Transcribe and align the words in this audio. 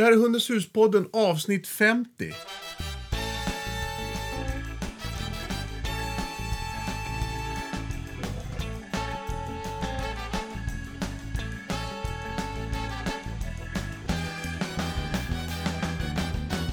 Det 0.00 0.04
här 0.04 0.12
är 0.12 0.16
Hundens 0.16 0.50
hus-podden 0.50 1.08
avsnitt 1.12 1.66
50. 1.66 2.32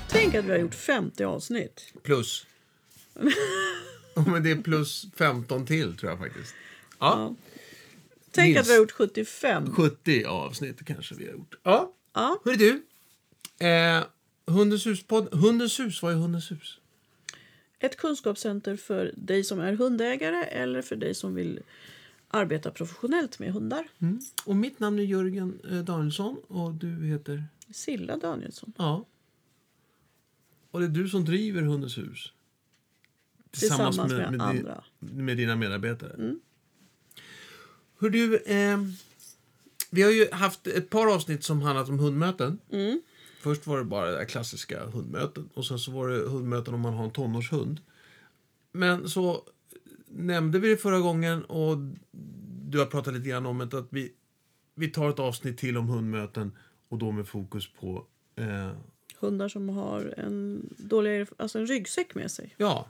Tänk 0.10 0.36
att 0.36 0.46
vi 0.46 0.52
har 0.52 0.58
gjort 0.58 0.76
50 0.76 1.24
avsnitt. 1.24 1.94
Plus. 2.04 2.46
Ja, 4.16 4.24
men 4.28 4.44
det 4.44 4.52
är 4.52 4.62
plus 4.62 5.06
15 5.18 5.66
till 5.66 5.98
tror 5.98 6.12
jag 6.12 6.20
faktiskt. 6.20 6.56
Ja, 7.00 7.36
Tänk 8.32 8.58
att 8.58 8.68
vi 8.68 8.72
har 8.72 8.80
gjort 8.80 8.92
75. 8.92 9.76
70 9.76 10.26
avsnitt 10.26 10.86
kanske 10.86 11.16
vi 11.16 11.26
har 11.26 11.34
gjort. 11.34 11.56
Ja. 11.64 11.94
Ja. 12.14 12.42
Hörru 12.46 12.56
du. 12.56 12.87
Eh, 13.60 14.04
Hundens 14.46 14.86
hus-podd. 14.88 15.34
Hundens 15.34 15.80
hus, 15.80 16.02
vad 16.02 16.12
är 16.14 16.16
Hundens 16.18 16.52
hus? 16.52 16.80
Ett 17.80 17.98
kunskapscenter 17.98 18.76
för 18.76 19.14
dig 19.16 19.44
som 19.44 19.60
är 19.60 19.74
hundägare 19.74 20.44
eller 20.44 20.82
för 20.82 20.96
dig 20.96 21.16
som 21.16 21.36
vill 21.36 21.60
arbeta 22.28 22.72
professionellt 22.72 23.40
med 23.40 23.54
hundar. 23.54 23.88
Mm. 24.00 24.20
Och 24.46 24.56
mitt 24.56 24.80
namn 24.80 25.00
är 25.00 25.04
Jörgen 25.04 25.60
eh, 25.70 25.78
Danielsson 25.80 26.38
och 26.48 26.74
du 26.74 27.06
heter? 27.06 27.44
Silla 27.72 28.18
Danielsson. 28.18 28.74
Ja. 28.78 29.06
Och 30.72 30.80
det 30.80 30.86
är 30.86 30.90
du 30.90 31.10
som 31.10 31.26
driver 31.26 31.62
Hundens 31.62 31.98
hus? 31.98 32.32
Tillsammans 33.52 33.98
med 33.98 34.34
di- 34.34 34.40
andra. 34.40 34.84
med 35.00 35.38
dina 35.38 35.56
medarbetare? 35.56 36.14
Mm. 36.14 36.40
Hör 38.00 38.10
du, 38.10 38.38
eh, 38.38 38.78
vi 39.90 40.02
har 40.02 40.12
ju 40.12 40.32
haft 40.32 40.68
ett 40.68 40.90
par 40.90 41.08
avsnitt 41.14 41.44
som 41.44 41.62
handlat 41.62 41.90
om 41.90 42.00
hundmöten. 42.00 42.60
Mm. 42.72 43.02
Först 43.40 43.68
var 43.68 43.78
det 43.78 43.84
bara 43.84 44.12
det 44.12 44.18
där 44.18 44.26
klassiska 44.26 44.86
hundmöten 44.86 45.50
och 45.54 45.66
sen 45.66 45.80
så 45.80 45.92
var 45.92 46.10
det 46.10 46.30
hundmöten 46.30 46.74
om 46.74 46.82
man 46.82 46.94
har 46.94 47.06
en 47.06 47.12
tonårshund. 47.12 47.80
Men 48.72 49.10
så 49.10 49.44
nämnde 50.08 50.60
vi 50.60 50.70
det 50.70 50.78
förra 50.78 51.00
gången 51.00 51.46
och 51.46 51.78
du 52.70 52.80
har 52.80 52.86
pratat 52.86 53.14
lite 53.14 53.30
grann 53.30 53.46
om 53.46 53.58
det 53.58 53.78
att 53.78 53.88
vi, 53.90 54.14
vi 54.76 54.88
tar 54.88 55.10
ett 55.10 55.20
avsnitt 55.20 55.58
till 55.58 55.78
om 55.78 55.88
hundmöten 55.88 56.52
och 56.90 56.98
då 56.98 57.12
med 57.12 57.28
fokus 57.28 57.68
på 57.80 58.06
eh, 58.36 58.72
Hundar 59.20 59.50
som 59.50 59.70
har 59.70 60.14
en, 60.18 60.70
dålig, 60.78 61.28
alltså 61.38 61.60
en 61.60 61.68
ryggsäck 61.68 62.16
med 62.16 62.32
sig. 62.32 62.56
Ja. 62.58 62.88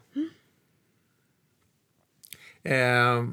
Eh, 2.63 3.27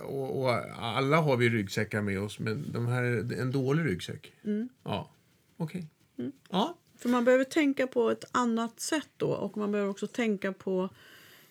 och, 0.00 0.42
och 0.42 0.50
alla 0.84 1.20
har 1.20 1.36
vi 1.36 1.48
ryggsäckar 1.48 2.02
med 2.02 2.20
oss, 2.20 2.38
men 2.38 2.72
de 2.72 2.86
här 2.86 3.02
är 3.02 3.40
en 3.40 3.52
dålig 3.52 3.84
ryggsäck. 3.84 4.32
Ja, 4.82 5.10
okej. 5.56 5.86
Ja, 6.50 6.76
För 6.96 7.08
man 7.08 7.24
behöver 7.24 7.44
tänka 7.44 7.86
på 7.86 8.10
ett 8.10 8.24
annat 8.32 8.80
sätt 8.80 9.08
då 9.16 9.28
och 9.30 9.56
man 9.56 9.72
behöver 9.72 9.90
också 9.90 10.06
tänka 10.06 10.52
på 10.52 10.88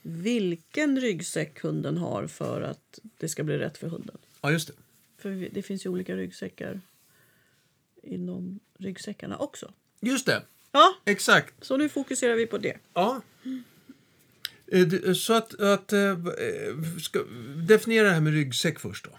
vilken 0.02 1.00
ryggsäck 1.02 1.60
hunden 1.62 1.98
har 1.98 2.28
för 2.28 2.62
att 2.62 3.00
det 3.18 3.30
ska 3.30 3.44
bli 3.44 3.58
rätt 3.58 3.78
för 3.78 3.88
hunden. 3.88 4.18
ja, 4.42 4.52
just 4.52 4.68
det. 4.68 4.74
För 5.18 5.50
det 5.52 5.62
finns 5.62 5.86
ju 5.86 5.90
olika 5.90 6.16
ryggsäckar 6.16 6.82
inom 8.04 8.60
ryggsäckarna 8.78 9.38
också. 9.38 9.74
Just 10.00 10.26
det, 10.26 10.44
Ja, 10.72 10.94
exakt. 11.06 11.54
så 11.66 11.78
nu 11.78 11.90
fokuserar 11.90 12.36
vi 12.36 12.48
på 12.48 12.58
det. 12.58 12.78
Ja. 12.94 13.22
Eh, 14.68 15.14
Så 15.14 15.34
att, 15.34 15.60
att 15.62 15.94
eh, 15.94 16.18
ska, 17.04 17.24
definiera 17.68 18.08
det 18.08 18.14
här 18.14 18.22
med 18.22 18.34
ryggsäck 18.34 18.80
först 18.80 19.06
då. 19.06 19.12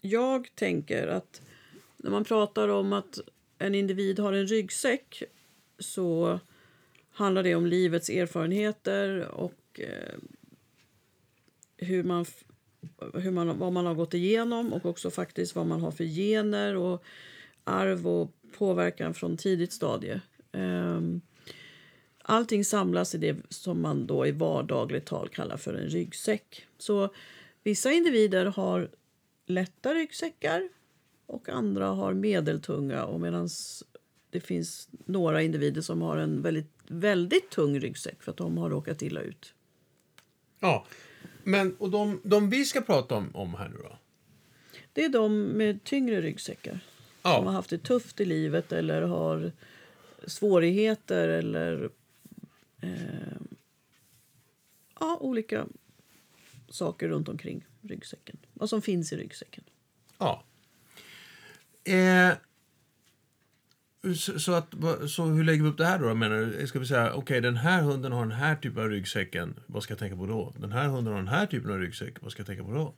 Jag 0.00 0.48
tänker 0.54 1.06
att 1.06 1.40
när 2.06 2.10
man 2.10 2.24
pratar 2.24 2.68
om 2.68 2.92
att 2.92 3.18
en 3.58 3.74
individ 3.74 4.18
har 4.18 4.32
en 4.32 4.46
ryggsäck 4.46 5.22
så 5.78 6.40
handlar 7.10 7.42
det 7.42 7.54
om 7.54 7.66
livets 7.66 8.10
erfarenheter 8.10 9.28
och 9.28 9.80
eh, 9.80 10.18
hur 11.76 12.02
man, 12.02 12.26
hur 13.14 13.30
man, 13.30 13.58
vad 13.58 13.72
man 13.72 13.86
har 13.86 13.94
gått 13.94 14.14
igenom 14.14 14.72
och 14.72 14.86
också 14.86 15.10
faktiskt 15.10 15.56
vad 15.56 15.66
man 15.66 15.80
har 15.80 15.90
för 15.90 16.04
gener 16.04 16.76
och 16.76 17.04
arv 17.64 18.08
och 18.08 18.32
påverkan 18.58 19.14
från 19.14 19.36
tidigt 19.36 19.72
stadie. 19.72 20.20
Eh, 20.52 21.00
Allting 22.22 22.64
samlas 22.64 23.14
i 23.14 23.18
det 23.18 23.36
som 23.48 23.82
man 23.82 24.06
då 24.06 24.26
i 24.26 24.30
vardagligt 24.30 25.06
tal 25.06 25.28
kallar 25.28 25.56
för 25.56 25.74
en 25.74 25.88
ryggsäck. 25.88 26.66
Så 26.78 27.14
vissa 27.62 27.92
individer 27.92 28.46
har 28.46 28.90
lätta 29.46 29.94
ryggsäckar 29.94 30.68
och 31.26 31.48
andra 31.48 31.86
har 31.86 32.14
medeltunga 32.14 33.04
och 33.04 33.20
medan 33.20 33.48
det 34.30 34.40
finns 34.40 34.88
några 35.04 35.42
individer 35.42 35.80
som 35.80 36.02
har 36.02 36.16
en 36.16 36.42
väldigt, 36.42 36.72
väldigt 36.86 37.50
tung 37.50 37.80
ryggsäck 37.80 38.22
för 38.22 38.30
att 38.30 38.36
de 38.36 38.58
har 38.58 38.70
råkat 38.70 39.02
illa 39.02 39.20
ut. 39.20 39.54
Ja. 40.60 40.86
Men, 41.44 41.76
och 41.76 41.90
de, 41.90 42.20
de 42.24 42.50
vi 42.50 42.64
ska 42.64 42.80
prata 42.80 43.14
om, 43.14 43.30
om 43.36 43.54
här 43.54 43.68
nu 43.68 43.76
då? 43.76 43.98
Det 44.92 45.04
är 45.04 45.08
de 45.08 45.42
med 45.42 45.84
tyngre 45.84 46.20
ryggsäckar 46.20 46.78
som 47.22 47.30
har 47.30 47.44
Ja, 47.44 47.50
haft 47.50 47.70
det 47.70 47.78
tufft 47.78 48.20
i 48.20 48.24
livet 48.24 48.72
eller 48.72 49.02
har 49.02 49.52
svårigheter 50.26 51.28
eller 51.28 51.90
eh, 52.80 53.36
ja, 55.00 55.18
olika 55.20 55.66
saker 56.68 57.08
runt 57.08 57.28
omkring 57.28 57.64
ryggsäcken. 57.82 58.36
Vad 58.52 58.70
som 58.70 58.82
finns 58.82 59.12
i 59.12 59.16
ryggsäcken. 59.16 59.64
ja. 60.18 60.42
Eh, 61.86 62.32
så, 64.14 64.38
så, 64.40 64.52
att, 64.52 64.74
så 65.10 65.24
hur 65.24 65.44
lägger 65.44 65.62
vi 65.62 65.68
upp 65.68 65.78
det 65.78 65.84
här 65.84 65.98
då? 65.98 66.14
Menar 66.14 66.36
du? 66.60 66.66
Ska 66.66 66.78
vi 66.78 66.86
säga, 66.86 67.14
okej 67.14 67.40
den 67.40 67.56
här 67.56 67.82
hunden 67.82 68.12
har 68.12 68.20
den 68.20 68.32
här 68.38 68.56
typen 68.56 68.82
av 68.82 68.88
ryggsäcken, 68.88 69.60
vad 69.66 69.82
ska 69.82 69.92
jag 69.92 69.98
tänka 69.98 70.16
på 70.16 70.26
då? 70.26 70.54
Den 70.58 70.72
här 70.72 70.88
hunden 70.88 71.12
har 71.12 71.20
den 71.20 71.28
här 71.28 71.46
typen 71.46 71.70
av 71.70 71.78
ryggsäck, 71.78 72.22
vad 72.22 72.32
ska 72.32 72.40
jag 72.40 72.46
tänka 72.46 72.64
på 72.64 72.72
då? 72.72 72.94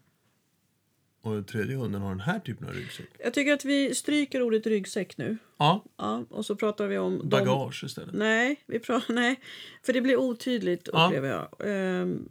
Och 1.23 1.35
den 1.35 1.45
tredje 1.45 1.77
hunden 1.77 2.01
har 2.03 2.09
den 2.11 2.21
här 2.21 2.39
typen 2.39 2.69
av 2.69 2.75
ryggsäck. 2.75 3.07
Jag 3.25 3.35
tycker 3.35 3.53
att 3.53 3.65
vi 3.65 3.95
stryker 3.95 4.43
ordet 4.43 4.67
ryggsäck 4.67 5.19
nu. 5.19 5.39
Ja, 5.59 5.85
Ja, 5.99 6.25
och 6.31 6.47
så 6.47 6.57
pratar 6.57 6.87
vi 6.87 6.99
om 6.99 7.19
de 7.19 7.29
bagage 7.29 7.85
istället. 7.85 8.15
Nej, 8.15 8.65
vi 8.67 8.79
pratar, 8.79 9.15
nej, 9.15 9.41
för 9.87 9.93
det 9.93 10.01
blir 10.01 10.17
otydligt 10.17 10.89
Ja. 10.93 11.07
upplever 11.07 11.29
jag. 11.29 11.49
Ehm, 11.65 12.29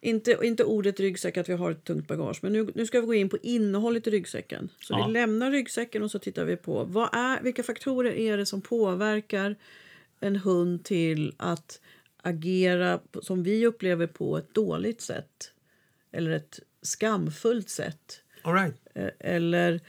inte, 0.00 0.38
inte 0.42 0.64
ordet 0.64 1.00
ryggsäck, 1.00 1.36
att 1.36 1.48
vi 1.48 1.52
har 1.52 1.70
ett 1.70 1.84
tungt 1.84 2.08
bagage. 2.08 2.38
Men 2.42 2.52
nu, 2.52 2.68
nu 2.74 2.86
ska 2.86 3.00
vi 3.00 3.06
gå 3.06 3.14
in 3.14 3.28
på 3.28 3.38
innehållet 3.42 4.06
i 4.06 4.10
ryggsäcken. 4.10 4.68
Så 4.80 4.92
Ja. 4.94 5.06
vi 5.06 5.12
lämnar 5.12 5.50
ryggsäcken 5.50 6.02
och 6.02 6.10
så 6.10 6.18
tittar 6.18 6.44
vi 6.44 6.56
på 6.56 6.84
vad 6.84 7.08
är, 7.12 7.42
vilka 7.42 7.62
faktorer 7.62 8.12
är 8.12 8.36
det 8.36 8.46
som 8.46 8.60
påverkar 8.60 9.56
en 10.20 10.36
hund 10.36 10.84
till 10.84 11.34
att 11.36 11.80
agera 12.22 13.00
som 13.22 13.42
vi 13.42 13.66
upplever 13.66 14.06
på 14.06 14.38
ett 14.38 14.54
dåligt 14.54 15.00
sätt. 15.00 15.52
Eller 16.12 16.30
ett 16.30 16.60
skamfullt 16.82 17.68
sätt. 17.68 18.20
All 18.42 18.54
right. 18.54 18.74
Eh, 18.94 19.08
Eller 19.18 19.80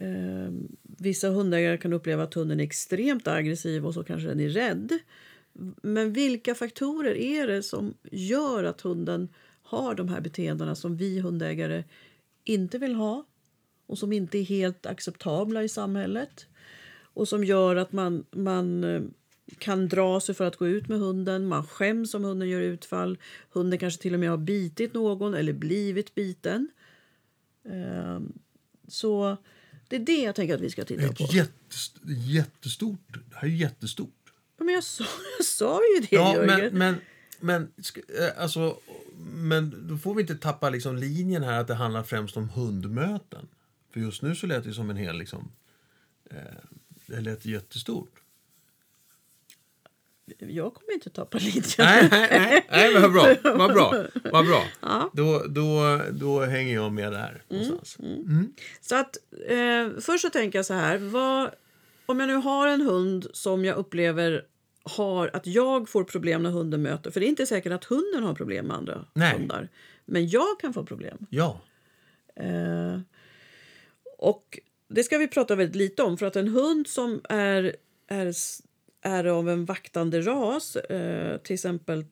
eh, 0.00 0.52
vissa 0.98 1.28
hundägare 1.28 1.78
kan 1.78 1.92
uppleva 1.92 2.22
att 2.22 2.34
hunden 2.34 2.60
är 2.60 2.64
extremt 2.64 3.28
aggressiv 3.28 3.86
och 3.86 3.94
så 3.94 4.04
kanske 4.04 4.28
den 4.28 4.40
är 4.40 4.48
rädd. 4.48 4.98
Men 5.82 6.12
vilka 6.12 6.54
faktorer 6.54 7.14
är 7.14 7.46
det 7.46 7.62
som 7.62 7.94
gör 8.10 8.64
att 8.64 8.80
hunden 8.80 9.28
har 9.68 9.94
de 9.94 10.08
här 10.08 10.20
beteendena 10.20 10.74
som 10.74 10.96
vi 10.96 11.20
hundägare 11.20 11.84
inte 12.44 12.78
vill 12.78 12.94
ha 12.94 13.26
och 13.86 13.98
som 13.98 14.12
inte 14.12 14.38
är 14.38 14.42
helt 14.44 14.86
acceptabla 14.86 15.62
i 15.62 15.68
samhället 15.68 16.46
och 17.14 17.28
som 17.28 17.44
gör 17.44 17.76
att 17.76 17.92
man, 17.92 18.24
man 18.30 18.84
eh, 18.84 19.02
kan 19.58 19.88
dra 19.88 20.20
sig 20.20 20.34
för 20.34 20.44
att 20.44 20.56
gå 20.56 20.66
ut 20.68 20.88
med 20.88 20.98
hunden. 20.98 21.46
Man 21.46 21.66
skäms 21.66 22.14
om 22.14 22.24
hunden 22.24 22.48
gör 22.48 22.60
utfall. 22.60 23.18
Hunden 23.50 23.78
kanske 23.78 24.02
till 24.02 24.14
och 24.14 24.20
med 24.20 24.30
har 24.30 24.36
bitit 24.36 24.94
någon 24.94 25.34
eller 25.34 25.52
blivit 25.52 26.14
biten. 26.14 26.68
Ehm, 27.70 28.32
Så 28.88 29.36
det 29.88 29.96
är 29.96 30.00
det 30.00 30.22
jag 30.22 30.34
tänker 30.34 30.54
att 30.54 30.60
vi 30.60 30.70
ska 30.70 30.84
titta 30.84 31.12
på. 31.12 31.24
jättest, 31.32 31.96
jättestort. 32.26 33.08
Det 33.30 33.36
här 33.36 33.48
är 33.48 33.52
jättestort. 33.52 34.32
Men 34.58 34.68
jag 34.74 34.84
sa, 34.84 35.04
jag 35.38 35.46
sa 35.46 35.80
ju 35.94 36.00
det, 36.00 36.16
Ja, 36.16 36.34
Jörgen. 36.34 36.60
men, 36.60 36.78
men, 36.78 36.94
men, 37.40 37.72
eh, 38.18 38.42
alltså, 38.42 38.78
men 39.34 39.88
då 39.88 39.98
får 39.98 40.14
vi 40.14 40.20
inte 40.20 40.34
tappa 40.34 40.70
liksom 40.70 40.96
linjen 40.96 41.42
här 41.42 41.60
att 41.60 41.66
det 41.66 41.74
handlar 41.74 42.02
främst 42.02 42.36
om 42.36 42.48
hundmöten. 42.48 43.48
För 43.92 44.00
just 44.00 44.22
nu 44.22 44.34
så 44.34 44.46
lät 44.46 44.64
det 44.64 44.72
som 44.72 44.90
en 44.90 44.96
hel... 44.96 45.18
Liksom, 45.18 45.52
eh, 46.30 46.36
det 47.06 47.20
lät 47.20 47.44
jättestort. 47.46 48.14
Jag 50.38 50.74
kommer 50.74 50.92
inte 50.94 51.10
tappa 51.10 51.38
linjen. 51.42 51.62
Nej, 51.78 52.08
nej, 52.10 52.28
nej, 52.30 52.66
nej 52.70 53.00
vad 53.00 53.12
bra. 53.12 53.34
Vad 53.42 53.72
bra. 53.72 54.04
Vad 54.32 54.46
bra. 54.46 54.64
Då, 55.12 55.44
då, 55.48 56.00
då 56.12 56.40
hänger 56.44 56.74
jag 56.74 56.92
med 56.92 57.12
där 57.12 57.42
någonstans. 57.48 57.98
Så 58.80 58.96
att, 58.96 59.16
eh, 59.48 60.00
först 60.00 60.22
så 60.22 60.30
tänker 60.30 60.58
jag 60.58 60.66
så 60.66 60.74
här. 60.74 60.98
Vad, 60.98 61.50
om 62.06 62.20
jag 62.20 62.26
nu 62.26 62.34
har 62.34 62.68
en 62.68 62.80
hund 62.80 63.26
som 63.32 63.64
jag 63.64 63.76
upplever 63.76 64.44
har 64.88 65.30
att 65.32 65.46
jag 65.46 65.88
får 65.88 66.04
problem 66.04 66.42
när 66.42 66.50
hunden 66.50 66.82
möter. 66.82 67.10
För 67.10 67.20
det 67.20 67.26
är 67.26 67.28
inte 67.28 67.46
säkert 67.46 67.72
att 67.72 67.84
hunden 67.84 68.22
har 68.22 68.34
problem 68.34 68.66
med 68.66 68.76
andra 68.76 69.04
Nej. 69.14 69.32
hundar. 69.38 69.68
Men 70.04 70.28
jag 70.28 70.60
kan 70.60 70.72
få 70.74 70.84
problem. 70.84 71.26
Ja. 71.30 71.60
Eh, 72.36 73.00
och 74.18 74.58
det 74.88 75.02
ska 75.04 75.18
vi 75.18 75.28
prata 75.28 75.54
väldigt 75.54 75.76
lite 75.76 76.02
om. 76.02 76.18
För 76.18 76.26
att 76.26 76.36
en 76.36 76.48
hund 76.48 76.86
som 76.86 77.20
är, 77.28 77.76
är, 78.08 78.32
är 79.02 79.24
av 79.24 79.48
en 79.48 79.64
vaktande 79.64 80.20
ras, 80.20 80.76
eh, 80.76 81.36
till 81.38 81.54
exempel, 81.54 82.04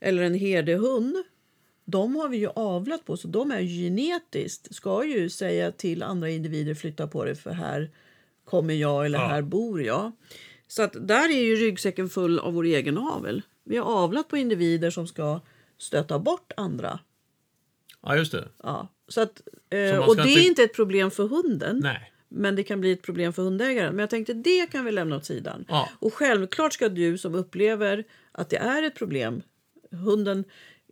eller 0.00 0.22
en 0.22 0.34
herdehund, 0.34 1.16
de 1.84 2.16
har 2.16 2.28
vi 2.28 2.36
ju 2.36 2.48
avlat 2.48 3.04
på, 3.04 3.16
så 3.16 3.28
de 3.28 3.50
är 3.50 3.62
genetiskt, 3.62 4.74
ska 4.74 5.04
ju 5.04 5.28
säga 5.28 5.72
till 5.72 6.02
andra 6.02 6.30
individer 6.30 6.74
flytta 6.74 7.06
på 7.06 7.24
dig 7.24 7.34
för 7.34 7.50
här 7.50 7.90
kommer 8.44 8.74
jag 8.74 9.06
eller 9.06 9.18
Ja. 9.18 9.26
här 9.26 9.42
bor 9.42 9.82
jag. 9.82 10.12
Så 10.68 10.82
att 10.82 10.96
där 11.08 11.28
är 11.28 11.42
ju 11.44 11.56
ryggsäcken 11.56 12.08
full 12.08 12.38
av 12.38 12.54
vår 12.54 12.64
egen 12.64 12.98
avel. 12.98 13.42
Vi 13.64 13.76
har 13.76 13.84
avlat 13.84 14.28
på 14.28 14.36
individer 14.36 14.90
som 14.90 15.06
ska 15.06 15.40
stöta 15.78 16.18
bort 16.18 16.52
andra. 16.56 16.98
Ja, 18.02 18.16
just 18.16 18.32
det. 18.32 18.48
Ja. 18.62 18.88
Så 19.08 19.20
att, 19.20 19.42
eh, 19.70 19.96
Så 19.96 20.06
och 20.06 20.16
det 20.16 20.22
är 20.22 20.26
inte- 20.28 20.40
inte 20.40 20.62
ett 20.62 20.74
problem 20.74 21.10
för 21.10 21.28
hunden. 21.28 21.80
Nej. 21.82 22.12
Men 22.28 22.56
det 22.56 22.62
kan 22.62 22.80
bli 22.80 22.92
ett 22.92 23.02
problem 23.02 23.32
för 23.32 23.42
hundägaren. 23.42 23.90
Men 23.94 23.98
jag 24.02 24.10
tänkte 24.10 24.32
det 24.34 24.66
kan 24.72 24.84
vi 24.84 24.92
lämna 24.92 25.16
åt 25.16 25.24
sidan. 25.24 25.64
Ja. 25.68 25.88
Och 25.98 26.14
självklart 26.14 26.72
ska 26.72 26.88
du 26.88 27.18
som 27.18 27.34
upplever 27.34 28.04
att 28.32 28.50
det 28.50 28.56
är 28.56 28.82
ett 28.82 28.94
problem. 28.94 29.42
Hunden 29.90 30.44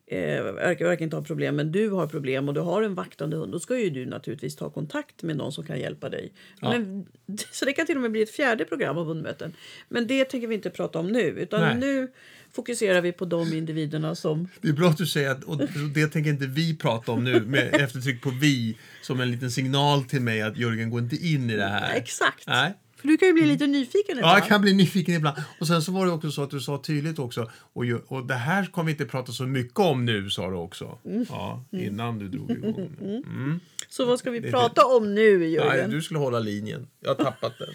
eh, 0.06 0.42
verkar, 0.42 0.84
verkar 0.84 1.04
inte 1.04 1.16
ha 1.16 1.24
problem, 1.24 1.56
men 1.56 1.72
du 1.72 1.90
har 1.90 2.06
problem 2.06 2.48
och 2.48 2.54
du 2.54 2.60
har 2.60 2.82
en 2.82 2.94
vaktande 2.94 3.36
hund. 3.36 3.52
Då 3.52 3.60
ska 3.60 3.78
ju 3.78 3.90
du 3.90 4.06
naturligtvis 4.06 4.56
ta 4.56 4.70
kontakt 4.70 5.22
med 5.22 5.36
någon 5.36 5.52
som 5.52 5.64
kan 5.64 5.78
hjälpa 5.78 6.08
dig. 6.08 6.32
Ja. 6.60 6.70
Men, 6.70 7.06
så 7.50 7.64
det 7.64 7.72
kan 7.72 7.86
till 7.86 7.96
och 7.96 8.02
med 8.02 8.10
bli 8.10 8.22
ett 8.22 8.30
fjärde 8.30 8.64
program 8.64 8.98
av 8.98 9.06
hundmöten. 9.06 9.52
Men 9.88 10.06
det 10.06 10.24
tänker 10.24 10.48
vi 10.48 10.54
inte 10.54 10.70
prata 10.70 10.98
om 10.98 11.06
nu. 11.06 11.20
Utan 11.20 11.60
Nej. 11.60 11.76
nu 11.76 12.08
fokuserar 12.52 13.00
vi 13.00 13.12
på 13.12 13.24
de 13.24 13.52
individerna 13.52 14.14
som... 14.14 14.48
Det 14.60 14.68
är 14.68 14.72
bra 14.72 14.88
att 14.88 14.98
du 14.98 15.06
säger 15.06 15.30
att 15.30 15.44
och 15.44 15.58
det 15.94 16.06
tänker 16.06 16.30
inte 16.30 16.46
vi 16.46 16.76
prata 16.76 17.12
om 17.12 17.24
nu 17.24 17.40
med 17.40 17.74
eftertryck 17.74 18.22
på 18.22 18.30
vi 18.30 18.76
som 19.02 19.20
en 19.20 19.30
liten 19.30 19.50
signal 19.50 20.04
till 20.04 20.20
mig 20.20 20.42
att 20.42 20.56
Jörgen 20.56 20.90
går 20.90 21.00
inte 21.00 21.16
in 21.16 21.50
i 21.50 21.56
det 21.56 21.66
här. 21.66 21.94
Exakt. 21.94 22.46
Nej. 22.46 22.74
För 23.04 23.08
du 23.08 23.16
kan 23.16 23.28
ju 23.28 23.34
bli 23.34 23.46
lite 23.46 23.66
nyfiken 23.66 24.02
Ja, 24.08 24.14
ibland. 24.16 24.38
jag 24.38 24.46
kan 24.48 24.60
bli 24.60 24.74
nyfiken 24.74 25.14
ibland. 25.14 25.36
Och 25.60 25.66
sen 25.66 25.82
så 25.82 25.92
var 25.92 26.06
det 26.06 26.12
också 26.12 26.30
så 26.30 26.42
att 26.42 26.50
du 26.50 26.60
sa 26.60 26.82
tydligt 26.86 27.18
också, 27.18 27.50
och, 27.72 27.84
ju- 27.86 28.00
och 28.06 28.26
det 28.26 28.34
här 28.34 28.66
kommer 28.66 28.86
vi 28.86 28.92
inte 28.92 29.04
prata 29.04 29.32
så 29.32 29.42
mycket 29.42 29.78
om 29.78 30.04
nu, 30.04 30.30
sa 30.30 30.50
du 30.50 30.56
också. 30.56 30.98
Mm. 31.04 31.26
Ja, 31.28 31.64
innan 31.72 32.18
du 32.18 32.28
drog 32.28 32.50
igång. 32.50 32.90
Mm. 33.00 33.60
Så 33.88 34.04
vad 34.04 34.18
ska 34.18 34.30
vi 34.30 34.40
Det- 34.40 34.50
prata 34.50 34.86
om 34.86 35.14
nu, 35.14 35.38
Nej, 35.38 35.52
Jörgen? 35.52 35.90
du 35.90 36.02
skulle 36.02 36.18
hålla 36.20 36.38
linjen. 36.38 36.86
Jag 37.00 37.08
har 37.14 37.24
tappat 37.24 37.52
den. 37.58 37.68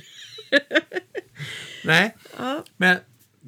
Nej, 1.86 2.16
Ja. 2.38 2.64
men 2.78 2.98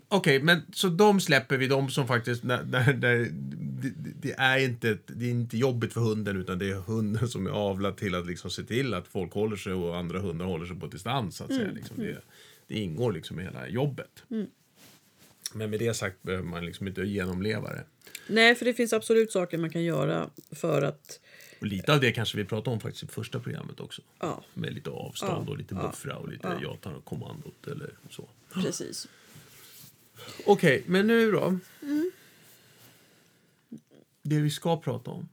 okej, 0.08 0.40
men 0.44 0.62
så 0.74 0.88
de 0.88 1.20
släpper 1.20 1.58
vi, 1.58 1.68
de 1.68 1.90
som 1.90 2.08
faktiskt, 2.08 2.48
där, 2.48 2.64
där, 2.64 2.94
där, 2.94 3.28
det, 3.82 4.14
det, 4.22 4.32
är 4.32 4.58
inte, 4.58 4.98
det 5.08 5.26
är 5.26 5.30
inte 5.30 5.58
jobbigt 5.58 5.94
för 5.94 6.02
hunden 6.02 6.38
utan 6.38 6.60
det 6.60 6.70
är 6.70 6.76
hunden 6.76 7.28
som 7.28 7.48
är 7.48 7.52
avlad 7.52 7.98
till 7.98 8.16
att 8.16 8.28
liksom 8.28 8.52
se 8.52 8.64
till 8.64 8.94
att 8.94 9.08
folk 9.08 9.34
håller 9.34 9.56
sig 9.56 9.74
och 9.74 9.98
andra 9.98 10.20
hundar 10.20 10.46
håller 10.46 10.66
sig 10.66 10.76
på 10.76 10.88
distans. 10.88 11.36
Så 11.36 11.44
att 11.44 11.54
säga. 11.54 11.72
Liksom 11.72 11.98
det, 11.98 12.22
det 12.68 12.80
ingår 12.80 13.12
liksom 13.12 13.40
i 13.40 13.44
hela 13.44 13.68
jobbet. 13.68 14.24
Men 15.54 15.70
med 15.70 15.80
det 15.80 15.94
sagt 15.94 16.24
behöver 16.24 16.46
man 16.46 16.66
liksom 16.66 16.88
inte 16.88 17.02
genomleva 17.02 17.70
det. 17.70 17.84
Nej, 18.28 18.56
för 18.56 18.66
det 18.66 18.74
finns 18.74 18.94
absolut 18.94 19.32
saker 19.32 19.58
man 19.58 19.70
kan 19.70 19.84
göra 19.84 20.30
för 20.52 20.82
att... 20.82 21.20
Och 21.60 21.68
lite 21.68 21.94
av 21.94 22.00
det 22.00 22.12
kanske 22.12 22.38
vi 22.38 22.46
pratade 22.46 22.74
om 22.74 22.80
faktiskt 22.80 23.04
i 23.04 23.08
första 23.08 23.40
programmet 23.40 23.80
också. 23.80 24.02
Ja, 24.20 24.44
Med 24.54 24.74
lite 24.74 24.90
avstånd 24.90 25.48
Ja, 25.48 25.52
och 25.52 25.58
lite 25.58 25.76
buffra 25.76 26.16
och 26.16 26.30
lite 26.30 26.48
ja. 26.48 26.60
jag 26.62 26.82
tar 26.82 27.02
kommandot 27.04 27.68
eller 27.68 27.94
så. 28.10 28.30
precis. 28.54 29.08
Okej, 30.46 30.84
men 30.86 31.08
nu 31.08 31.32
då? 31.32 31.60
Det 34.22 34.40
vi 34.40 34.50
ska 34.50 34.82
prata 34.82 35.12
om. 35.12 35.30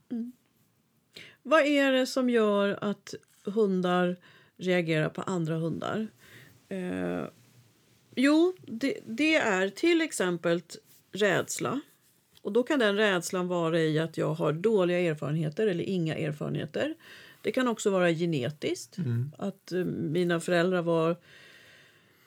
Vad 1.43 1.61
är 1.61 1.91
det 1.91 2.05
som 2.05 2.29
gör 2.29 2.79
att 2.81 3.13
hundar 3.45 4.17
reagerar 4.57 5.09
på 5.09 5.21
andra 5.21 5.55
hundar? 5.55 6.07
Eh, 6.69 7.23
jo, 8.15 8.53
det, 8.61 8.99
det 9.05 9.35
är 9.35 9.69
till 9.69 10.01
exempel 10.01 10.61
rädsla. 11.11 11.81
Och 12.41 12.51
Då 12.51 12.63
kan 12.63 12.79
den 12.79 12.95
rädslan 12.95 13.47
vara 13.47 13.79
i 13.79 13.99
att 13.99 14.17
jag 14.17 14.33
har 14.33 14.53
dåliga 14.53 14.99
erfarenheter 14.99 15.67
eller 15.67 15.83
inga 15.83 16.15
erfarenheter. 16.15 16.95
Det 17.41 17.51
kan 17.51 17.67
också 17.67 17.89
vara 17.89 18.11
genetiskt. 18.11 18.97
Att 19.37 19.71
eh, 19.71 19.85
mina 19.85 20.39
föräldrar 20.39 20.81
var... 20.81 21.15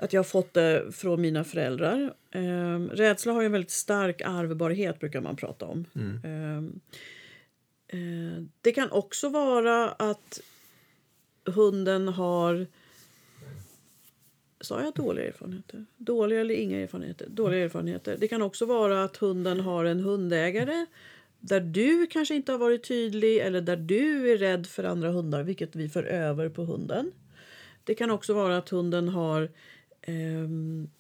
Att 0.04 0.12
jag 0.12 0.18
har 0.18 0.24
fått 0.24 0.54
det 0.54 0.92
från 0.94 1.20
mina 1.20 1.44
föräldrar. 1.44 2.14
Eh, 2.30 2.78
rädsla 2.80 3.32
har 3.32 3.42
en 3.42 3.52
väldigt 3.52 3.70
stark 3.70 4.22
arvbarhet, 4.24 5.00
brukar 5.00 5.20
man 5.20 5.36
prata 5.36 5.66
om. 5.66 5.86
Eh, 6.24 6.80
Eh, 7.92 8.42
Det 8.60 8.72
kan 8.72 8.90
också 8.90 9.28
vara 9.28 9.88
att 9.90 10.40
hunden 11.44 12.08
har... 12.08 12.66
Sa 14.60 14.82
jag 14.82 14.94
dåliga 14.94 15.26
erfarenheter? 15.26 15.84
Dåliga 15.96 16.40
eller 16.40 16.54
inga 16.54 16.78
erfarenheter? 16.78 17.26
Dåliga 17.30 17.64
erfarenheter. 17.64 18.16
Det 18.20 18.28
kan 18.28 18.42
också 18.42 18.66
vara 18.66 19.04
att 19.04 19.16
hunden 19.16 19.60
har 19.60 19.84
en 19.84 20.00
hundägare 20.00 20.86
där 21.40 21.60
du 21.60 22.06
kanske 22.06 22.34
inte 22.34 22.52
har 22.52 22.58
varit 22.58 22.88
tydlig 22.88 23.38
eller 23.38 23.60
där 23.60 23.76
du 23.76 24.32
är 24.32 24.36
rädd 24.38 24.66
för 24.66 24.84
andra 24.84 25.10
hundar, 25.10 25.42
vilket 25.42 25.76
vi 25.76 25.88
för 25.88 26.04
över 26.04 26.48
på 26.48 26.64
hunden. 26.64 27.12
Det 27.84 27.94
kan 27.94 28.10
också 28.10 28.34
vara 28.34 28.56
att 28.56 28.68
hunden 28.68 29.08
har 29.08 29.48
ehm, 30.02 30.90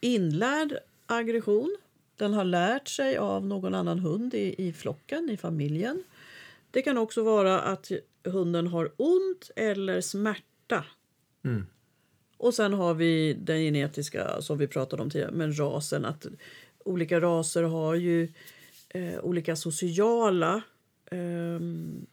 inlärd 0.00 0.78
aggression. 1.06 1.76
Den 2.16 2.34
har 2.34 2.44
lärt 2.44 2.88
sig 2.88 3.16
av 3.16 3.46
någon 3.46 3.74
annan 3.74 3.98
hund 3.98 4.34
i, 4.34 4.54
i 4.58 4.72
flocken, 4.72 5.30
i 5.30 5.36
familjen. 5.36 6.02
Det 6.70 6.82
kan 6.82 6.98
också 6.98 7.22
vara 7.22 7.60
att 7.60 7.92
hunden 8.24 8.66
har 8.66 8.90
ont 8.96 9.50
eller 9.56 10.00
smärta. 10.00 10.84
Mm. 11.44 11.66
Och 12.36 12.54
sen 12.54 12.72
har 12.72 12.94
vi 12.94 13.34
den 13.34 13.58
genetiska 13.58 14.42
som 14.42 14.58
vi 14.58 14.66
pratade 14.66 15.02
om 15.02 15.10
tidigare, 15.10 15.32
men 15.32 15.58
rasen. 15.58 16.04
Att 16.04 16.26
olika 16.84 17.20
raser 17.20 17.62
har 17.62 17.94
ju 17.94 18.32
eh, 18.88 19.18
olika 19.22 19.56
sociala 19.56 20.62
ehm, 21.10 22.06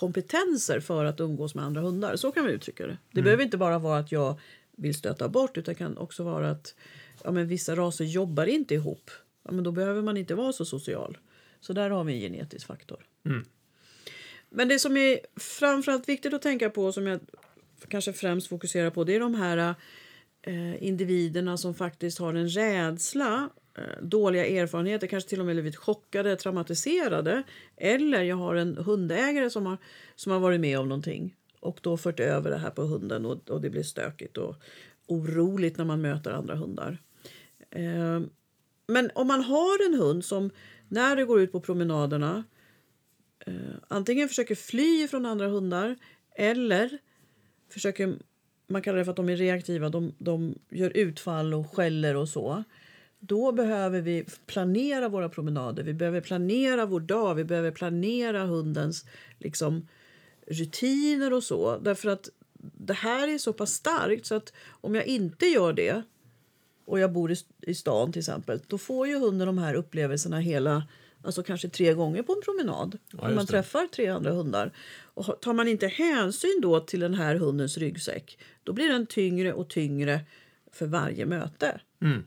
kompetenser 0.00 0.80
för 0.80 1.04
att 1.04 1.20
umgås 1.20 1.54
med 1.54 1.64
andra 1.64 1.80
hundar. 1.80 2.16
Så 2.16 2.32
kan 2.32 2.46
vi 2.46 2.52
uttrycka 2.52 2.86
det. 2.86 2.98
Det 3.12 3.22
behöver 3.22 3.44
inte 3.44 3.56
bara 3.56 3.78
vara 3.78 3.98
att 3.98 4.12
jag 4.12 4.40
vill 4.76 4.94
stöta 4.94 5.28
bort 5.28 5.58
utan 5.58 5.74
det 5.74 5.78
kan 5.78 5.98
också 5.98 6.22
vara 6.22 6.50
att 6.50 6.74
ja, 7.24 7.30
men 7.30 7.48
vissa 7.48 7.76
raser 7.76 8.04
jobbar 8.04 8.46
inte 8.46 8.74
ihop. 8.74 9.10
Ja, 9.44 9.52
men 9.52 9.64
då 9.64 9.72
behöver 9.72 10.02
man 10.02 10.16
inte 10.16 10.34
vara 10.34 10.52
så 10.52 10.64
social. 10.64 11.18
Så 11.60 11.72
där 11.72 11.90
har 11.90 12.04
vi 12.04 12.14
en 12.14 12.20
genetisk 12.20 12.66
faktor. 12.66 13.06
Men 14.50 14.68
det 14.68 14.78
som 14.78 14.96
är 14.96 15.20
framförallt 15.36 16.08
viktigt 16.08 16.34
att 16.34 16.42
tänka 16.42 16.70
på 16.70 16.92
som 16.92 17.06
jag 17.06 17.20
kanske 17.88 18.12
främst 18.12 18.48
fokuserar 18.48 18.90
på 18.90 19.04
det 19.04 19.14
är 19.14 19.20
de 19.20 19.34
här 19.34 19.74
eh, 20.42 20.82
individerna 20.82 21.56
som 21.56 21.74
faktiskt 21.74 22.18
har 22.18 22.34
en 22.34 22.48
rädsla, 22.48 23.50
Eh, 23.74 24.02
dåliga 24.02 24.46
erfarenheter, 24.46 25.06
kanske 25.06 25.30
till 25.30 25.40
och 25.40 25.46
med 25.46 25.54
blivit 25.54 25.76
chockade, 25.76 26.36
traumatiserade. 26.36 27.42
Eller 27.76 28.22
jag 28.22 28.36
har 28.36 28.54
en 28.54 28.76
hundägare 28.76 29.50
som 29.50 29.66
har, 29.66 29.76
som 30.14 30.32
har 30.32 30.40
varit 30.40 30.60
med 30.60 30.78
om 30.78 30.88
någonting 30.88 31.36
och 31.60 31.78
då 31.82 31.96
fört 31.96 32.20
över 32.20 32.50
det 32.50 32.58
här 32.58 32.70
på 32.70 32.82
hunden 32.82 33.26
och, 33.26 33.50
och 33.50 33.60
det 33.60 33.70
blir 33.70 33.82
stökigt 33.82 34.36
och 34.36 34.56
oroligt 35.06 35.78
när 35.78 35.84
man 35.84 36.00
möter 36.00 36.30
andra 36.30 36.54
hundar. 36.54 36.98
Eh, 37.70 38.20
men 38.86 39.10
om 39.14 39.26
man 39.26 39.42
har 39.42 39.86
en 39.86 39.94
hund 39.94 40.24
som 40.24 40.50
när 40.88 41.16
det 41.16 41.24
går 41.24 41.40
ut 41.40 41.52
på 41.52 41.60
promenaderna 41.60 42.44
eh, 43.46 43.54
antingen 43.88 44.28
försöker 44.28 44.54
fly 44.54 45.08
från 45.08 45.26
andra 45.26 45.48
hundar 45.48 45.96
eller 46.36 46.98
försöker, 47.68 48.18
man 48.66 48.82
kallar 48.82 48.98
det 48.98 49.04
för 49.04 49.10
att 49.10 49.16
de 49.16 49.28
är 49.28 49.36
reaktiva, 49.36 49.88
de, 49.88 50.14
de 50.18 50.58
gör 50.70 50.96
utfall 50.96 51.54
och 51.54 51.74
skäller 51.74 52.16
och 52.16 52.28
så. 52.28 52.64
Då 53.20 53.52
behöver 53.52 54.00
vi 54.00 54.24
planera 54.46 55.08
våra 55.08 55.28
promenader, 55.28 55.82
vi 55.82 55.94
behöver 55.94 56.20
planera 56.20 56.86
vår 56.86 57.00
dag, 57.00 57.34
vi 57.34 57.44
behöver 57.44 57.70
planera 57.70 58.44
hundens 58.44 59.04
liksom, 59.38 59.88
rutiner 60.46 61.32
och 61.32 61.42
så. 61.42 61.78
Därför 61.78 62.08
att 62.08 62.28
det 62.62 62.94
här 62.94 63.28
är 63.28 63.38
så 63.38 63.52
pass 63.52 63.72
starkt 63.72 64.26
så 64.26 64.34
att 64.34 64.52
om 64.68 64.94
jag 64.94 65.06
inte 65.06 65.46
gör 65.46 65.72
det 65.72 66.02
och 66.84 66.98
jag 66.98 67.12
bor 67.12 67.32
i, 67.32 67.36
i 67.60 67.74
stan 67.74 68.12
till 68.12 68.20
exempel, 68.20 68.60
då 68.66 68.78
får 68.78 69.08
ju 69.08 69.18
hunden 69.18 69.46
de 69.46 69.58
här 69.58 69.74
upplevelserna 69.74 70.40
hela, 70.40 70.88
alltså 71.22 71.42
kanske 71.42 71.68
tre 71.68 71.94
gånger 71.94 72.22
på 72.22 72.32
en 72.32 72.42
promenad. 72.42 72.98
Ja, 73.12 73.28
om 73.28 73.34
man 73.34 73.46
träffar 73.46 73.86
tre 73.86 74.06
andra 74.06 74.32
hundar. 74.32 74.72
Och 75.14 75.40
tar 75.40 75.52
man 75.52 75.68
inte 75.68 75.86
hänsyn 75.86 76.60
då 76.62 76.80
till 76.80 77.00
den 77.00 77.14
här 77.14 77.34
hundens 77.34 77.78
ryggsäck, 77.78 78.38
då 78.64 78.72
blir 78.72 78.88
den 78.88 79.06
tyngre 79.06 79.52
och 79.52 79.70
tyngre 79.70 80.20
för 80.72 80.86
varje 80.86 81.26
möte. 81.26 81.80
Mm. 82.02 82.24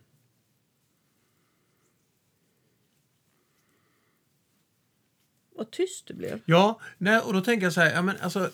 Vad 5.63 5.71
tyst 5.71 6.07
du 6.07 6.13
blev. 6.13 6.41
Ja, 6.45 6.79
nej, 6.97 7.19
och 7.19 7.33
då 7.33 7.41
tänker 7.41 7.65
jag 7.65 7.73
så 7.73 7.81
här, 7.81 7.93
ja 7.93 8.01
men 8.01 8.15
alltså... 8.21 8.49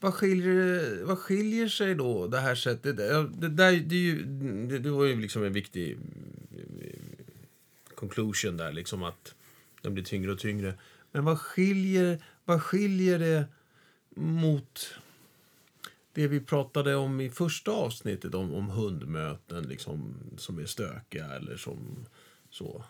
Vad 0.00 0.14
skiljer, 0.14 1.04
vad 1.04 1.18
skiljer 1.18 1.68
sig 1.68 1.94
då 1.94 2.26
det 2.26 2.38
här 2.38 2.54
sättet? 2.54 2.96
Det, 2.96 3.28
Det, 3.28 3.48
där, 3.48 3.72
det, 3.72 3.94
är 3.94 4.00
ju, 4.00 4.24
det, 4.68 4.78
det 4.78 4.90
var 4.90 5.04
ju 5.04 5.20
liksom 5.20 5.44
en 5.44 5.52
viktig 5.52 5.98
eh, 6.52 7.00
conclusion 7.94 8.56
där, 8.56 8.72
liksom 8.72 9.02
att 9.02 9.34
den 9.82 9.94
blir 9.94 10.04
tyngre 10.04 10.32
och 10.32 10.38
tyngre. 10.38 10.74
Men 11.12 11.24
vad 11.24 11.40
skiljer, 11.40 12.24
vad 12.44 12.62
skiljer 12.62 13.18
det 13.18 13.44
mot 14.16 14.94
det 16.12 16.28
vi 16.28 16.40
pratade 16.40 16.94
om 16.94 17.20
i 17.20 17.30
första 17.30 17.70
avsnittet 17.70 18.34
om, 18.34 18.54
om 18.54 18.68
hundmöten 18.68 19.64
liksom, 19.64 20.14
som 20.36 20.58
är 20.58 20.66
stökiga 20.66 21.26
eller 21.26 21.56
som 21.56 22.06
så? 22.50 22.84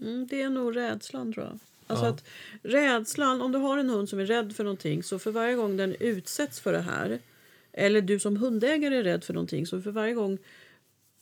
Mm, 0.00 0.26
det 0.26 0.42
är 0.42 0.50
nog 0.50 0.76
rädslan, 0.76 1.32
tror 1.32 1.46
jag. 1.46 1.58
Alltså 1.86 2.04
Ja. 2.06 2.10
att 2.10 2.24
rädslan, 2.62 3.42
om 3.42 3.52
du 3.52 3.58
har 3.58 3.78
en 3.78 3.90
hund 3.90 4.08
som 4.08 4.18
är 4.18 4.26
rädd 4.26 4.56
för 4.56 4.64
någonting 4.64 5.02
så 5.02 5.18
för 5.18 5.30
varje 5.30 5.54
gång 5.54 5.76
den 5.76 5.94
utsätts 6.00 6.60
för 6.60 6.72
det 6.72 6.80
här 6.80 7.18
eller 7.72 8.00
du 8.00 8.18
som 8.18 8.36
hundägare 8.36 8.96
är 8.96 9.02
rädd 9.02 9.24
för 9.24 9.34
någonting 9.34 9.66
så 9.66 9.82
för 9.82 9.90
varje 9.90 10.14
gång 10.14 10.38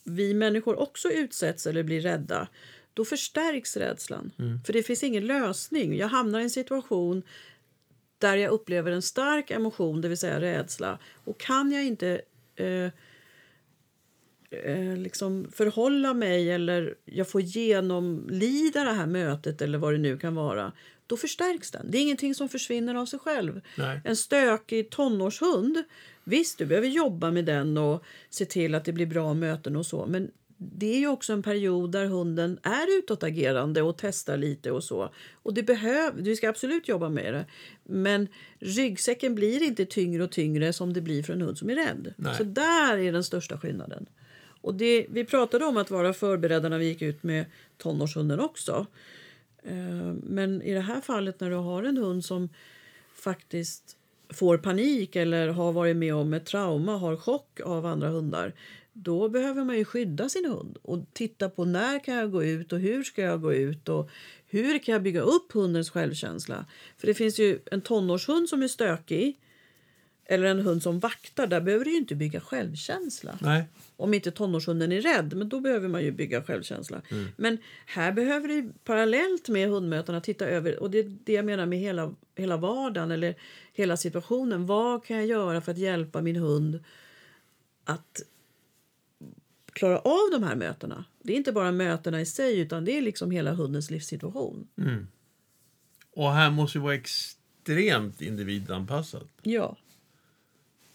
vi 0.04 0.35
människor 0.35 0.78
också 0.78 1.09
utsätts 1.11 1.66
eller 1.66 1.83
blir 1.83 2.00
rädda 2.00 2.49
då 2.95 3.04
förstärks 3.04 3.76
rädslan. 3.76 4.30
För 4.66 4.73
det 4.73 4.83
finns 4.83 5.02
ingen 5.02 5.26
lösning. 5.26 5.97
Jag 5.97 6.09
hamnar 6.09 6.40
i 6.40 6.42
en 6.42 6.50
situation 6.50 7.23
där 8.18 8.37
jag 8.37 8.50
upplever 8.52 8.90
en 8.92 9.02
stark 9.02 9.50
emotion, 9.50 10.00
det 10.00 10.09
vill 10.09 10.18
säga 10.18 10.40
rädsla. 10.40 10.99
Och 11.25 11.38
kan 11.40 11.73
jag 11.73 11.85
inte 11.85 12.21
eh, 12.56 12.88
eh, 14.50 14.96
liksom 14.96 15.48
förhålla 15.52 16.14
mig 16.14 16.50
eller 16.50 16.94
jag 17.04 17.28
får 17.28 17.40
genomlida 17.40 18.84
det 18.84 18.92
här 18.92 19.06
mötet 19.06 19.62
eller 19.62 19.78
vad 19.78 19.94
det 19.94 19.98
nu 19.98 20.18
kan 20.18 20.34
vara, 20.34 20.72
då 21.06 21.16
förstärks 21.16 21.70
den. 21.70 21.90
Det 21.90 21.98
är 21.98 22.02
ingenting 22.02 22.34
som 22.34 22.48
försvinner 22.48 22.94
av 22.94 23.06
sig 23.06 23.18
själv. 23.18 23.60
Nej. 23.78 24.00
En 24.04 24.16
stökig 24.16 24.90
tonårshund, 24.90 25.84
visst 26.24 26.58
du 26.58 26.66
behöver 26.66 26.88
jobba 26.88 27.30
med 27.30 27.44
den 27.44 27.78
och 27.78 28.04
se 28.30 28.44
till 28.44 28.74
att 28.74 28.84
det 28.84 28.92
blir 28.92 29.06
bra 29.06 29.34
möten 29.34 29.76
och 29.76 29.86
så, 29.86 30.06
men 30.06 30.30
det 30.58 30.94
är 30.94 30.98
ju 30.98 31.08
också 31.08 31.32
en 31.32 31.42
period 31.42 31.92
där 31.92 32.06
hunden 32.06 32.58
är 32.62 32.98
utåtagerande 32.98 33.82
och 33.82 33.98
testar 33.98 34.36
lite 34.36 34.70
och 34.70 34.84
så. 34.84 35.14
Och 35.42 35.54
det 35.54 35.62
behöv, 35.62 36.12
vi 36.16 36.36
ska 36.36 36.48
absolut 36.48 36.88
jobba 36.88 37.08
med 37.08 37.34
det. 37.34 37.46
Men 37.84 38.28
ryggsäcken 38.58 39.34
blir 39.34 39.62
inte 39.62 39.86
tyngre 39.86 40.24
och 40.24 40.30
tyngre 40.30 40.72
som 40.72 40.92
det 40.92 41.00
blir 41.00 41.22
för 41.22 41.32
en 41.32 41.42
hund 41.42 41.58
som 41.58 41.70
är 41.70 41.74
rädd. 41.74 42.14
Nej. 42.16 42.36
Så 42.36 42.44
där 42.44 42.98
är 42.98 43.12
den 43.12 43.24
största 43.24 43.58
skillnaden. 43.58 44.06
Och 44.60 44.75
det, 44.75 45.06
vi 45.08 45.25
pratade 45.25 45.64
om 45.64 45.76
att 45.76 45.90
vara 45.90 46.12
förberedda 46.12 46.68
när 46.68 46.78
vi 46.78 46.86
gick 46.86 47.02
ut 47.02 47.22
med 47.22 47.44
tonårshunden 47.76 48.40
också. 48.40 48.86
Eh, 49.62 50.14
men 50.22 50.62
i 50.62 50.75
det 50.75 50.80
här 50.80 51.00
fallet 51.00 51.40
när 51.40 51.50
du 51.50 51.56
har 51.56 51.82
en 51.82 51.96
hund 51.96 52.25
som 52.25 52.48
faktiskt 53.14 53.96
får 54.28 54.58
panik 54.58 55.16
eller 55.16 55.48
har 55.48 55.72
varit 55.72 55.96
med 55.96 56.14
om 56.14 56.34
ett 56.34 56.46
trauma, 56.46 56.96
har 56.96 57.16
chock 57.16 57.60
av 57.60 57.86
andra 57.86 58.08
hundar, 58.08 58.52
då 58.92 59.28
behöver 59.28 59.64
man 59.64 59.76
ju 59.78 59.84
skydda 59.84 60.28
sin 60.28 60.44
hund 60.44 60.78
och 60.82 60.98
titta 61.12 61.48
på 61.48 61.64
när 61.64 62.04
kan 62.04 62.14
jag 62.14 62.32
gå 62.32 62.44
ut 62.44 62.72
och 62.72 62.80
hur 62.80 63.02
ska 63.04 63.22
jag 63.22 63.40
gå 63.40 63.52
ut 63.52 63.88
och 63.88 64.10
hur 64.46 64.78
kan 64.78 64.92
jag 64.92 65.02
bygga 65.02 65.20
upp 65.20 65.52
hundens 65.52 65.90
självkänsla? 65.90 66.66
För 66.96 67.06
det 67.06 67.14
finns 67.14 67.38
ju 67.38 67.58
en 67.70 67.80
tonårshund 67.80 68.48
som 68.48 68.62
är 68.62 68.68
stökig 68.68 69.40
eller 70.28 70.47
en 70.47 70.61
hund 70.61 70.83
som 70.83 70.99
vaktar, 70.99 71.47
där 71.47 71.61
behöver 71.61 71.85
du 71.85 71.97
inte 71.97 72.14
bygga 72.14 72.40
självkänsla. 72.40 73.38
Nej. 73.40 73.64
Om 73.97 74.14
inte 74.14 74.30
tonårshunden 74.30 74.92
är 74.92 75.00
rädd, 75.00 75.35
men 75.37 75.49
då 75.49 75.61
behöver 75.61 75.88
man 75.88 76.02
ju 76.02 76.12
bygga 76.12 76.42
självkänsla. 76.42 77.02
Men 77.37 77.59
här 77.87 78.12
behöver 78.12 78.49
du 78.49 78.73
parallellt 78.85 79.49
med 79.49 79.68
hundmötena 79.68 80.21
titta 80.21 80.47
över, 80.47 80.78
och 80.83 80.90
det 80.90 80.99
är 80.99 81.16
det 81.25 81.33
jag 81.33 81.45
menar 81.45 81.66
med 81.66 81.78
hela, 81.78 82.14
hela 82.37 82.56
vardagen 82.56 83.11
eller 83.11 83.35
hela 83.73 83.97
situationen. 83.97 84.66
Vad 84.66 85.04
kan 85.04 85.16
jag 85.16 85.26
göra 85.26 85.61
för 85.61 85.73
att 85.73 85.78
hjälpa 85.78 86.23
min 86.23 86.37
hund 86.37 86.85
att 87.85 88.23
klara 89.73 89.99
av 89.99 90.30
de 90.33 90.42
här 90.42 90.54
mötena? 90.56 91.04
Det 91.23 91.33
är 91.33 91.37
inte 91.37 91.52
bara 91.52 91.73
mötena 91.73 92.21
i 92.21 92.26
sig, 92.26 92.61
utan 92.61 92.85
det 92.85 92.99
är 92.99 93.02
liksom 93.02 93.30
hela 93.30 93.52
hundens 93.52 93.90
livssituation. 93.90 94.68
Och 96.12 96.33
här 96.33 96.50
måste 96.50 96.78
ju 96.78 96.83
vara 96.83 96.95
extremt 96.95 98.23
individanpassat. 98.23 99.28
Ja. 99.42 99.76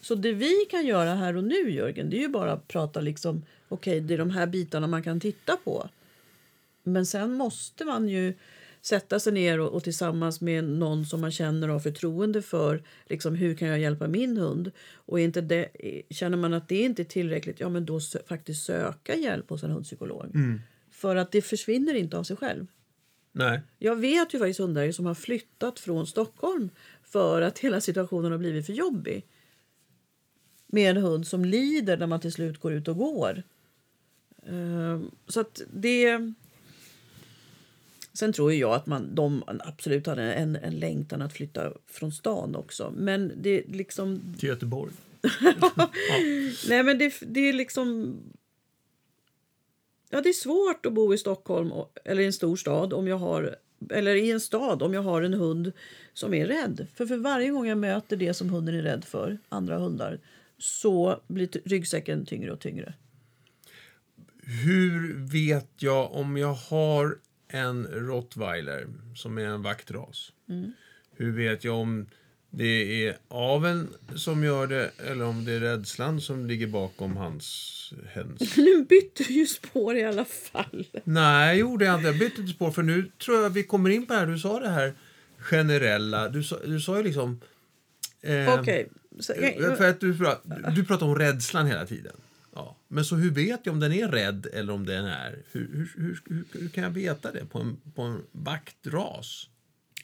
Så 0.02 0.14
det 0.14 0.32
vi 0.32 0.66
kan 0.70 0.86
göra 0.86 1.14
här 1.14 1.36
och 1.36 1.44
nu, 1.44 1.70
Jörgen, 1.70 2.10
det 2.10 2.16
är 2.16 2.20
ju 2.20 2.28
bara 2.28 2.52
att 2.52 2.68
prata 2.68 3.00
liksom, 3.00 3.44
okej, 3.68 4.00
det 4.00 4.14
är 4.14 4.18
de 4.18 4.30
här 4.30 4.46
bitarna 4.46 4.86
man 4.86 5.02
kan 5.02 5.20
titta 5.20 5.56
på. 5.56 5.88
Men 6.82 7.06
sen 7.06 7.32
måste 7.32 7.84
man 7.84 8.08
ju 8.08 8.34
sätta 8.80 9.20
sig 9.20 9.32
ner 9.32 9.60
och, 9.60 9.68
och 9.68 9.84
tillsammans 9.84 10.40
med 10.40 10.64
någon 10.64 11.06
som 11.06 11.20
man 11.20 11.30
känner 11.30 11.68
och 11.68 11.72
har 11.72 11.80
förtroende 11.80 12.42
för, 12.42 12.82
liksom, 13.06 13.34
hur 13.34 13.54
kan 13.54 13.68
jag 13.68 13.78
hjälpa 13.78 14.08
min 14.08 14.36
hund? 14.36 14.70
Och 14.94 15.20
inte 15.20 15.40
det, 15.40 15.68
känner 16.10 16.36
man 16.36 16.54
att 16.54 16.68
det 16.68 16.82
inte 16.82 17.02
är 17.02 17.04
tillräckligt, 17.04 17.60
ja 17.60 17.68
men 17.68 17.86
då 17.86 18.00
sö, 18.00 18.18
faktiskt 18.26 18.64
söka 18.64 19.14
hjälp 19.14 19.50
hos 19.50 19.62
en 19.62 19.70
hundpsykolog. 19.70 20.32
För 20.90 21.16
att 21.16 21.32
det 21.32 21.42
försvinner 21.42 21.94
inte 21.94 22.18
av 22.18 22.22
sig 22.22 22.36
själv. 22.36 22.66
Nej. 23.32 23.60
Jag 23.78 23.96
vet 23.96 24.34
ju 24.34 24.38
faktiskt 24.38 24.60
hundägare 24.60 24.92
som 24.92 25.06
har 25.06 25.14
flyttat 25.14 25.80
från 25.80 26.06
Stockholm 26.06 26.70
för 27.02 27.42
att 27.42 27.58
hela 27.58 27.80
situationen 27.80 28.32
har 28.32 28.38
blivit 28.38 28.66
för 28.66 28.72
jobbig. 28.72 29.26
Med 30.74 30.90
en 30.90 31.02
hund 31.02 31.26
som 31.26 31.44
lider 31.44 31.96
när 31.96 32.06
man 32.06 32.20
till 32.20 32.32
slut 32.32 32.58
går 32.58 32.72
ut 32.72 32.88
och 32.88 32.96
går. 32.96 33.42
Ehm, 34.46 35.10
Så 35.26 35.40
att 35.40 35.62
det... 35.72 36.32
Sen 38.12 38.32
tror 38.32 38.52
jag 38.52 38.74
att 38.74 38.86
man, 38.86 39.14
de 39.14 39.42
absolut 39.46 40.06
hade 40.06 40.32
en, 40.32 40.56
en 40.56 40.78
längtan 40.78 41.22
att 41.22 41.32
flytta 41.32 41.72
från 41.86 42.12
stan 42.12 42.56
också. 42.56 42.92
Men 42.96 43.32
det 43.36 43.62
liksom... 43.68 44.34
Till 44.38 44.48
Göteborg. 44.48 44.92
Nej 46.68 46.82
men 46.82 46.98
det, 46.98 47.14
det 47.20 47.40
är 47.40 47.52
liksom... 47.52 48.16
Ja, 50.10 50.20
det 50.20 50.28
är 50.28 50.32
svårt 50.32 50.86
att 50.86 50.92
bo 50.92 51.14
i 51.14 51.18
Stockholm 51.18 51.72
eller 52.04 52.22
i 52.22 52.26
en 52.26 52.32
stor 52.32 52.56
stad 52.56 52.92
om 52.92 53.08
jag 53.08 53.18
har 53.18 53.56
eller 53.90 54.14
i 54.14 54.30
en 54.30 54.40
stad 54.40 54.82
om 54.82 54.94
jag 54.94 55.02
har 55.02 55.22
en 55.22 55.34
hund 55.34 55.72
som 56.12 56.34
är 56.34 56.46
rädd. 56.46 56.86
För 56.94 57.06
för 57.06 57.16
varje 57.16 57.50
gång 57.50 57.66
jag 57.66 57.78
möter 57.78 58.16
det 58.16 58.34
som 58.34 58.50
hunden 58.50 58.74
är 58.74 58.82
rädd 58.82 59.04
för, 59.04 59.38
andra 59.48 59.78
hundar, 59.78 60.18
så 60.62 61.20
blir 61.26 61.48
ryggsäcken 61.64 62.26
tyngre 62.26 62.52
och 62.52 62.60
tyngre. 62.60 62.94
Hur 64.42 65.14
vet 65.32 65.68
jag 65.76 66.12
om 66.14 66.36
jag 66.36 66.54
har 66.54 67.18
en 67.48 67.86
rottweiler 67.86 68.86
som 69.14 69.38
är 69.38 69.44
en 69.44 69.62
vaktras? 69.62 70.32
Hur 71.16 71.32
vet 71.32 71.64
jag 71.64 71.74
om 71.76 72.06
det 72.50 73.06
är 73.06 73.16
aveln 73.28 73.88
som 74.16 74.44
gör 74.44 74.66
det 74.66 74.90
eller 75.10 75.24
om 75.24 75.44
det 75.44 75.52
är 75.52 75.60
rädslan 75.60 76.20
som 76.20 76.46
ligger 76.46 76.66
bakom 76.66 77.16
hans 77.16 77.92
hens? 78.12 78.56
Nu 78.56 78.84
bytte 78.84 79.24
du 79.24 79.34
ju 79.34 79.46
spår 79.46 79.96
i 79.96 80.04
alla 80.04 80.24
fall. 80.24 80.86
Nej, 81.04 81.58
gjorde 81.58 81.84
jag 81.84 81.94
inte. 81.94 82.06
Jag 82.06 82.18
bytte 82.18 82.40
inte 82.40 82.52
spår 82.52 82.70
för 82.70 82.82
nu 82.82 83.10
tror 83.24 83.42
jag 83.42 83.50
vi 83.50 83.62
kommer 83.62 83.90
in 83.90 84.06
på 84.06 84.12
det 84.12 84.18
här. 84.18 84.26
Du 84.26 84.38
sa 84.38 84.60
det 84.60 84.68
här 84.68 84.94
generella. 85.38 86.28
Du 86.28 86.42
sa, 86.42 86.58
du 86.64 86.80
sa 86.80 86.96
ju 86.96 87.02
liksom... 87.02 87.40
eh, 88.20 88.60
Okej. 88.60 88.88
Så- 89.20 89.32
För 89.76 89.88
att 89.88 90.00
du, 90.00 90.18
pratar, 90.18 90.70
du 90.70 90.84
pratar 90.84 91.06
om 91.06 91.14
rädslan 91.18 91.66
hela 91.66 91.86
tiden. 91.86 92.16
Ja. 92.54 92.76
Men 92.88 93.04
så 93.04 93.16
hur 93.16 93.30
vet 93.30 93.60
jag 93.64 93.72
om 93.72 93.80
den 93.80 93.92
är 93.92 94.08
rädd 94.08 94.46
eller 94.52 94.72
om 94.72 94.86
den 94.86 95.04
är... 95.04 95.38
Hur, 95.52 95.60
hur, 95.72 95.92
hur, 95.96 96.20
hur, 96.26 96.44
hur 96.60 96.68
kan 96.68 96.84
jag 96.84 96.90
veta 96.90 97.32
det 97.32 97.44
på 97.46 97.58
en, 97.58 97.76
på 97.94 98.02
en 98.02 98.22
vaktras? 98.32 99.48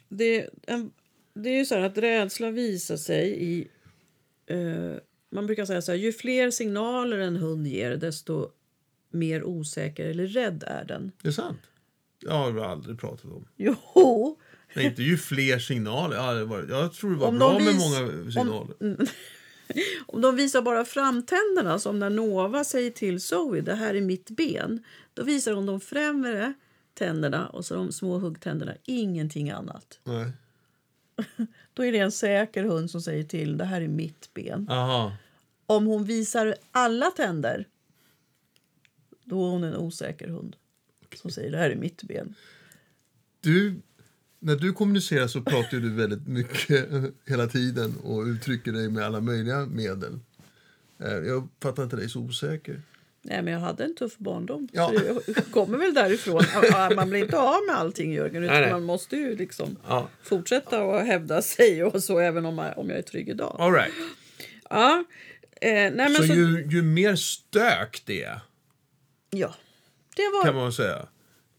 det, 0.08 0.48
en, 0.66 0.90
det 1.34 1.48
är 1.48 1.58
ju 1.58 1.64
så 1.64 1.74
här 1.74 1.82
att 1.82 1.98
rädsla 1.98 2.50
visar 2.50 2.96
sig 2.96 3.42
i... 3.44 3.68
Eh, 4.46 4.94
man 5.30 5.46
brukar 5.46 5.64
säga 5.64 5.82
så 5.82 5.92
här, 5.92 5.98
ju 5.98 6.12
fler 6.12 6.50
signaler 6.50 7.18
en 7.18 7.36
hund 7.36 7.66
ger 7.66 7.96
desto 7.96 8.50
mer 9.10 9.44
osäker 9.44 10.06
eller 10.06 10.26
rädd 10.26 10.64
är 10.66 10.84
den. 10.84 11.12
Det 11.22 11.28
är 11.28 11.32
sant. 11.32 11.60
Jag 12.20 12.32
har 12.52 12.60
aldrig 12.64 13.00
pratat 13.00 13.24
om. 13.24 13.44
Jo, 13.56 14.38
Inte 14.82 15.02
ju 15.02 15.18
fler 15.18 15.58
signaler. 15.58 16.16
Jag 16.68 16.92
tror 16.92 17.10
det 17.10 17.16
var 17.16 17.28
Om 17.28 17.38
bra 17.38 17.52
de 17.52 17.64
med 17.64 17.74
många 17.74 18.30
signaler. 18.30 18.74
om 20.06 20.20
de 20.20 20.36
visar 20.36 20.62
bara 20.62 20.84
framtänderna, 20.84 21.78
som 21.78 21.98
när 21.98 22.10
Nova 22.10 22.64
säger 22.64 22.90
till 22.90 23.20
Zoe, 23.20 23.60
det 23.60 23.74
här 23.74 23.94
är 23.94 24.00
mitt 24.00 24.30
ben. 24.30 24.84
Då 25.14 25.22
visar 25.22 25.52
hon 25.52 25.66
de 25.66 25.80
främre 25.80 26.54
tänderna 26.94 27.48
och 27.48 27.64
så 27.64 27.74
de 27.74 27.92
små 27.92 28.18
huggtänderna, 28.18 28.74
ingenting 28.84 29.50
annat. 29.50 30.00
Nej. 30.04 30.32
Då 31.74 31.84
är 31.84 31.92
det 31.92 31.98
en 31.98 32.12
säker 32.12 32.64
hund 32.64 32.90
som 32.90 33.00
säger 33.00 33.24
till, 33.24 33.56
det 33.56 33.64
här 33.64 33.80
är 33.80 33.88
mitt 33.88 34.34
ben. 34.34 34.68
Aha. 34.70 35.12
Om 35.66 35.86
hon 35.86 36.04
visar 36.04 36.54
alla 36.70 37.10
tänder, 37.10 37.66
då 39.24 39.46
är 39.46 39.50
hon 39.50 39.64
en 39.64 39.76
osäker 39.76 40.28
hund 40.28 40.56
som 41.16 41.30
säger 41.30 41.50
det 41.50 41.58
här 41.58 41.70
är 41.70 41.76
mitt 41.76 42.02
ben. 42.02 42.34
Du, 43.40 43.80
när 44.40 44.56
du 44.56 44.72
kommunicerar 44.72 45.26
så 45.26 45.40
pratar 45.42 45.76
du 45.76 45.90
väldigt 45.94 46.26
mycket 46.26 46.88
hela 47.26 47.46
tiden 47.46 47.94
och 48.04 48.22
uttrycker 48.24 48.72
dig 48.72 48.88
med 48.88 49.04
alla 49.04 49.20
möjliga 49.20 49.66
medel. 49.66 50.18
Eh, 51.04 51.12
Jag 51.12 51.26
uppfattar 51.44 51.82
inte 51.82 51.96
dig 51.96 52.08
så 52.10 52.20
osäker. 52.20 52.82
Nej, 53.22 53.42
men 53.42 53.52
jag 53.52 53.60
hade 53.60 53.84
en 53.84 53.94
tuff 53.94 54.16
barndom. 54.18 54.68
Ja. 54.72 54.92
Så 54.96 55.20
jag 55.26 55.46
kommer 55.50 55.78
väl 55.78 55.94
därifrån. 55.94 56.42
Man 56.96 57.10
blir 57.10 57.22
inte 57.22 57.38
av 57.38 57.56
med 57.66 57.76
allting, 57.76 58.12
Jörgen. 58.12 58.42
Utan 58.44 58.54
Nej, 58.54 58.62
nej. 58.62 58.72
Man 58.72 58.84
måste 58.84 59.16
ju 59.16 59.36
liksom 59.36 59.76
Ja. 59.88 60.08
fortsätta 60.22 60.82
att 60.82 61.06
hävda 61.06 61.42
sig 61.42 61.84
och 61.84 62.02
så 62.02 62.18
även 62.18 62.46
om 62.46 62.58
jag, 62.58 62.78
om 62.78 62.88
jag 62.90 62.98
är 62.98 63.02
trygg 63.02 63.28
idag. 63.28 63.56
All 63.58 63.72
right. 63.72 63.92
Ja. 64.70 65.04
Eh, 65.60 65.70
nej, 65.70 65.92
men 65.96 66.14
Så, 66.14 66.22
så, 66.22 66.34
ju, 66.34 66.66
ju 66.70 66.82
mer 66.82 67.16
stök 67.16 68.02
det 68.06 68.22
är, 68.22 68.40
ja. 69.30 69.54
Det 70.16 70.22
var... 70.32 70.44
kan 70.44 70.54
man 70.54 70.72
säga. 70.72 71.06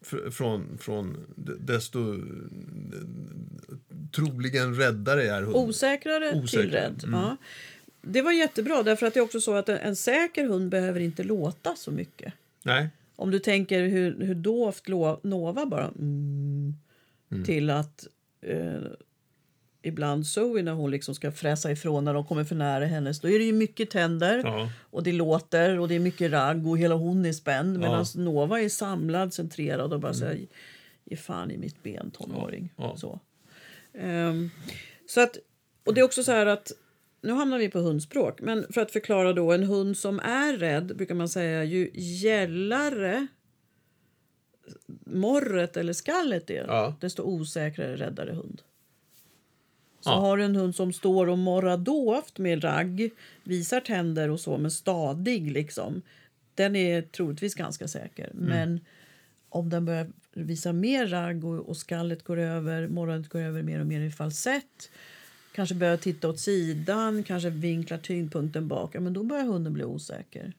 Fr- 0.01 0.29
från, 0.32 0.77
från 0.77 1.18
desto 1.60 2.15
troligen 4.12 4.75
räddare 4.75 5.24
är 5.29 5.41
hunden. 5.41 5.62
Osäkrare, 5.70 6.32
till 6.32 6.44
Osäkrare, 6.44 6.72
rädd. 6.86 7.03
mm. 7.03 7.20
Ja. 7.20 7.38
Det 8.01 8.22
var 8.22 8.32
jättebra, 8.32 8.84
därför 8.84 9.06
att 9.06 9.13
det 9.13 9.20
är 9.20 9.24
också 9.24 9.41
så 9.41 9.53
att 9.53 9.70
en, 9.70 9.77
en 9.77 9.96
säker 9.96 10.46
hund 10.48 10.70
behöver 10.70 11.00
inte 11.00 11.24
låta 11.24 11.75
så 11.75 11.91
mycket. 11.91 12.34
Nej. 12.63 12.89
Om 13.15 13.32
du 13.32 13.39
tänker 13.39 13.82
hur, 13.88 14.20
hur 14.25 14.36
dovt 14.36 14.88
Nova 15.24 15.65
bara 15.65 15.88
mm, 15.88 16.74
till 17.46 17.70
att 17.70 18.08
eh, 18.41 18.82
ibland 19.81 20.27
Zoe 20.27 20.62
när 20.63 20.71
hon 20.71 20.91
liksom 20.91 21.15
ska 21.15 21.31
fräsa 21.31 21.71
ifrån 21.71 22.05
när 22.05 22.13
de 22.13 22.25
kommer 22.25 22.43
för 22.43 22.55
nära 22.55 22.86
hennes, 22.86 23.19
då 23.19 23.29
är 23.29 23.39
det 23.39 23.45
ju 23.45 23.53
mycket 23.53 23.89
tänder 23.89 24.41
Ja. 24.45 24.69
och 24.81 25.03
det 25.03 25.12
låter 25.12 25.79
och 25.79 25.88
det 25.88 25.95
är 25.95 26.00
mycket 26.00 26.31
ragg 26.31 26.67
och 26.67 26.77
hela 26.77 26.95
hon 26.95 27.25
är 27.25 27.33
spänd 27.33 27.75
Ja. 27.75 27.79
medan 27.79 28.05
Nova 28.15 28.62
är 28.62 28.69
samlad, 28.69 29.33
centrerad 29.33 29.93
och 29.93 30.00
bara 30.00 30.13
säger 30.13 30.48
ge 31.05 31.15
fan 31.17 31.51
i 31.51 31.57
mitt 31.57 31.83
ben 31.83 32.12
tonåring. 32.12 32.74
Ja. 32.77 32.95
Så. 32.98 33.19
Ehm, 33.93 34.50
så 35.07 35.21
att, 35.21 35.38
och 35.86 35.93
det 35.93 36.01
är 36.01 36.05
också 36.05 36.24
så 36.24 36.31
här 36.31 36.45
att 36.45 36.71
nu 37.21 37.33
hamnar 37.33 37.57
vi 37.59 37.69
på 37.69 37.79
hundspråk, 37.79 38.41
men 38.41 38.65
för 38.74 38.81
att 38.81 38.91
förklara 38.91 39.33
då 39.33 39.51
en 39.51 39.63
hund 39.63 39.98
som 39.98 40.19
är 40.19 40.57
rädd 40.57 40.95
brukar 40.98 41.15
man 41.15 41.29
säga 41.29 41.63
ju 41.63 41.89
gällare 41.93 43.27
morret 45.05 45.77
eller 45.77 45.93
skallet 45.93 46.50
är, 46.50 46.65
Ja. 46.67 46.95
desto 47.01 47.24
osäkrare 47.24 47.95
räddare 47.95 48.31
hund. 48.31 48.62
Så 50.01 50.10
Ja. 50.10 50.20
har 50.20 50.38
du 50.38 50.44
en 50.44 50.56
hund 50.56 50.75
som 50.75 50.94
står 50.94 51.27
och 51.29 51.38
morrar 51.38 51.77
dovt 51.77 52.38
med 52.39 52.63
ragg, 52.63 53.10
visar 53.44 53.79
tänder 53.79 54.29
och 54.29 54.39
så, 54.39 54.58
men 54.58 54.72
stadig 54.72 55.51
liksom. 55.51 56.01
Den 56.56 56.75
är 56.75 57.01
troligtvis 57.01 57.56
ganska 57.56 57.88
säker. 57.88 58.32
Men 58.34 58.79
om 59.50 59.70
den 59.70 59.86
börjar 59.86 60.08
visa 60.34 60.74
mer 60.74 61.08
ragg 61.08 61.46
och, 61.46 61.70
och 61.70 61.77
skallet 61.77 62.24
går 62.24 62.38
över, 62.39 62.88
morrandet 62.88 63.32
går 63.32 63.39
över 63.39 63.63
mer 63.63 63.79
och 63.79 63.88
mer 63.88 64.01
i 64.01 64.12
falsett, 64.12 64.89
kanske 65.56 65.75
börjar 65.75 65.98
titta 65.98 66.29
åt 66.29 66.39
sidan, 66.39 67.24
kanske 67.24 67.50
vinklar 67.50 67.98
tyngdpunkten 67.98 68.68
bak, 68.68 68.96
ja, 68.96 69.00
men 69.00 69.13
då 69.13 69.24
börjar 69.24 69.46
hunden 69.46 69.74
bli 69.74 69.84
osäker. 69.84 70.53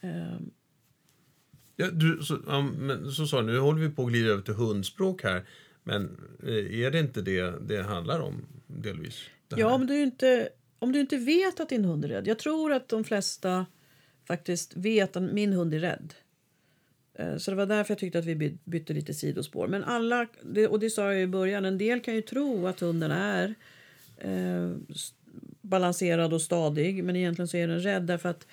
Ehm, 0.00 0.50
Ja, 1.76 1.90
du, 1.90 2.18
så, 2.22 2.38
ja, 2.46 2.62
men, 2.62 3.12
så 3.12 3.26
sa 3.26 3.40
du, 3.40 3.46
nu 3.46 3.58
håller 3.58 3.80
vi 3.80 3.88
på 3.90 4.02
att 4.02 4.08
glida 4.08 4.28
över 4.30 4.42
till 4.42 4.54
hundspråk 4.54 5.22
här. 5.22 5.42
Men 5.82 6.16
eh, 6.42 6.80
är 6.80 6.90
det 6.90 6.98
inte 6.98 7.22
det 7.22 7.54
det 7.68 7.82
handlar 7.82 8.20
om 8.20 8.46
delvis? 8.66 9.20
Ja, 9.56 9.78
men 9.78 9.86
du 9.86 10.02
inte, 10.02 10.48
om 10.78 10.92
du 10.92 11.00
inte 11.00 11.16
vet 11.16 11.60
att 11.60 11.68
din 11.68 11.84
hund 11.84 12.04
är 12.04 12.08
rädd. 12.08 12.26
Jag 12.26 12.38
tror 12.38 12.72
att 12.72 12.88
de 12.88 13.04
flesta 13.04 13.66
faktiskt 14.28 14.76
vet 14.76 15.16
att 15.16 15.22
min 15.22 15.52
hund 15.52 15.74
är 15.74 15.78
rädd. 15.78 16.14
Eh, 17.14 17.36
Så 17.36 17.50
det 17.50 17.56
var 17.56 17.66
därför 17.66 17.90
jag 17.94 17.98
tyckte 17.98 18.18
att 18.18 18.24
vi 18.24 18.34
by- 18.34 18.58
bytte 18.64 18.92
lite 18.92 19.14
sidospår. 19.14 19.68
Men 19.68 19.84
alla, 19.84 20.26
och 20.70 20.80
det 20.80 20.90
sa 20.90 21.12
jag 21.12 21.22
i 21.22 21.26
början, 21.26 21.64
en 21.64 21.78
del 21.78 22.00
kan 22.00 22.14
ju 22.14 22.22
tro 22.22 22.66
att 22.66 22.80
hunden 22.80 23.10
är 23.10 23.54
eh, 24.18 24.70
balanserad 25.60 26.32
och 26.32 26.42
stadig. 26.42 27.04
Men 27.04 27.16
egentligen 27.16 27.48
så 27.48 27.56
är 27.56 27.68
den 27.68 27.80
rädd 27.80 28.02
därför 28.02 28.28
att 28.28 28.46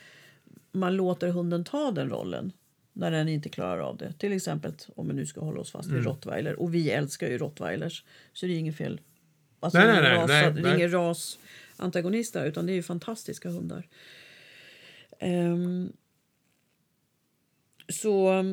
man 0.72 0.96
låter 0.96 1.28
hunden 1.28 1.64
ta 1.64 1.92
den 1.92 2.10
rollen 2.10 2.52
när 3.00 3.12
den 3.12 3.28
inte 3.28 3.50
klarar 3.50 3.80
av 3.80 3.98
det. 3.98 4.14
Till 4.14 4.34
exempel 4.34 4.74
om 4.96 5.08
vi 5.08 5.14
nu 5.14 5.26
ska 5.26 5.42
hålla 5.42 5.62
oss 5.62 5.72
fast 5.72 5.90
vid 5.90 6.04
rottweiler. 6.04 6.60
Och 6.60 6.74
vi 6.76 6.92
älskar 6.92 7.28
ju 7.28 7.38
rottweilers. 7.38 8.04
Så 8.34 8.46
det 8.46 8.54
är 8.54 8.58
inget 8.58 8.78
fel. 8.78 9.02
Alltså 9.60 9.80
Nej, 9.80 9.88
det 9.88 9.94
är 9.94 10.02
nej, 10.02 10.18
ras, 10.18 10.28
nej, 10.28 10.52
det 10.52 10.70
är 10.70 10.76
ingen 10.76 10.92
rasantagonister 10.92 12.46
utan 12.46 12.66
det 12.66 12.72
är 12.72 12.76
ju 12.76 12.84
fantastiska 12.84 13.50
hundar. 13.50 13.88
Ehm, 15.20 15.92
så 17.90 18.46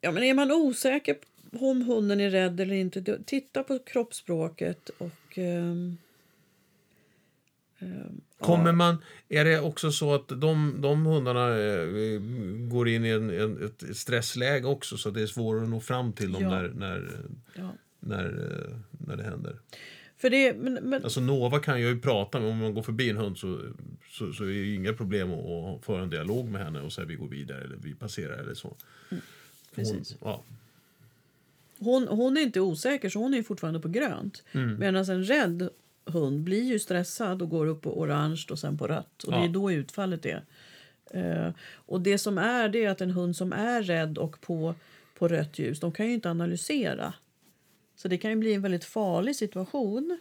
ja, 0.00 0.10
men 0.10 0.22
är 0.22 0.34
man 0.34 0.52
osäker 0.52 1.14
på 1.14 1.70
om 1.70 1.82
hunden 1.82 2.20
är 2.20 2.30
rädd 2.30 2.60
eller 2.60 2.74
inte, 2.74 3.18
titta 3.24 3.62
på 3.62 3.78
kroppsspråket 3.78 4.88
och 4.88 5.38
ehm, 5.38 5.96
Kommer 8.38 8.72
man, 8.72 8.96
är 9.28 9.44
det 9.44 9.60
också 9.60 9.92
så 9.92 10.14
att 10.14 10.28
de, 10.28 10.76
de 10.80 11.06
hundarna 11.06 11.58
eh, 11.58 12.20
går 12.68 12.88
in 12.88 13.04
i 13.04 13.08
en, 13.08 13.30
en, 13.30 13.64
ett 13.64 13.96
stressläge 13.96 14.66
också 14.66 14.96
så 14.96 15.08
att 15.08 15.14
det 15.14 15.22
är 15.22 15.26
svårare 15.26 15.62
att 15.62 15.68
nå 15.68 15.80
fram 15.80 16.12
till 16.12 16.32
dem 16.32 16.42
Ja. 16.42 16.50
när, 16.50 16.68
när, 16.68 17.20
ja. 17.54 17.70
när, 18.00 18.24
eh, 18.24 18.76
när 19.06 19.16
det 19.16 19.22
händer? 19.22 19.58
För 20.16 20.30
det, 20.30 20.56
men, 20.56 20.74
men, 20.74 21.04
Alltså 21.04 21.20
Nova 21.20 21.58
kan 21.58 21.80
jag 21.80 21.90
ju 21.90 22.00
prata 22.00 22.40
med, 22.40 22.50
om 22.50 22.58
man 22.58 22.74
går 22.74 22.82
förbi 22.82 23.10
en 23.10 23.16
hund 23.16 23.38
så, 23.38 23.60
så, 24.10 24.32
så 24.32 24.44
är 24.44 24.48
det 24.48 24.74
inga 24.74 24.92
problem 24.92 25.32
att, 25.32 25.44
att 25.44 25.84
föra 25.84 26.02
en 26.02 26.10
dialog 26.10 26.48
med 26.48 26.64
henne 26.64 26.80
och 26.80 26.92
säga 26.92 27.06
vi 27.06 27.14
går 27.14 27.28
vidare 27.28 27.64
eller 27.64 27.76
vi 27.76 27.94
passerar 27.94 28.38
eller 28.38 28.54
så. 28.54 28.76
Hon, 29.10 29.20
precis. 29.74 30.16
ja, 30.20 30.44
hon, 31.78 32.08
hon 32.08 32.36
är 32.36 32.40
inte 32.40 32.60
osäker 32.60 33.08
så 33.08 33.18
hon 33.18 33.34
är 33.34 33.42
fortfarande 33.42 33.80
på 33.80 33.88
grönt. 33.88 34.42
Mm. 34.52 34.78
Medan 34.78 35.04
en 35.10 35.24
rädd 35.24 35.68
hund 36.06 36.40
blir 36.40 36.62
ju 36.62 36.78
stressad 36.78 37.42
och 37.42 37.48
går 37.50 37.66
upp 37.66 37.82
på 37.82 38.00
orange 38.00 38.44
och 38.50 38.58
sen 38.58 38.78
på 38.78 38.86
rött. 38.86 39.22
Och 39.24 39.32
det 39.32 39.38
Ja. 39.38 39.44
är 39.44 39.48
då 39.48 39.72
utfallet 39.72 40.26
är. 40.26 40.44
Eh, 41.10 41.50
och 41.74 42.00
det 42.00 42.18
som 42.18 42.38
är 42.38 42.68
det 42.68 42.84
är 42.84 42.90
att 42.90 43.00
en 43.00 43.10
hund 43.10 43.36
som 43.36 43.52
är 43.52 43.82
rädd 43.82 44.18
och 44.18 44.40
på, 44.40 44.74
på 45.18 45.28
rött 45.28 45.58
ljus, 45.58 45.80
de 45.80 45.92
kan 45.92 46.06
ju 46.06 46.12
inte 46.12 46.30
analysera. 46.30 47.14
Så 47.96 48.08
det 48.08 48.18
kan 48.18 48.30
ju 48.30 48.36
bli 48.36 48.54
en 48.54 48.62
väldigt 48.62 48.84
farlig 48.84 49.36
situation. 49.36 50.18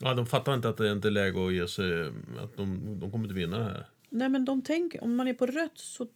ja, 0.00 0.14
de 0.14 0.26
fattar 0.26 0.54
inte 0.54 0.68
att 0.68 0.76
det 0.76 0.92
inte 0.92 1.08
är 1.08 1.12
läge 1.12 1.46
att 1.46 1.52
ge 1.54 1.68
sig, 1.68 2.06
att 2.42 2.56
de, 2.56 2.80
de 3.00 3.10
kommer 3.10 3.24
inte 3.24 3.34
vinna 3.34 3.58
det 3.58 3.64
här. 3.64 3.86
Nej 4.10 4.28
men 4.28 4.44
de 4.44 4.62
tänker, 4.62 5.04
om 5.04 5.16
man 5.16 5.28
är 5.28 5.34
på 5.34 5.46
rött 5.46 5.78
så 5.78 6.06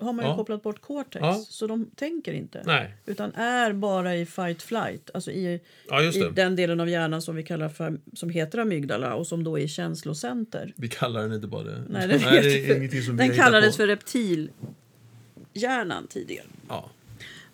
har 0.00 0.12
man 0.12 0.24
ju 0.24 0.30
Ja. 0.30 0.36
kopplat 0.36 0.62
bort 0.62 0.80
cortex. 0.80 1.20
Ja. 1.22 1.44
Så 1.48 1.66
de 1.66 1.90
tänker 1.96 2.32
inte. 2.32 2.62
Nej, 2.66 2.94
Utan 3.06 3.34
är 3.34 3.72
bara 3.72 4.16
i 4.16 4.26
fight 4.26 4.62
flight, 4.62 5.10
alltså 5.14 5.30
i, 5.30 5.60
ja 5.88 6.02
just 6.02 6.18
i 6.18 6.28
den 6.34 6.56
delen 6.56 6.80
av 6.80 6.88
hjärnan 6.88 7.22
som 7.22 7.36
vi 7.36 7.42
kallar 7.42 7.68
för, 7.68 7.98
som 8.14 8.30
heter 8.30 8.58
amygdala 8.58 9.14
och 9.14 9.26
som 9.26 9.44
då 9.44 9.58
är 9.58 9.66
känslocenter. 9.66 10.72
Vi 10.76 10.88
kallar 10.88 11.22
den 11.22 11.32
inte 11.32 11.46
bara 11.46 11.62
det. 11.64 11.82
Nej, 11.88 12.08
det, 12.08 12.18
Nej, 12.24 12.42
det 12.42 12.70
är 12.70 12.76
ingenting 12.76 13.02
som 13.02 13.16
Den 13.16 13.36
kallades 13.36 13.76
på. 13.76 13.82
för 13.82 13.86
reptilhjärnan 13.86 16.06
tidigare. 16.06 16.46
Ja. 16.68 16.90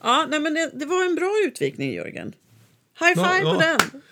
Ja, 0.02 0.26
nej, 0.30 0.40
men 0.40 0.54
det, 0.54 0.70
det 0.74 0.86
var 0.86 1.04
en 1.04 1.14
bra 1.14 1.34
utvikning, 1.46 1.94
Jörgen. 1.94 2.32
High 3.00 3.12
Ja, 3.16 3.24
five 3.28 3.42
på 3.42 3.62
ja. 3.62 3.76
den! 3.90 4.02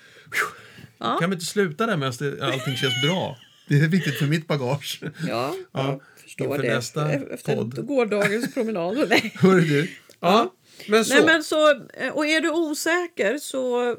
Ja. 0.99 1.17
Kan 1.21 1.31
vi 1.31 1.35
inte 1.35 1.47
sluta 1.47 1.87
där 1.87 1.97
medan 1.97 2.13
det- 2.19 2.43
allting 2.43 2.77
känns 2.77 3.03
bra? 3.03 3.39
Det 3.69 3.75
är 3.79 3.89
viktigt 3.89 4.19
för 4.19 4.27
mitt 4.27 4.47
bagage. 4.47 5.01
Ja, 5.29 5.55
Ja, 5.73 6.01
jag 6.27 6.31
förstår 6.31 6.47
inför 6.47 6.63
det. 6.63 6.75
nästa 6.75 7.13
Efter 7.13 7.57
podd. 7.57 7.87
gårdagens 7.87 8.55
promenad. 8.55 8.97
nej. 9.09 9.33
Hör 9.35 9.61
du? 9.61 9.91
Ja, 10.21 10.55
men 10.89 11.05
så. 11.05 11.15
Nej, 11.15 11.25
men 11.25 11.45
så, 11.45 11.75
och 12.13 12.27
är 12.27 12.41
du 12.41 12.51
osäker 12.51 13.39
så 13.39 13.97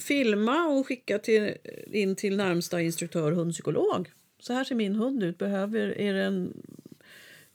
filma 0.00 0.66
och 0.66 0.86
skicka 0.86 1.18
till, 1.18 1.54
in 1.86 2.16
till 2.16 2.36
närmsta 2.36 2.80
instruktör 2.80 3.32
hundpsykolog. 3.32 4.10
Så 4.38 4.52
här 4.52 4.64
ser 4.64 4.74
min 4.74 4.94
hund 4.94 5.22
ut. 5.22 5.38
Behöver, 5.38 5.98
är 5.98 6.14
det 6.14 6.22
en 6.22 6.52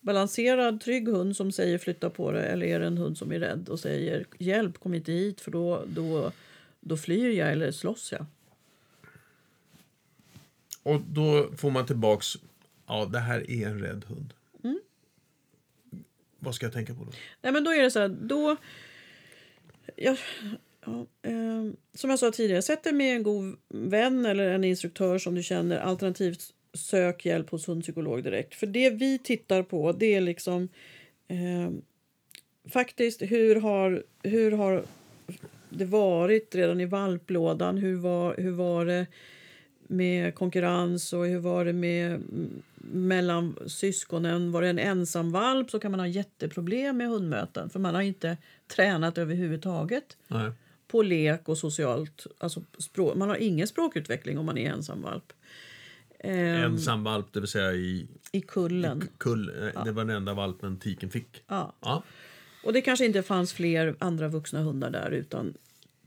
balanserad, 0.01 0.82
trygg 0.82 1.08
hund 1.08 1.36
som 1.36 1.51
säger 1.51 1.77
flytta 1.77 2.10
på 2.10 2.32
det 2.32 2.43
eller 2.43 2.65
är 2.65 2.79
det 2.79 2.86
en 2.86 2.97
hund 2.97 3.17
som 3.17 3.32
är 3.32 3.39
rädd 3.39 3.69
och 3.69 3.79
säger 3.79 4.25
hjälp, 4.38 4.79
kom 4.79 4.93
inte 4.93 5.12
hit 5.12 5.41
för 5.41 5.51
då, 5.51 5.84
då, 5.88 6.32
då 6.79 6.97
flyr 6.97 7.29
jag 7.29 7.51
eller 7.51 7.71
slåss 7.71 8.12
jag. 8.12 8.25
Och 10.84 11.01
då 11.01 11.49
får 11.58 11.71
man 11.71 11.86
tillbaks, 11.86 12.38
ja 12.89 13.06
det 13.06 13.19
här 13.19 13.52
är 13.52 13.67
en 13.67 13.80
rädd 13.80 14.06
hund. 14.08 14.34
Mm. 14.63 14.80
Vad 16.39 16.56
ska 16.56 16.65
jag 16.65 16.73
tänka 16.73 16.93
på 16.93 17.04
då? 17.04 17.12
Nej, 17.41 17.54
men 17.54 17.63
då 17.63 17.71
är 17.71 17.82
det 17.82 17.91
så 17.91 17.99
här, 17.99 18.08
då... 18.08 18.56
Ja, 19.95 20.15
ja, 20.86 21.06
eh, 21.21 21.71
som 21.93 22.10
jag 22.10 22.19
sa 22.19 22.32
tidigare, 22.32 22.62
sätt 22.62 22.84
dig 22.84 22.93
med 22.93 23.15
en 23.15 23.23
god 23.23 23.58
vän 23.69 24.25
eller 24.25 24.49
en 24.49 24.63
instruktör 24.63 25.17
som 25.17 25.36
du 25.36 25.43
känner. 25.43 25.78
Alternativt 25.78 26.54
sök 26.73 27.25
hjälp 27.25 27.49
hos 27.49 27.67
hundpsykolog 27.67 28.23
direkt. 28.23 28.56
För 28.56 28.67
det 28.67 28.89
vi 28.89 29.19
tittar 29.19 29.63
på, 29.63 29.91
det 29.91 30.15
är 30.15 30.21
liksom... 30.21 30.69
Eh, 31.28 31.71
faktiskt, 32.71 33.21
hur 33.21 33.56
har, 33.56 34.04
hur 34.23 34.52
har 34.52 34.84
det 35.69 35.86
varit 35.86 36.56
redan 36.56 36.82
i 36.82 36.86
valplådan? 36.86 37.78
Hur 37.78 37.95
var, 37.95 38.36
hur 38.38 38.52
var 38.52 38.86
det 38.86 39.08
med 39.88 40.36
konkurrens 40.36 41.13
och 41.13 41.25
hur 41.25 41.39
var 41.39 41.65
det 41.65 41.73
med 41.73 42.21
mellan 42.81 43.57
syskonen? 43.67 44.51
Var 44.51 44.61
det 44.61 44.67
en 44.69 44.79
ensam 44.79 45.31
valp 45.31 45.71
så 45.71 45.79
kan 45.79 45.91
man 45.91 45.99
ha 45.99 46.07
jätteproblem 46.07 46.97
med 46.97 47.07
hundmöten 47.09 47.69
för 47.69 47.79
man 47.79 47.95
har 47.95 48.01
inte 48.01 48.37
tränat 48.67 49.17
överhuvudtaget 49.17 50.17
Nej. 50.27 50.51
på 50.87 51.01
lek 51.01 51.49
och 51.49 51.57
socialt. 51.57 52.27
Alltså 52.37 52.63
språk, 52.77 53.15
man 53.15 53.29
har 53.29 53.35
ingen 53.35 53.67
språkutveckling 53.67 54.37
om 54.37 54.45
man 54.45 54.57
är 54.57 54.69
ensam 54.71 55.01
valp. 55.01 55.33
Ehm, 56.19 56.63
Ensam 56.63 57.03
valp, 57.03 57.33
det 57.33 57.39
vill 57.39 57.49
säga 57.49 57.73
i 57.73 58.07
I 58.31 58.41
kullen. 58.41 59.07
kull. 59.17 59.49
eh, 59.75 59.83
Det 59.83 59.91
var 59.91 60.05
den 60.05 60.15
enda 60.15 60.33
valpen 60.33 60.77
tiken 60.79 61.09
fick. 61.09 61.43
Ja. 61.47 61.73
Ja. 61.81 62.03
Och 62.63 62.73
det 62.73 62.81
kanske 62.81 63.05
inte 63.05 63.23
fanns 63.23 63.53
fler 63.53 63.95
andra 63.99 64.27
vuxna 64.27 64.61
hundar 64.61 64.89
där 64.89 65.11
utan 65.11 65.53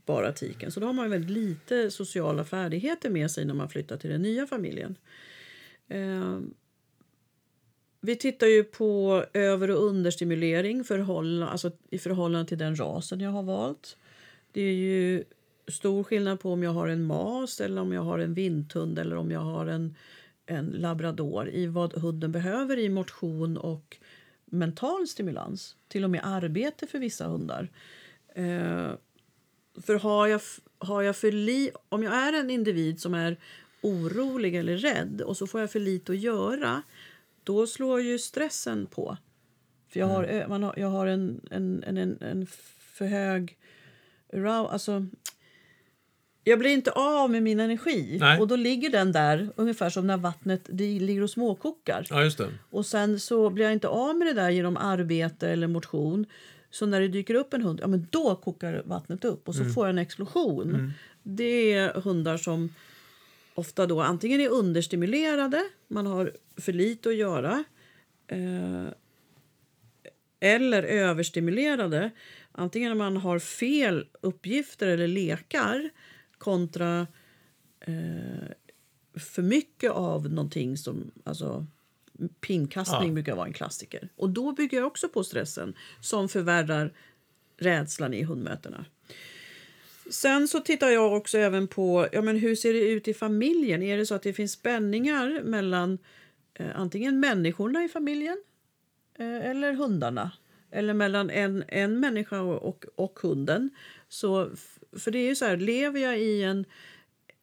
bara 0.05 0.31
tiken. 0.31 0.71
Så 0.71 0.79
då 0.79 0.85
har 0.85 0.93
man 0.93 1.09
väldigt 1.09 1.29
lite 1.31 1.91
sociala 1.91 2.43
färdigheter 2.45 3.09
med 3.09 3.31
sig 3.31 3.45
när 3.45 3.53
man 3.53 3.69
flyttar 3.69 3.97
till 3.97 4.09
den 4.09 4.21
nya 4.21 4.47
familjen. 4.47 4.95
Vi 8.05 8.15
tittar 8.15 8.47
ju 8.47 8.63
på 8.63 9.25
över 9.33 9.71
och 9.71 9.83
understimulering 9.83 10.83
förhåll, 10.83 11.43
alltså 11.43 11.71
i 11.89 11.99
förhållande 11.99 12.49
till 12.49 12.57
den 12.57 12.75
rasen 12.75 13.19
jag 13.19 13.31
har 13.31 13.43
valt. 13.43 13.97
Det 14.51 14.61
är 14.61 14.73
ju 14.73 15.23
stor 15.67 16.03
skillnad 16.03 16.39
på 16.39 16.51
om 16.51 16.63
jag 16.63 16.71
har 16.71 16.87
en 16.87 17.03
mas 17.03 17.61
eller 17.61 17.81
om 17.81 17.93
jag 17.93 18.01
har 18.01 18.19
en 18.19 18.33
vinthund 18.33 18.99
eller 18.99 19.15
om 19.15 19.31
jag 19.31 19.39
har 19.39 19.65
en, 19.65 19.95
en 20.45 20.65
labrador 20.65 21.49
i 21.49 21.67
vad 21.67 21.93
hunden 21.93 22.31
behöver 22.31 22.79
i 22.79 22.89
motion 22.89 23.57
och 23.57 23.97
mental 24.45 25.07
stimulans. 25.07 25.75
Till 25.87 26.03
och 26.03 26.09
med 26.09 26.21
arbete 26.23 26.87
för 26.87 26.99
vissa 26.99 27.27
hundar. 27.27 27.69
Eh, 28.35 28.91
för 29.81 29.95
har 29.99 30.27
jag, 30.27 30.41
har 30.77 31.01
jag 31.01 31.15
för 31.15 31.31
li, 31.31 31.71
om 31.89 32.03
jag 32.03 32.13
är 32.13 32.33
en 32.33 32.49
individ 32.49 32.99
som 32.99 33.13
är 33.13 33.37
orolig 33.81 34.55
eller 34.55 34.77
rädd 34.77 35.21
och 35.21 35.37
så 35.37 35.47
får 35.47 35.61
jag 35.61 35.71
för 35.71 35.79
lite 35.79 36.11
att 36.11 36.19
göra 36.19 36.83
då 37.43 37.67
slår 37.67 38.01
ju 38.01 38.19
stressen 38.19 38.85
på. 38.85 39.17
För 39.89 39.99
jag 39.99 40.07
har, 40.07 40.23
mm. 40.23 40.49
man 40.49 40.63
har, 40.63 40.73
jag 40.77 40.87
har 40.87 41.07
en, 41.07 41.41
en, 41.51 41.83
en, 41.83 42.17
en 42.21 42.47
för 42.79 43.05
hög... 43.05 43.57
Alltså, 44.47 45.05
jag 46.43 46.59
blir 46.59 46.71
inte 46.71 46.91
av 46.91 47.31
med 47.31 47.43
min 47.43 47.59
energi. 47.59 48.17
Nej. 48.19 48.39
Och 48.39 48.47
då 48.47 48.55
ligger 48.55 48.89
den 48.89 49.11
där 49.11 49.49
ungefär 49.55 49.89
som 49.89 50.07
när 50.07 50.17
vattnet 50.17 50.61
det 50.69 50.99
ligger 50.99 51.21
och 51.21 51.29
småkokar. 51.29 52.07
Ja. 52.09 52.29
Och 52.69 52.85
sen 52.85 53.19
så 53.19 53.49
blir 53.49 53.65
jag 53.65 53.73
inte 53.73 53.87
av 53.87 54.15
med 54.15 54.27
det 54.27 54.33
där 54.33 54.49
genom 54.49 54.77
arbete 54.77 55.49
eller 55.49 55.67
motion. 55.67 56.25
Så 56.69 56.85
när 56.85 57.01
det 57.01 57.07
dyker 57.07 57.35
upp 57.35 57.53
en 57.53 57.61
hund, 57.61 57.79
ja 57.81 57.87
men 57.87 58.07
då 58.09 58.35
kokar 58.35 58.81
vattnet 58.85 59.25
upp 59.25 59.47
och 59.47 59.55
så 59.55 59.61
mm. 59.61 59.73
får 59.73 59.85
jag 59.85 59.89
en 59.89 59.97
explosion. 59.97 60.69
Mm. 60.69 60.91
Det 61.23 61.73
är 61.73 61.93
hundar 61.93 62.37
som 62.37 62.73
ofta 63.55 63.85
då 63.85 64.01
antingen 64.01 64.41
är 64.41 64.49
understimulerade, 64.49 65.63
man 65.87 66.05
har 66.05 66.37
för 66.57 66.73
lite 66.73 67.09
att 67.09 67.15
göra 67.15 67.63
eh, 68.27 68.87
eller 70.39 70.83
överstimulerade. 70.83 72.11
Antingen 72.51 72.89
när 72.89 72.95
man 72.95 73.17
har 73.17 73.39
fel 73.39 74.07
uppgifter 74.21 74.87
eller 74.87 75.07
lekar 75.07 75.89
kontra 76.37 77.07
eh, 77.79 78.51
för 79.15 79.41
mycket 79.41 79.91
av 79.91 80.29
någonting 80.29 80.77
som... 80.77 81.11
Alltså, 81.23 81.65
Pinkastning 82.41 83.07
ja. 83.07 83.13
brukar 83.13 83.35
vara 83.35 83.47
en 83.47 83.53
klassiker. 83.53 84.09
Och 84.15 84.29
Då 84.29 84.51
bygger 84.51 84.77
jag 84.77 84.87
också 84.87 85.09
på 85.09 85.23
stressen 85.23 85.73
som 86.01 86.29
förvärrar 86.29 86.93
rädslan 87.57 88.13
i 88.13 88.23
hundmötena. 88.23 88.85
Sen 90.13 90.47
så 90.47 90.59
tittar 90.59 90.89
jag 90.89 91.13
också 91.13 91.37
även 91.37 91.67
på 91.67 92.07
ja, 92.11 92.21
men 92.21 92.37
hur 92.37 92.55
ser 92.55 92.73
det 92.73 92.79
ut 92.79 93.07
i 93.07 93.13
familjen. 93.13 93.83
Är 93.83 93.97
det 93.97 94.05
så 94.05 94.15
att 94.15 94.23
det 94.23 94.33
finns 94.33 94.51
spänningar 94.51 95.41
mellan 95.43 95.97
eh, 96.53 96.67
antingen 96.75 97.19
människorna 97.19 97.83
i 97.83 97.89
familjen 97.89 98.43
eh, 99.19 99.49
eller 99.49 99.73
hundarna? 99.73 100.31
Eller 100.71 100.93
mellan 100.93 101.29
en, 101.29 101.63
en 101.67 101.99
människa 101.99 102.41
och, 102.41 102.85
och, 102.95 103.19
hunden. 103.21 103.69
Så, 104.09 104.49
för 104.97 105.11
det 105.11 105.19
är 105.19 105.27
ju 105.27 105.35
så 105.35 105.45
här, 105.45 105.57
lever 105.57 105.99
jag 105.99 106.19
i 106.19 106.43
en, 106.43 106.65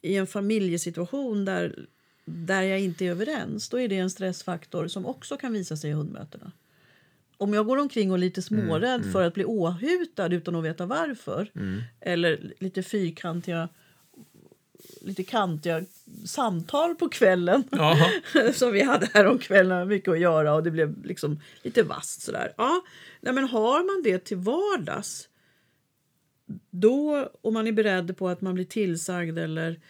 i 0.02 0.16
en 0.16 0.26
familjesituation 0.26 1.44
där, 1.44 1.86
där 2.24 2.62
jag 2.62 2.80
inte 2.80 3.06
är 3.06 3.10
överens, 3.10 3.68
då 3.68 3.80
är 3.80 3.88
det 3.88 3.96
en 3.96 4.10
stressfaktor 4.10 4.88
som 4.88 5.06
också 5.06 5.36
kan 5.36 5.52
visa 5.52 5.76
sig 5.76 5.90
i 5.90 5.92
hundmötena 5.92 6.52
om 7.40 7.54
jag 7.54 7.66
går 7.66 7.76
omkring 7.76 8.10
och 8.10 8.16
är 8.16 8.20
lite 8.20 8.42
smårädd 8.42 8.94
mm, 8.94 9.00
mm. 9.00 9.12
för 9.12 9.22
att 9.22 9.34
bli 9.34 9.44
åhutad 9.44 10.34
utan 10.34 10.54
att 10.54 10.64
veta 10.64 10.86
varför 10.86 11.50
mm. 11.54 11.82
eller 12.00 12.52
lite 12.58 12.82
fyrkantiga 12.82 13.68
lite 15.00 15.24
kantiga 15.24 15.82
samtal 16.24 16.94
på 16.94 17.08
kvällen 17.08 17.64
som 18.54 18.72
vi 18.72 18.82
hade 18.82 19.08
här 19.14 19.26
om 19.26 19.38
kvällen, 19.38 19.88
mycket 19.88 20.08
att 20.08 20.20
göra 20.20 20.54
och 20.54 20.62
det 20.62 20.70
blev 20.70 21.04
liksom 21.04 21.40
lite 21.62 21.82
vasst 21.82 22.22
sådär. 22.22 22.52
Ja, 22.56 22.82
nej, 23.20 23.32
men 23.32 23.44
har 23.44 23.84
man 23.84 24.02
det 24.02 24.24
till 24.24 24.36
vardags 24.36 25.28
då, 26.70 27.28
och 27.40 27.52
man 27.52 27.66
är 27.66 27.72
beredd 27.72 28.16
på 28.16 28.28
att 28.28 28.40
man 28.40 28.54
blir 28.54 28.64
tillsagd 28.64 29.38
eller 29.38 29.80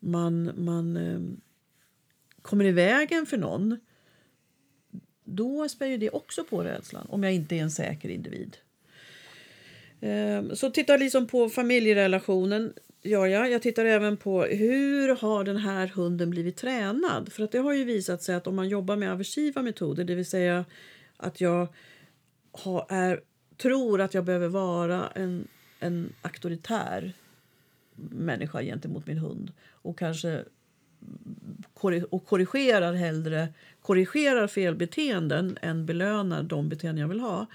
man, 0.00 0.64
man 0.64 0.96
eh, 0.96 1.20
kommer 2.42 2.64
i 2.64 2.72
vägen 2.72 3.26
för 3.26 3.36
någon 3.36 3.78
då 5.24 5.68
spär 5.68 5.86
ju 5.86 5.96
det 5.96 6.10
också 6.10 6.44
på 6.44 6.62
rädslan 6.62 7.06
om 7.10 7.22
jag 7.22 7.32
inte 7.32 7.56
är 7.56 7.62
en 7.62 7.70
säker 7.70 8.08
individ. 8.08 8.56
Ehm, 10.00 10.56
så 10.56 10.70
tittar 10.70 10.98
liksom 10.98 11.26
på 11.26 11.48
familjerelationen. 11.48 12.72
Gör 13.04 13.26
jag. 13.26 13.50
jag 13.50 13.62
tittar 13.62 13.84
även 13.84 14.16
på 14.16 14.42
hur 14.42 15.16
har 15.16 15.44
den 15.44 15.56
här 15.56 15.86
hunden 15.86 16.30
blivit 16.30 16.56
tränad. 16.56 17.32
För 17.32 17.42
att 17.42 17.52
Det 17.52 17.58
har 17.58 17.72
ju 17.72 17.84
visat 17.84 18.22
sig 18.22 18.34
att 18.34 18.46
om 18.46 18.56
man 18.56 18.68
jobbar 18.68 18.96
med 18.96 19.12
aversiva 19.12 19.62
metoder, 19.62 20.04
det 20.04 20.14
vill 20.14 20.26
säga 20.26 20.64
att 21.16 21.40
jag 21.40 21.68
har, 22.52 22.86
är, 22.88 23.20
tror 23.56 24.00
att 24.00 24.14
jag 24.14 24.24
behöver 24.24 24.48
vara 24.48 25.08
en, 25.14 25.48
en 25.80 26.12
auktoritär 26.22 27.12
människa 28.10 28.62
gentemot 28.62 29.06
min 29.06 29.18
hund 29.18 29.52
och 29.70 29.98
kanske 29.98 30.44
och 32.10 32.26
korrigerar 32.26 32.92
hellre 32.92 33.48
korrigerar 33.82 34.46
felbeteenden 34.46 35.58
än 35.62 35.86
belönar 35.86 36.42
de 36.42 36.68
beteenden 36.68 37.00
jag 37.00 37.08
vill 37.08 37.20
ha. 37.20 37.46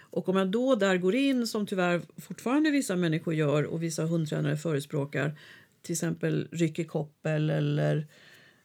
Och 0.00 0.28
om 0.28 0.36
jag 0.36 0.48
då 0.48 0.74
där 0.74 0.96
går 0.96 1.14
in, 1.14 1.46
som 1.46 1.66
tyvärr 1.66 2.02
fortfarande 2.16 2.70
vissa 2.70 2.96
människor 2.96 3.34
gör 3.34 3.64
och 3.64 3.82
vissa 3.82 4.04
hundtränare 4.04 4.56
förespråkar, 4.56 5.38
till 5.82 5.92
exempel 5.92 6.48
ryck 6.52 6.78
i 6.78 6.84
koppel 6.84 7.50
eller 7.50 8.06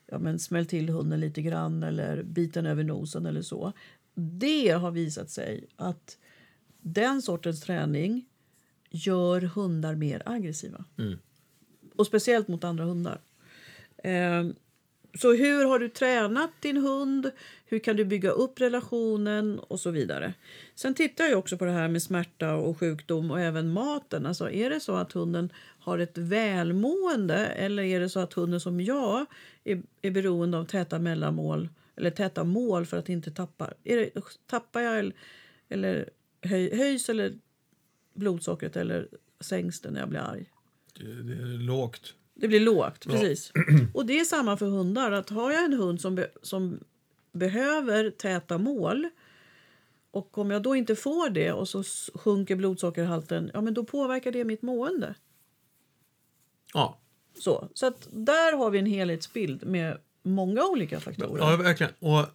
ja, 0.07 0.19
men 0.19 0.39
smäll 0.39 0.65
till 0.65 0.89
hunden 0.89 1.19
lite 1.19 1.41
grann 1.41 1.83
eller 1.83 2.23
biten 2.23 2.65
över 2.65 2.83
nosen 2.83 3.25
eller 3.25 3.41
så. 3.41 3.73
Det 4.15 4.69
har 4.69 4.91
visat 4.91 5.29
sig 5.29 5.67
att 5.75 6.17
den 6.81 7.21
sortens 7.21 7.61
träning 7.61 8.25
gör 8.89 9.41
hundar 9.41 9.95
mer 9.95 10.23
aggressiva. 10.25 10.85
Mm. 10.97 11.19
Och 11.95 12.07
speciellt 12.07 12.47
mot 12.47 12.63
andra 12.63 12.83
hundar. 12.83 13.21
Eh, 14.03 14.45
så 15.13 15.33
hur 15.33 15.65
har 15.65 15.79
du 15.79 15.89
tränat 15.89 16.51
din 16.59 16.77
hund? 16.77 17.31
Hur 17.65 17.79
kan 17.79 17.95
du 17.95 18.05
bygga 18.05 18.29
upp 18.29 18.61
relationen? 18.61 19.59
Och 19.59 19.79
så 19.79 19.91
vidare. 19.91 20.33
Sen 20.75 20.93
tittar 20.93 21.25
jag 21.25 21.39
också 21.39 21.57
på 21.57 21.65
det 21.65 21.71
här 21.71 21.87
med 21.87 22.03
smärta 22.03 22.53
och 22.53 22.79
sjukdom 22.79 23.31
och 23.31 23.39
även 23.39 23.73
maten. 23.73 24.25
Alltså 24.25 24.51
är 24.51 24.69
det 24.69 24.79
så 24.79 24.95
att 24.95 25.11
hunden 25.11 25.49
har 25.79 25.97
ett 25.97 26.17
välmående 26.17 27.47
eller 27.47 27.83
är 27.83 27.99
det 27.99 28.09
så 28.09 28.19
att 28.19 28.33
hunden 28.33 28.59
som 28.59 28.81
jag 28.81 29.25
är, 29.63 29.83
är 30.01 30.11
beroende 30.11 30.57
av 30.57 30.65
täta 30.65 30.99
mellanmål 30.99 31.69
eller 31.95 32.09
täta 32.09 32.43
mål 32.43 32.85
för 32.85 32.97
att 32.97 33.09
inte 33.09 33.31
tappa? 33.31 33.73
Är 33.83 33.97
det, 33.97 34.09
tappar 34.47 34.81
jag 34.81 34.99
eller, 34.99 35.13
eller 35.69 36.09
höj, 36.41 36.75
höjs 36.77 37.09
eller 37.09 37.33
blodsockret 38.13 38.75
eller 38.75 39.07
sänks 39.39 39.81
det 39.81 39.91
när 39.91 39.99
jag 39.99 40.09
blir 40.09 40.19
arg? 40.19 40.51
Det, 40.99 41.23
det 41.23 41.33
är 41.33 41.57
lågt. 41.57 42.15
Det 42.41 42.47
blir 42.47 42.59
lågt, 42.59 43.07
precis. 43.07 43.51
Ja. 43.53 43.61
Och 43.93 44.05
det 44.05 44.19
är 44.19 44.25
samma 44.25 44.57
för 44.57 44.65
hundar. 44.65 45.11
Att 45.11 45.29
har 45.29 45.51
jag 45.51 45.65
en 45.65 45.73
hund 45.73 46.01
som, 46.01 46.15
be 46.15 46.27
som 46.41 46.79
behöver 47.31 48.09
täta 48.09 48.57
mål 48.57 49.09
och 50.11 50.37
om 50.37 50.51
jag 50.51 50.61
då 50.61 50.75
inte 50.75 50.95
får 50.95 51.29
det 51.29 51.51
och 51.51 51.67
så 51.67 51.83
sjunker 52.13 52.55
blodsockerhalten, 52.55 53.51
ja 53.53 53.61
men 53.61 53.73
då 53.73 53.83
påverkar 53.83 54.31
det 54.31 54.43
mitt 54.43 54.61
mående. 54.61 55.15
Ja. 56.73 56.99
Så, 57.39 57.69
så 57.73 57.85
att 57.85 58.07
där 58.11 58.57
har 58.57 58.69
vi 58.69 58.79
en 58.79 58.85
helhetsbild 58.85 59.65
med 59.65 59.97
många 60.23 60.65
olika 60.65 60.99
faktorer. 60.99 61.51
Ja, 61.51 61.55
verkligen. 61.55 61.93
Och 61.99 62.25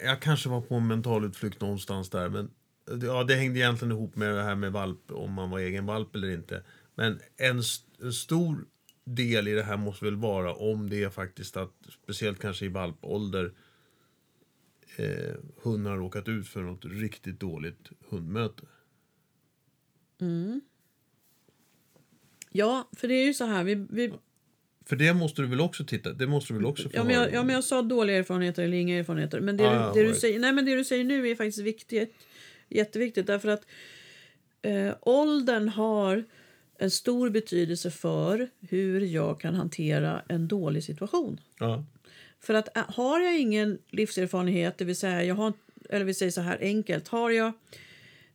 jag 0.00 0.20
kanske 0.20 0.48
var 0.48 0.60
på 0.60 0.74
en 0.74 0.86
mental 0.86 1.24
utflykt 1.24 1.60
någonstans 1.60 2.10
där, 2.10 2.28
men 2.28 2.50
ja, 3.02 3.24
det 3.24 3.34
hängde 3.34 3.58
egentligen 3.58 3.92
ihop 3.92 4.16
med 4.16 4.34
det 4.34 4.42
här 4.42 4.54
med 4.54 4.72
valp, 4.72 5.12
om 5.12 5.32
man 5.32 5.50
var 5.50 5.58
egen 5.58 5.86
valp 5.86 6.14
eller 6.14 6.30
inte. 6.30 6.62
Men 6.94 7.20
en, 7.36 7.62
en 8.00 8.12
stor 8.12 8.64
del 9.14 9.48
i 9.48 9.52
det 9.52 9.62
här 9.62 9.76
måste 9.76 10.04
väl 10.04 10.16
vara 10.16 10.54
om 10.54 10.90
det 10.90 11.02
är 11.02 11.10
faktiskt 11.10 11.56
att, 11.56 11.72
speciellt 12.04 12.38
kanske 12.38 12.64
i 12.64 12.68
valpålder, 12.68 13.52
eh, 14.96 15.34
hunden 15.62 15.92
har 15.92 15.98
råkat 15.98 16.28
ut 16.28 16.48
för 16.48 16.62
något 16.62 16.84
riktigt 16.84 17.40
dåligt 17.40 17.90
hundmöte. 18.08 18.62
Mm. 20.20 20.60
Ja, 22.50 22.88
för 22.96 23.08
det 23.08 23.14
är 23.14 23.26
ju 23.26 23.34
så 23.34 23.44
här, 23.44 23.64
vi, 23.64 23.86
vi... 23.90 24.12
För 24.84 24.96
det 24.96 25.14
måste 25.14 25.42
du 25.42 25.48
väl 25.48 25.60
också 25.60 25.84
titta, 25.84 26.12
det 26.12 26.26
måste 26.26 26.52
du 26.52 26.56
väl 26.56 26.66
också 26.66 26.88
ja, 26.92 27.04
men 27.04 27.14
jag, 27.14 27.32
ja, 27.32 27.42
men 27.42 27.54
jag 27.54 27.64
sa 27.64 27.82
dåliga 27.82 28.16
erfarenheter 28.16 28.62
eller 28.62 28.76
inga 28.76 28.98
erfarenheter. 28.98 29.40
Men 29.40 29.56
det, 29.56 29.68
ah, 29.68 29.92
du, 29.92 30.02
det 30.02 30.08
du 30.08 30.14
säger, 30.14 30.38
nej, 30.38 30.52
men 30.52 30.64
det 30.64 30.74
du 30.74 30.84
säger 30.84 31.04
nu 31.04 31.28
är 31.28 31.34
faktiskt 31.34 31.58
viktigt, 31.58 32.14
jätteviktigt 32.68 33.26
därför 33.26 33.48
att 33.48 33.66
eh, 34.62 34.94
åldern 35.00 35.68
har 35.68 36.24
en 36.78 36.90
stor 36.90 37.30
betydelse 37.30 37.90
för 37.90 38.48
hur 38.60 39.00
jag 39.00 39.40
kan 39.40 39.54
hantera 39.54 40.22
en 40.28 40.48
dålig 40.48 40.84
situation. 40.84 41.40
Ja. 41.58 41.84
För 42.40 42.54
att 42.54 42.68
har 42.88 43.20
jag 43.20 43.38
ingen 43.38 43.78
livserfarenhet, 43.90 44.78
det 44.78 44.84
vill 44.84 44.96
säga 44.96 45.24
jag 45.24 45.34
har, 45.34 45.52
eller 45.90 46.04
vi 46.04 46.14
säger 46.14 46.32
så 46.32 46.40
här 46.40 46.58
enkelt, 46.60 47.08
har 47.08 47.30
jag 47.30 47.52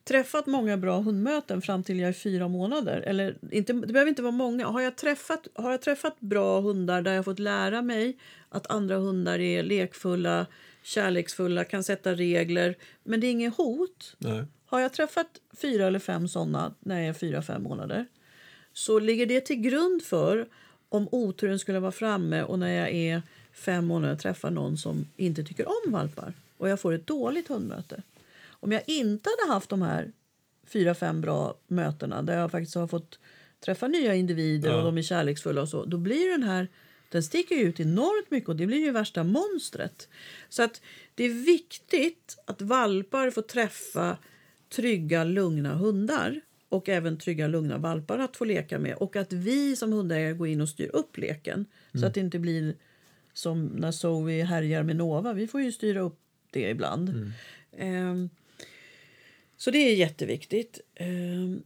träffat 0.04 0.46
många 0.46 0.78
bra 0.78 1.00
hundmöten 1.00 1.62
fram 1.62 1.84
till 1.84 2.00
jag 2.00 2.10
är 2.10 2.14
fyra 2.14 2.48
månader, 2.48 3.02
eller 3.02 3.36
inte, 3.52 3.74
det 3.74 3.94
behöver 3.94 4.10
inte 4.10 4.22
vara 4.22 4.32
många, 4.32 4.68
har 4.68 4.82
jag, 4.82 4.96
träffat, 4.96 5.48
har 5.54 5.72
jag 5.72 5.82
träffat 5.82 6.20
bra 6.20 6.62
hundar 6.62 7.02
där 7.02 7.14
jag 7.14 7.26
fått 7.26 7.40
lära 7.40 7.82
mig 7.82 8.18
att 8.50 8.72
andra 8.72 8.98
hundar 8.98 9.40
är 9.40 9.64
lekfulla, 9.64 10.46
kärleksfulla, 10.84 11.64
kan 11.64 11.84
sätta 11.84 12.14
regler. 12.14 12.76
Men 13.04 13.20
det 13.20 13.28
är 13.28 13.32
inget 13.32 13.56
hot. 13.56 14.16
Nej. 14.18 14.46
Har 14.66 14.80
jag 14.80 14.94
träffat 14.94 15.28
fyra 15.62 15.88
eller 15.88 16.00
fem 16.00 16.28
såna 16.28 16.74
när 16.80 17.00
jag 17.00 17.08
är 17.08 17.14
fyra, 17.14 17.42
fem 17.42 17.64
månader 17.64 18.06
så 18.74 19.00
ligger 19.00 19.26
det 19.26 19.42
till 19.42 19.56
grund 19.62 20.04
för 20.04 20.48
om 20.90 21.08
oturen 21.12 21.60
skulle 21.60 21.80
vara 21.80 21.92
framme 21.92 22.44
och 22.44 22.60
när 22.60 22.80
jag 22.80 22.92
är 22.92 23.22
fem 23.52 23.86
månader 23.86 24.16
träffar 24.16 24.52
någon 24.52 24.78
som 24.78 25.08
inte 25.18 25.44
tycker 25.44 25.68
om 25.68 25.92
valpar 25.92 26.34
och 26.58 26.70
jag 26.70 26.80
får 26.80 26.94
ett 26.94 27.08
dåligt 27.08 27.48
hundmöte. 27.48 28.02
Om 28.50 28.72
jag 28.72 28.82
inte 28.88 29.30
hade 29.30 29.54
haft 29.54 29.70
de 29.70 29.82
här 29.82 30.12
fyra, 30.68 30.96
fem 30.96 31.22
bra 31.22 31.56
mötena 31.68 32.22
där 32.22 32.38
jag 32.38 32.52
faktiskt 32.52 32.76
har 32.76 32.88
fått 32.88 33.20
träffa 33.66 33.88
nya 33.88 34.16
individer 34.16 34.70
Ja. 34.70 34.78
och 34.78 34.84
de 34.84 34.98
är 34.98 35.02
kärleksfulla 35.02 35.62
och 35.62 35.70
så, 35.70 35.86
då 35.86 35.98
blir 35.98 36.30
den 36.30 36.44
här 36.44 36.68
den 37.10 37.24
sticker 37.24 37.56
ut 37.56 37.80
enormt 37.80 38.32
mycket 38.32 38.50
och 38.50 38.56
det 38.56 38.66
blir 38.66 38.78
ju 38.78 38.92
värsta 38.92 39.24
monstret. 39.24 40.08
Så 40.50 40.64
att 40.64 40.82
det 41.16 41.24
är 41.24 41.46
viktigt 41.46 42.38
att 42.46 42.62
valpar 42.62 43.30
får 43.30 43.42
träffa 43.42 44.18
trygga, 44.70 45.24
lugna 45.24 45.76
hundar 45.76 46.42
och 46.74 46.90
även 46.90 47.18
trygga, 47.18 47.48
lugna 47.48 47.78
valpar 47.78 48.20
att 48.20 48.38
få 48.38 48.46
leka 48.46 48.80
med 48.80 48.96
och 48.96 49.16
att 49.16 49.34
vi 49.34 49.76
som 49.76 49.94
hundägare 49.94 50.34
går 50.34 50.48
in 50.48 50.62
och 50.62 50.70
styr 50.70 50.90
upp 50.94 51.18
leken 51.18 51.66
så 52.00 52.06
att 52.06 52.14
det 52.14 52.20
inte 52.20 52.40
blir 52.40 52.76
som 53.34 53.66
när 53.66 53.92
Zoe 53.92 54.44
härjar 54.44 54.84
med 54.84 54.96
Nova. 54.96 55.34
Vi 55.34 55.48
får 55.48 55.62
ju 55.62 55.72
styra 55.72 56.00
upp 56.00 56.20
det 56.52 56.70
ibland. 56.70 57.32
Ehm, 57.78 58.30
så 59.58 59.72
det 59.72 59.78
är 59.78 59.96
jätteviktigt. 59.96 60.80
Ehm, 60.96 61.64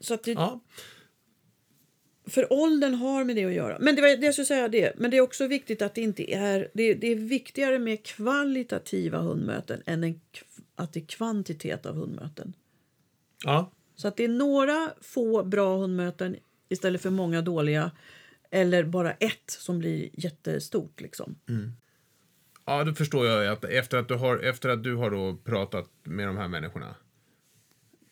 så 0.00 0.14
att 0.14 0.24
det, 0.24 0.32
Ja. 0.32 0.60
för 2.26 2.52
åldern 2.52 2.94
har 2.94 3.24
med 3.24 3.36
det 3.36 3.44
att 3.44 3.52
göra. 3.52 3.78
Men 3.80 3.96
det, 3.96 4.02
var, 4.02 4.08
det 4.08 4.26
jag 4.26 4.34
skulle 4.34 4.46
säga 4.46 4.68
det. 4.68 4.92
Men 4.98 5.10
det 5.10 5.16
är 5.16 5.20
också 5.20 5.46
viktigt 5.46 5.82
att 5.82 5.94
det 5.94 6.00
inte 6.00 6.34
är... 6.34 6.70
Det, 6.74 6.94
det 6.94 7.06
är 7.06 7.16
viktigare 7.16 7.78
med 7.78 8.04
kvalitativa 8.04 9.18
hundmöten 9.18 9.82
än 9.86 10.04
en, 10.04 10.20
att 10.74 10.92
det 10.92 11.00
är 11.00 11.06
kvantitet 11.06 11.86
av 11.86 11.94
hundmöten. 11.94 12.52
Ja. 13.44 13.72
Så 13.94 14.08
att 14.08 14.16
det 14.16 14.24
är 14.24 14.28
några 14.28 14.92
få 15.00 15.44
bra 15.44 15.76
hundmöten 15.76 16.36
istället 16.68 17.02
för 17.02 17.10
många 17.10 17.42
dåliga. 17.42 17.90
Eller 18.50 18.84
bara 18.84 19.12
ett 19.12 19.50
som 19.50 19.78
blir 19.78 20.10
jättestort. 20.12 21.00
Liksom. 21.00 21.38
Ja, 22.64 22.84
då 22.84 22.94
förstår 22.94 23.26
jag 23.26 23.52
att 23.52 23.64
efter 23.64 23.98
att 23.98 24.08
du 24.08 24.14
har, 24.14 24.38
efter 24.38 24.68
att 24.68 24.82
du 24.82 24.94
har 24.94 25.10
då 25.10 25.36
pratat 25.44 25.90
med 26.02 26.26
de 26.26 26.36
här 26.36 26.48
människorna, 26.48 26.94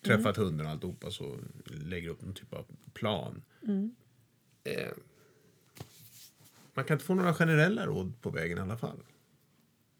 träffat 0.05 0.37
hunden 0.37 0.67
och 0.67 0.73
alltihopa, 0.73 1.11
så 1.11 1.39
lägger 1.65 2.09
du 2.09 2.15
upp 2.15 2.23
någon 2.23 2.35
typ 2.35 2.53
av 2.53 2.67
plan. 2.95 3.43
Eh, 4.65 4.93
man 6.75 6.85
kan 6.85 6.95
inte 6.95 7.05
få 7.05 7.15
några 7.15 7.35
generella 7.35 7.87
råd 7.87 8.23
på 8.23 8.31
vägen 8.31 8.59
i 8.59 8.61
alla 8.61 8.77
fall. 8.77 9.03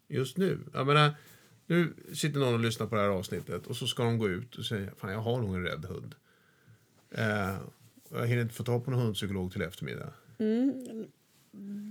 Just 0.07 0.37
nu. 0.37 0.59
Jag 0.73 0.87
menar, 0.87 1.15
nu 1.67 1.93
sitter 2.13 2.39
någon 2.39 2.53
och 2.53 2.59
lyssnar 2.59 2.87
på 2.87 2.95
det 2.95 3.01
här 3.01 3.09
avsnittet 3.09 3.67
och 3.67 3.75
så 3.75 3.87
ska 3.87 4.03
de 4.03 4.17
gå 4.17 4.29
ut 4.29 4.55
och 4.55 4.65
säga, 4.65 4.91
fan 4.97 5.11
jag 5.11 5.19
har 5.19 5.41
nog 5.41 5.55
en 5.55 5.63
rädd 5.63 5.85
hund. 5.85 6.15
Eh, 7.11 7.57
jag 8.11 8.27
hinner 8.27 8.41
inte 8.41 8.53
få 8.53 8.63
tag 8.63 8.85
på 8.85 8.91
någon 8.91 8.99
hundpsykolog 8.99 9.51
till 9.51 9.61
eftermiddag. 9.61 10.13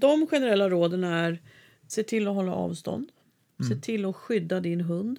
De 0.00 0.26
generella 0.26 0.70
råden 0.70 1.04
är 1.04 1.42
se 1.86 2.02
till 2.02 2.28
att 2.28 2.34
hålla 2.34 2.52
avstånd. 2.52 3.12
Se 3.68 3.76
till 3.76 4.04
att 4.04 4.16
skydda 4.16 4.60
din 4.60 4.80
hund. 4.80 5.18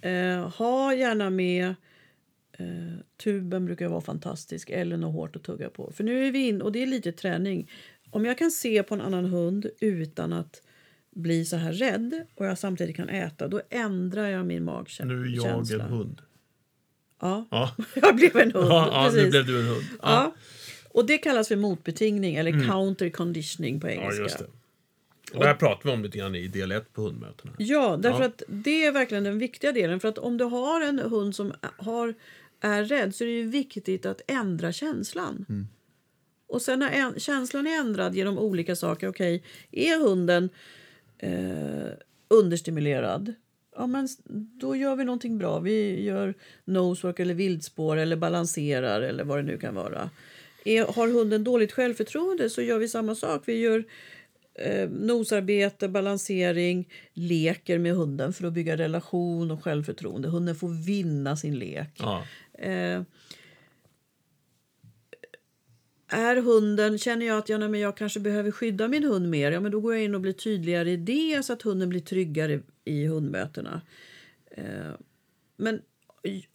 Eh, 0.00 0.48
ha 0.48 0.94
gärna 0.94 1.30
med 1.30 1.74
eh, 2.52 2.94
tuben 3.16 3.64
brukar 3.64 3.88
vara 3.88 4.00
fantastisk 4.00 4.70
eller 4.70 4.96
något 4.96 5.14
hårt 5.14 5.36
att 5.36 5.42
tugga 5.42 5.70
på. 5.70 5.92
För 5.92 6.04
nu 6.04 6.26
är 6.26 6.32
vi 6.32 6.48
in 6.48 6.62
och 6.62 6.72
det 6.72 6.82
är 6.82 6.86
lite 6.86 7.12
träning. 7.12 7.70
Om 8.10 8.24
jag 8.24 8.38
kan 8.38 8.50
se 8.50 8.82
på 8.82 8.94
en 8.94 9.00
annan 9.00 9.24
hund 9.24 9.66
utan 9.80 10.32
att 10.32 10.62
bli 11.16 11.44
så 11.44 11.56
här 11.56 11.72
rädd 11.72 12.26
och 12.34 12.46
jag 12.46 12.58
samtidigt 12.58 12.96
kan 12.96 13.08
äta, 13.08 13.48
då 13.48 13.60
ändrar 13.70 14.28
jag 14.28 14.46
min 14.46 14.64
magkänsla. 14.64 15.04
Nu 15.14 15.22
är 15.22 15.36
jag 15.36 15.70
en 15.72 15.80
hund. 15.80 16.22
Ja, 17.20 17.46
Ja, 17.50 17.74
jag 17.94 18.16
blev 18.16 18.36
en 18.36 18.52
hund. 18.52 18.68
ja, 18.70 18.88
ja 18.92 19.10
nu 19.22 19.30
blev 19.30 19.46
du 19.46 19.60
en 19.60 19.66
hund. 19.68 19.84
Ja. 20.02 20.34
Och 20.90 21.06
det 21.06 21.18
kallas 21.18 21.48
för 21.48 21.56
motbetingning 21.56 22.34
eller 22.36 22.66
counter 22.68 23.08
conditioning 23.10 23.80
på 23.80 23.86
Mm. 23.86 23.98
Ja, 23.98 24.02
engelska. 24.02 24.22
just 24.22 24.38
det. 24.38 24.46
Och 25.34 25.40
det 25.42 25.46
här 25.46 25.54
pratar 25.54 25.90
vi 25.90 25.96
om 25.96 26.02
lite 26.02 26.18
grann 26.18 26.34
i 26.34 26.48
del 26.48 26.72
1 26.72 26.92
på 26.92 27.02
hundmötena. 27.02 27.52
Ja, 27.58 27.96
därför 28.02 28.20
Ja. 28.20 28.26
att 28.26 28.42
det 28.48 28.86
är 28.86 28.92
verkligen 28.92 29.24
den 29.24 29.38
viktiga 29.38 29.72
delen. 29.72 30.00
För 30.00 30.08
att 30.08 30.18
om 30.18 30.36
du 30.36 30.44
har 30.44 30.80
en 30.80 30.98
hund 30.98 31.34
som 31.36 31.52
har, 31.76 32.14
är 32.60 32.84
rädd 32.84 33.14
så 33.14 33.24
är 33.24 33.28
det 33.28 33.34
ju 33.34 33.46
viktigt 33.48 34.06
att 34.06 34.20
ändra 34.26 34.72
känslan. 34.72 35.46
Mm. 35.48 35.66
Och 36.48 36.62
sen 36.62 36.78
när 36.78 36.90
en, 36.90 37.20
känslan 37.20 37.66
är 37.66 37.78
ändrad 37.80 38.14
genom 38.14 38.38
olika 38.38 38.76
saker. 38.76 39.08
Okej, 39.08 39.42
är 39.70 39.98
hunden 40.08 40.48
eh, 41.18 41.92
understimulerad? 42.28 43.34
Ja, 43.76 43.86
men 43.86 44.08
då 44.60 44.76
gör 44.76 44.96
vi 44.96 45.04
någonting 45.04 45.38
bra. 45.38 45.58
Vi 45.58 46.02
gör 46.04 46.34
nosework 46.64 47.20
eller 47.20 47.34
vildspår 47.34 47.96
eller 47.96 48.16
balanserar 48.16 49.00
eller 49.00 49.24
vad 49.24 49.38
det 49.38 49.42
nu 49.42 49.58
kan 49.58 49.74
vara. 49.74 50.10
Är, 50.64 50.84
har 50.84 51.08
hunden 51.08 51.44
dåligt 51.44 51.72
självförtroende 51.72 52.50
så 52.50 52.62
gör 52.62 52.78
vi 52.78 52.88
samma 52.88 53.14
sak. 53.14 53.42
Vi 53.46 53.58
gör 53.58 53.84
eh, 54.54 54.88
nosarbete, 54.90 55.88
balansering, 55.88 56.88
leker 57.12 57.78
med 57.78 57.92
hunden 57.92 58.32
för 58.32 58.46
att 58.46 58.52
bygga 58.52 58.76
relation 58.76 59.50
och 59.50 59.64
självförtroende. 59.64 60.28
Hunden 60.28 60.56
får 60.56 60.86
vinna 60.86 61.36
sin 61.36 61.58
lek. 61.58 61.90
Ja. 61.98 62.24
Eh, 62.58 63.02
är 66.08 66.36
hunden, 66.36 66.98
känner 66.98 67.26
jag 67.26 67.38
att 67.38 67.48
jag, 67.48 67.60
nej, 67.60 67.68
men 67.68 67.80
jag 67.80 67.96
kanske 67.96 68.20
behöver 68.20 68.50
skydda 68.50 68.88
min 68.88 69.04
hund 69.04 69.28
mer, 69.28 69.52
ja, 69.52 69.60
men 69.60 69.72
då 69.72 69.80
går 69.80 69.94
jag 69.94 70.04
in 70.04 70.14
och 70.14 70.20
blir 70.20 70.32
tydligare 70.32 70.90
i 70.90 70.96
det 70.96 71.44
så 71.44 71.52
att 71.52 71.62
hunden 71.62 71.88
blir 71.88 72.00
tryggare 72.00 72.60
i 72.84 73.06
hundmötena. 73.06 73.80
Eh, 74.50 74.92
men 75.56 75.82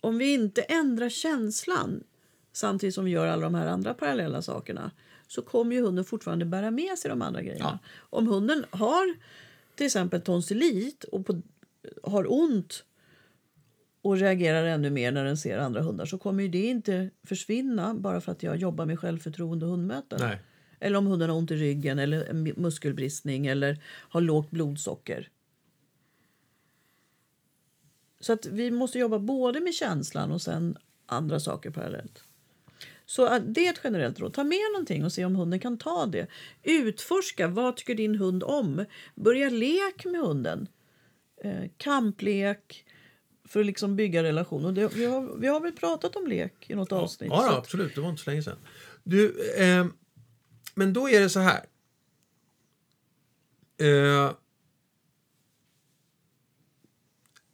om 0.02 0.18
vi 0.18 0.34
inte 0.34 0.62
ändrar 0.62 1.10
känslan 1.10 2.04
samtidigt 2.54 2.96
som 2.96 3.06
vi 3.06 3.12
gör 3.12 3.28
alla 3.28 3.42
de 3.42 3.56
här 3.56 3.68
andra 3.68 3.94
parallella 3.94 4.42
sakerna 4.42 4.92
så 5.28 5.42
kommer 5.42 5.76
ju 5.76 5.82
hunden 5.82 6.06
fortfarande 6.06 6.46
bära 6.46 6.72
med 6.72 6.98
sig 6.98 7.10
de 7.10 7.22
andra 7.22 7.42
grejerna. 7.42 7.80
Om 7.98 8.28
hunden 8.28 8.66
har 8.70 9.16
till 9.76 9.86
exempel 9.86 10.22
tonsillit 10.22 11.04
och 11.04 11.26
på, 11.26 11.42
har 12.04 12.32
ont 12.32 12.84
och 14.02 14.18
reagerar 14.18 14.66
ännu 14.66 14.90
mer 14.90 15.12
när 15.12 15.26
den 15.26 15.38
ser 15.38 15.58
andra 15.58 15.82
hundar 15.82 16.06
så 16.06 16.18
kommer 16.18 16.48
det 16.48 16.66
inte 16.66 17.10
försvinna 17.24 17.94
bara 17.94 18.22
för 18.22 18.32
att 18.32 18.44
jag 18.44 18.56
jobbar 18.58 18.86
med 18.86 19.00
självförtroende 19.00 19.66
och 19.66 19.72
hundmöten. 19.72 20.20
Nej. 20.22 20.40
Eller 20.80 20.98
om 20.98 21.08
hunden 21.08 21.30
har 21.30 21.38
ont 21.38 21.52
i 21.52 21.56
ryggen 21.56 22.00
eller 22.00 22.34
muskelbristning 22.34 23.48
eller 23.48 23.84
har 23.86 24.22
lågt 24.22 24.52
blodsocker. 24.52 25.30
Så 28.20 28.34
att 28.34 28.46
vi 28.46 28.72
måste 28.72 29.00
jobba 29.00 29.20
både 29.20 29.60
med 29.60 29.74
känslan 29.74 30.32
och 30.32 30.42
sen 30.42 30.78
andra 31.06 31.40
saker 31.40 31.70
parallellt. 31.70 32.24
Så 33.06 33.26
att 33.26 33.54
det 33.54 33.68
är 33.68 33.70
ett 33.70 33.82
generellt 33.84 34.20
råd. 34.20 34.34
Ta 34.34 34.44
med 34.44 34.72
någonting 34.74 35.06
och 35.06 35.12
se 35.12 35.26
om 35.26 35.36
hunden 35.36 35.60
kan 35.60 35.78
ta 35.78 36.06
det. 36.06 36.28
Utforska. 36.64 37.48
Vad 37.48 37.78
tycker 37.78 37.96
din 37.96 38.16
hund 38.16 38.44
om? 38.44 38.86
Börja 39.16 39.50
lek 39.50 40.06
med 40.06 40.22
hunden. 40.22 40.68
Eh, 41.44 41.64
kamplek 41.78 42.86
för 43.52 43.60
att 43.60 43.66
liksom 43.66 43.96
bygga 43.96 44.24
relation. 44.24 44.66
Och 44.66 44.74
det, 44.74 44.88
vi, 44.88 45.06
har, 45.06 45.38
vi 45.38 45.48
har 45.48 45.60
väl 45.60 45.72
pratat 45.72 46.16
om 46.16 46.28
lek 46.28 46.70
i 46.70 46.76
något 46.76 46.92
avsnitt. 46.92 47.30
Ja, 47.32 47.46
ja 47.46 47.58
absolut. 47.58 47.96
Det 47.96 48.02
var 48.02 48.10
inte 48.10 48.24
så 48.24 48.30
länge 48.30 48.44
sedan. 48.44 48.58
Du, 49.04 49.54
eh, 49.58 49.86
men 50.76 50.94
då 50.94 51.10
är 51.10 51.22
det 51.22 51.30
så 51.30 51.40
här. 51.40 51.66
Eh, 53.78 54.32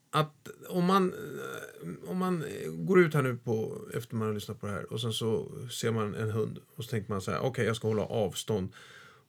att 0.09 0.47
om 0.69 0.85
man, 0.85 1.13
eh, 1.13 2.09
om 2.09 2.17
man 2.17 2.43
går 2.67 2.99
ut 2.99 3.13
här 3.13 3.21
nu 3.21 3.37
på, 3.37 3.81
efter 3.93 4.15
man 4.15 4.27
har 4.27 4.35
lyssnat 4.35 4.59
på 4.59 4.67
det 4.67 4.73
här 4.73 4.93
och 4.93 5.01
sen 5.01 5.13
så 5.13 5.51
ser 5.71 5.91
man 5.91 6.15
en 6.15 6.31
hund 6.31 6.59
och 6.75 6.83
så 6.83 6.89
tänker 6.89 7.11
man 7.11 7.21
så 7.21 7.31
här, 7.31 7.39
okej 7.39 7.65
jag 7.65 7.75
ska 7.75 7.87
hålla 7.87 8.05
avstånd. 8.05 8.73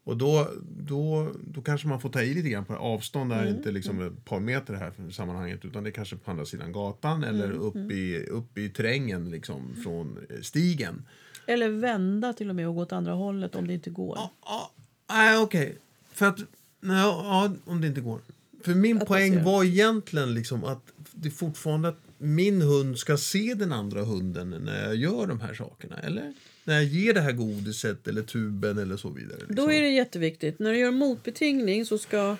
Och 0.09 0.16
då, 0.16 0.49
då, 0.79 1.33
då 1.44 1.62
kanske 1.62 1.88
man 1.88 2.01
får 2.01 2.09
ta 2.09 2.23
i 2.23 2.35
lite 2.35 2.49
grann 2.49 2.64
på. 2.64 2.75
Avstånd 2.75 3.33
är 3.33 3.47
inte 3.47 3.71
liksom 3.71 4.07
ett 4.07 4.25
par 4.25 4.40
meter 4.40 4.75
här 4.75 4.90
för 4.90 5.11
sammanhanget 5.11 5.64
utan 5.64 5.85
det 5.85 5.90
är 5.90 5.92
kanske 5.92 6.16
på 6.16 6.31
andra 6.31 6.44
sidan 6.44 6.73
gatan 6.73 7.25
eller 7.25 7.51
upp, 7.51 7.77
i, 7.77 8.27
upp 8.31 8.59
i 8.59 8.68
terrängen 8.68 9.31
liksom 9.31 9.75
från 9.85 10.18
eh, 10.31 10.40
stigen. 10.40 11.07
Eller 11.47 11.68
vända 11.68 12.33
till 12.33 12.51
och 12.51 12.57
med 12.57 12.68
och 12.68 12.75
gå 12.75 12.83
åt 12.83 12.92
andra 12.92 13.12
hållet 13.12 13.55
om 13.55 13.66
det 13.66 13.75
inte 13.75 13.90
går. 13.90 14.16
Ja, 14.16 14.33
ja, 14.44 14.73
nej 15.11 15.38
okej. 15.38 15.79
För 16.12 16.27
att, 16.27 16.38
nej, 16.81 17.01
ja, 17.01 17.53
om 17.64 17.81
det 17.81 17.87
inte 17.87 18.01
går. 18.01 18.21
För 18.64 18.75
min 18.75 19.03
Att 19.03 19.09
poäng 19.09 19.44
var 19.44 19.64
egentligen 19.64 20.35
liksom 20.35 20.64
att 20.64 20.92
det 21.12 21.31
fortfarande 21.31 21.94
min 22.18 22.62
hund 22.62 22.98
ska 22.98 23.16
se 23.16 23.54
den 23.54 23.72
andra 23.72 24.02
hunden 24.02 24.50
när 24.50 24.85
jag 24.85 24.96
gör 24.96 25.26
de 25.26 25.40
här 25.40 25.54
sakerna, 25.54 25.98
eller? 25.98 26.35
När 26.64 26.74
jag 26.74 26.85
ger 26.85 27.14
det 27.14 27.20
här 27.20 27.33
godiset 27.33 28.09
eller 28.09 28.22
tuben 28.22 28.78
eller 28.78 28.96
så 28.96 29.11
vidare. 29.11 29.38
Liksom. 29.38 29.54
Då 29.54 29.72
är 29.72 29.83
det 29.83 29.88
jätteviktigt. 29.88 30.59
När 30.59 30.72
du 30.72 30.78
gör 30.78 30.90
motbetingning 30.90 31.87
så 31.87 31.98
ska 31.98 32.37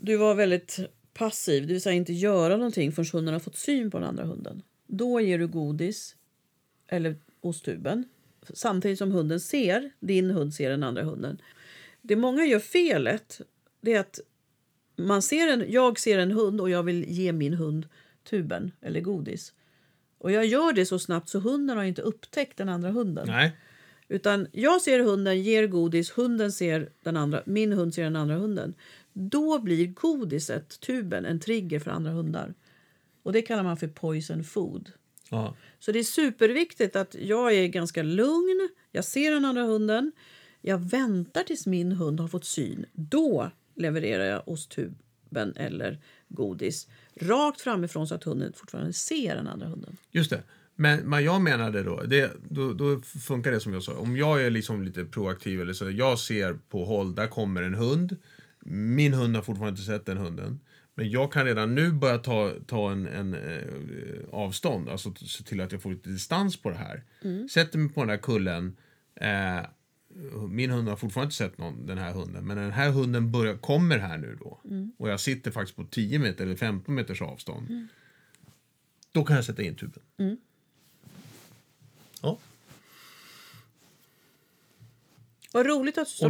du 0.00 0.16
vara 0.16 0.34
väldigt 0.34 0.78
passiv, 1.14 1.66
det 1.66 1.72
vill 1.72 1.82
säga 1.82 1.94
inte 1.94 2.12
göra 2.12 2.56
någonting 2.56 2.92
förrän 2.92 3.08
hunden 3.12 3.34
har 3.34 3.40
fått 3.40 3.56
syn 3.56 3.90
på 3.90 3.98
den 3.98 4.08
andra 4.08 4.24
hunden. 4.24 4.62
Då 4.86 5.20
ger 5.20 5.38
du 5.38 5.46
godis 5.46 6.16
eller 6.88 7.16
osttuben 7.40 8.04
samtidigt 8.54 8.98
som 8.98 9.12
hunden 9.12 9.40
ser, 9.40 9.90
din 10.00 10.30
hund 10.30 10.54
ser 10.54 10.70
den 10.70 10.82
andra 10.82 11.02
hunden. 11.02 11.38
Det 12.02 12.16
många 12.16 12.44
gör 12.44 12.60
felet 12.60 13.40
det 13.80 13.94
är 13.94 14.00
att 14.00 14.20
man 14.96 15.22
ser 15.22 15.48
en, 15.48 15.64
jag 15.68 15.98
ser 15.98 16.18
en 16.18 16.30
hund 16.30 16.60
och 16.60 16.70
jag 16.70 16.82
vill 16.82 17.04
ge 17.08 17.32
min 17.32 17.54
hund 17.54 17.86
tuben 18.24 18.72
eller 18.80 19.00
godis. 19.00 19.52
Och 20.18 20.32
jag 20.32 20.46
gör 20.46 20.72
det 20.72 20.86
så 20.86 20.98
snabbt 20.98 21.28
så 21.28 21.38
hunden 21.38 21.76
har 21.76 21.84
inte 21.84 22.02
upptäckt 22.02 22.56
den 22.56 22.68
andra 22.68 22.90
hunden. 22.90 23.26
Nej. 23.26 23.56
Utan 24.08 24.46
jag 24.52 24.82
ser 24.82 24.98
hunden, 24.98 25.42
ger 25.42 25.66
godis, 25.66 26.10
hunden 26.10 26.52
ser 26.52 26.90
den 27.02 27.16
andra, 27.16 27.42
min 27.46 27.72
hund 27.72 27.94
ser 27.94 28.04
den 28.04 28.16
andra 28.16 28.34
hunden. 28.34 28.74
Då 29.12 29.58
blir 29.58 29.86
godiset, 29.86 30.80
tuben, 30.80 31.24
en 31.24 31.40
trigger 31.40 31.80
för 31.80 31.90
andra 31.90 32.10
hundar. 32.10 32.54
Och 33.22 33.32
det 33.32 33.42
kallar 33.42 33.62
man 33.62 33.76
för 33.76 33.88
poison 33.88 34.44
food. 34.44 34.90
Ja. 35.30 35.56
Så 35.78 35.92
det 35.92 35.98
är 35.98 36.04
superviktigt 36.04 36.96
att 36.96 37.14
jag 37.14 37.54
är 37.54 37.66
ganska 37.66 38.02
lugn, 38.02 38.68
jag 38.90 39.04
ser 39.04 39.30
den 39.30 39.44
andra 39.44 39.62
hunden, 39.62 40.12
jag 40.60 40.78
väntar 40.78 41.42
tills 41.42 41.66
min 41.66 41.92
hund 41.92 42.20
har 42.20 42.28
fått 42.28 42.44
syn. 42.44 42.86
Då 42.92 43.50
levererar 43.74 44.24
jag 44.24 44.48
osttuben 44.48 45.56
eller 45.56 45.98
godis 46.28 46.88
rakt 47.20 47.60
framifrån 47.60 48.06
så 48.06 48.14
att 48.14 48.24
hunden 48.24 48.52
fortfarande 48.52 48.92
ser 48.92 49.36
den 49.36 49.46
andra 49.46 49.66
hunden. 49.66 49.96
Just 50.10 50.30
det. 50.30 50.42
Men 50.76 51.10
vad 51.10 51.22
jag 51.22 51.40
menade 51.40 51.82
då, 51.82 52.02
det, 52.02 52.32
då, 52.50 52.72
då 52.72 53.00
funkar 53.00 53.50
det 53.52 53.60
som 53.60 53.72
jag 53.72 53.82
sa. 53.82 53.92
Om 53.92 54.16
jag 54.16 54.44
är 54.44 54.50
liksom 54.50 54.82
lite 54.82 55.04
proaktiv 55.04 55.60
eller 55.60 55.72
så, 55.72 55.90
jag 55.90 56.18
ser 56.18 56.54
på 56.54 56.84
håll, 56.84 57.14
där 57.14 57.26
kommer 57.26 57.62
en 57.62 57.74
hund. 57.74 58.16
Min 58.66 59.12
hund 59.12 59.36
har 59.36 59.42
fortfarande 59.42 59.70
inte 59.70 59.92
sett 59.92 60.06
den 60.06 60.16
hunden. 60.16 60.60
Men 60.94 61.10
jag 61.10 61.32
kan 61.32 61.44
redan 61.44 61.74
nu 61.74 61.92
börja 61.92 62.18
ta, 62.18 62.52
ta 62.66 62.90
en, 62.90 63.06
en 63.06 63.34
eh, 63.34 63.60
avstånd, 64.32 64.88
alltså 64.88 65.14
se 65.14 65.44
till 65.44 65.60
att 65.60 65.72
jag 65.72 65.82
får 65.82 65.90
lite 65.90 66.08
distans 66.08 66.56
på 66.56 66.70
det 66.70 66.76
här. 66.76 67.04
Sätter 67.48 67.78
mig 67.78 67.92
på 67.92 68.00
den 68.00 68.10
här 68.10 68.16
kullen. 68.16 68.76
Eh, 69.20 69.66
min 70.48 70.70
hund 70.70 70.88
har 70.88 70.96
fortfarande 70.96 71.26
inte 71.26 71.36
sett 71.36 71.58
någon, 71.58 71.86
den 71.86 71.98
här 71.98 72.12
hunden. 72.12 72.46
Men 72.46 72.56
den 72.56 72.70
här 72.70 72.90
hunden 72.90 73.30
börjar, 73.32 73.56
kommer 73.56 73.98
här 73.98 74.18
nu 74.18 74.36
då. 74.40 74.60
Och 74.96 75.08
jag 75.08 75.20
sitter 75.20 75.50
faktiskt 75.50 75.76
på 75.76 75.84
10 75.84 76.18
meter 76.18 76.44
eller 76.44 76.56
15 76.56 76.94
meters 76.94 77.22
avstånd. 77.22 77.88
Då 79.12 79.24
kan 79.24 79.36
jag 79.36 79.44
sätta 79.44 79.62
in 79.62 79.74
tuben. 79.76 80.02
Ja. 82.22 82.38
Vad 85.52 85.66
roligt 85.66 85.98
att 85.98 86.06
du 86.06 86.10
är 86.10 86.14
så 86.14 86.24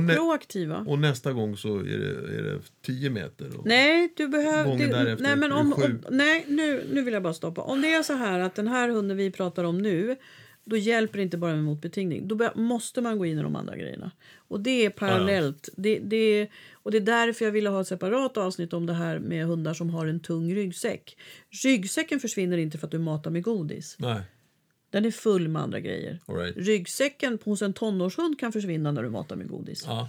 Och 0.89 0.99
nästa 0.99 1.33
gång 1.33 1.57
så 1.57 1.79
är 1.79 1.83
det, 1.99 2.39
är 2.39 2.43
det 2.43 2.61
10 2.83 3.11
meter. 3.11 3.51
Nej, 3.65 4.13
du 4.17 4.29
behöver... 4.29 4.77
Det- 4.79 5.17
Nej, 5.23 5.37
men 5.37 5.53
om, 5.53 5.73
om, 5.73 6.01
nej 6.11 6.45
nu, 6.49 6.85
nu 6.93 7.03
vill 7.03 7.15
jag 7.15 7.23
bara 7.23 7.35
stoppa. 7.35 7.61
Om 7.63 7.81
det 7.83 7.95
är 7.95 8.03
så 8.03 8.13
här 8.13 8.41
att 8.41 8.55
den 8.55 8.69
här 8.69 8.89
hunden 8.89 9.17
vi 9.17 9.31
pratar 9.31 9.65
om 9.65 9.79
nu 9.79 10.17
då 10.65 10.77
hjälper 10.77 11.17
det 11.19 11.23
inte 11.23 11.37
bara 11.37 11.55
med 11.55 11.65
motbetingning. 11.65 12.29
Då 12.29 12.51
måste 12.55 13.01
man 13.01 13.19
gå 13.19 13.27
in 13.27 13.39
i 13.39 13.43
de 13.43 13.57
andra 13.57 13.77
grejerna. 13.77 14.11
Och 14.37 14.61
det 14.61 14.85
är 14.87 14.91
parallellt. 14.91 15.69
Det, 15.77 15.99
det, 15.99 16.49
och 16.73 16.91
det 16.91 16.97
är 16.99 17.01
därför 17.01 17.45
jag 17.45 17.53
ville 17.53 17.69
ha 17.69 17.81
ett 17.81 17.87
separat 17.87 18.37
avsnitt 18.37 18.73
om 18.73 18.87
det 18.87 18.93
här 18.93 19.19
med 19.19 19.47
hundar 19.47 19.75
som 19.75 19.91
har 19.91 20.07
en 20.07 20.21
tung 20.21 20.55
ryggsäck. 20.55 21.17
Ryggsäcken 21.65 22.21
försvinner 22.21 22.59
inte 22.59 22.79
för 22.79 22.87
att 22.87 22.91
du 22.91 22.99
matar 22.99 23.31
med 23.31 23.43
godis. 23.43 23.97
Nej, 23.99 24.21
Den 24.91 25.05
är 25.05 25.11
full 25.11 25.49
med 25.49 25.63
andra 25.63 25.81
grejer. 25.81 26.19
all 26.27 26.37
right. 26.37 26.57
Ryggsäcken 26.57 27.39
hos 27.45 27.63
en 27.63 27.73
tonårshund 27.73 28.41
kan 28.41 28.53
försvinna 28.53 28.93
när 28.93 29.03
du 29.03 29.11
matar 29.11 29.37
med 29.37 29.49
godis. 29.49 29.85
Ja. 29.87 30.09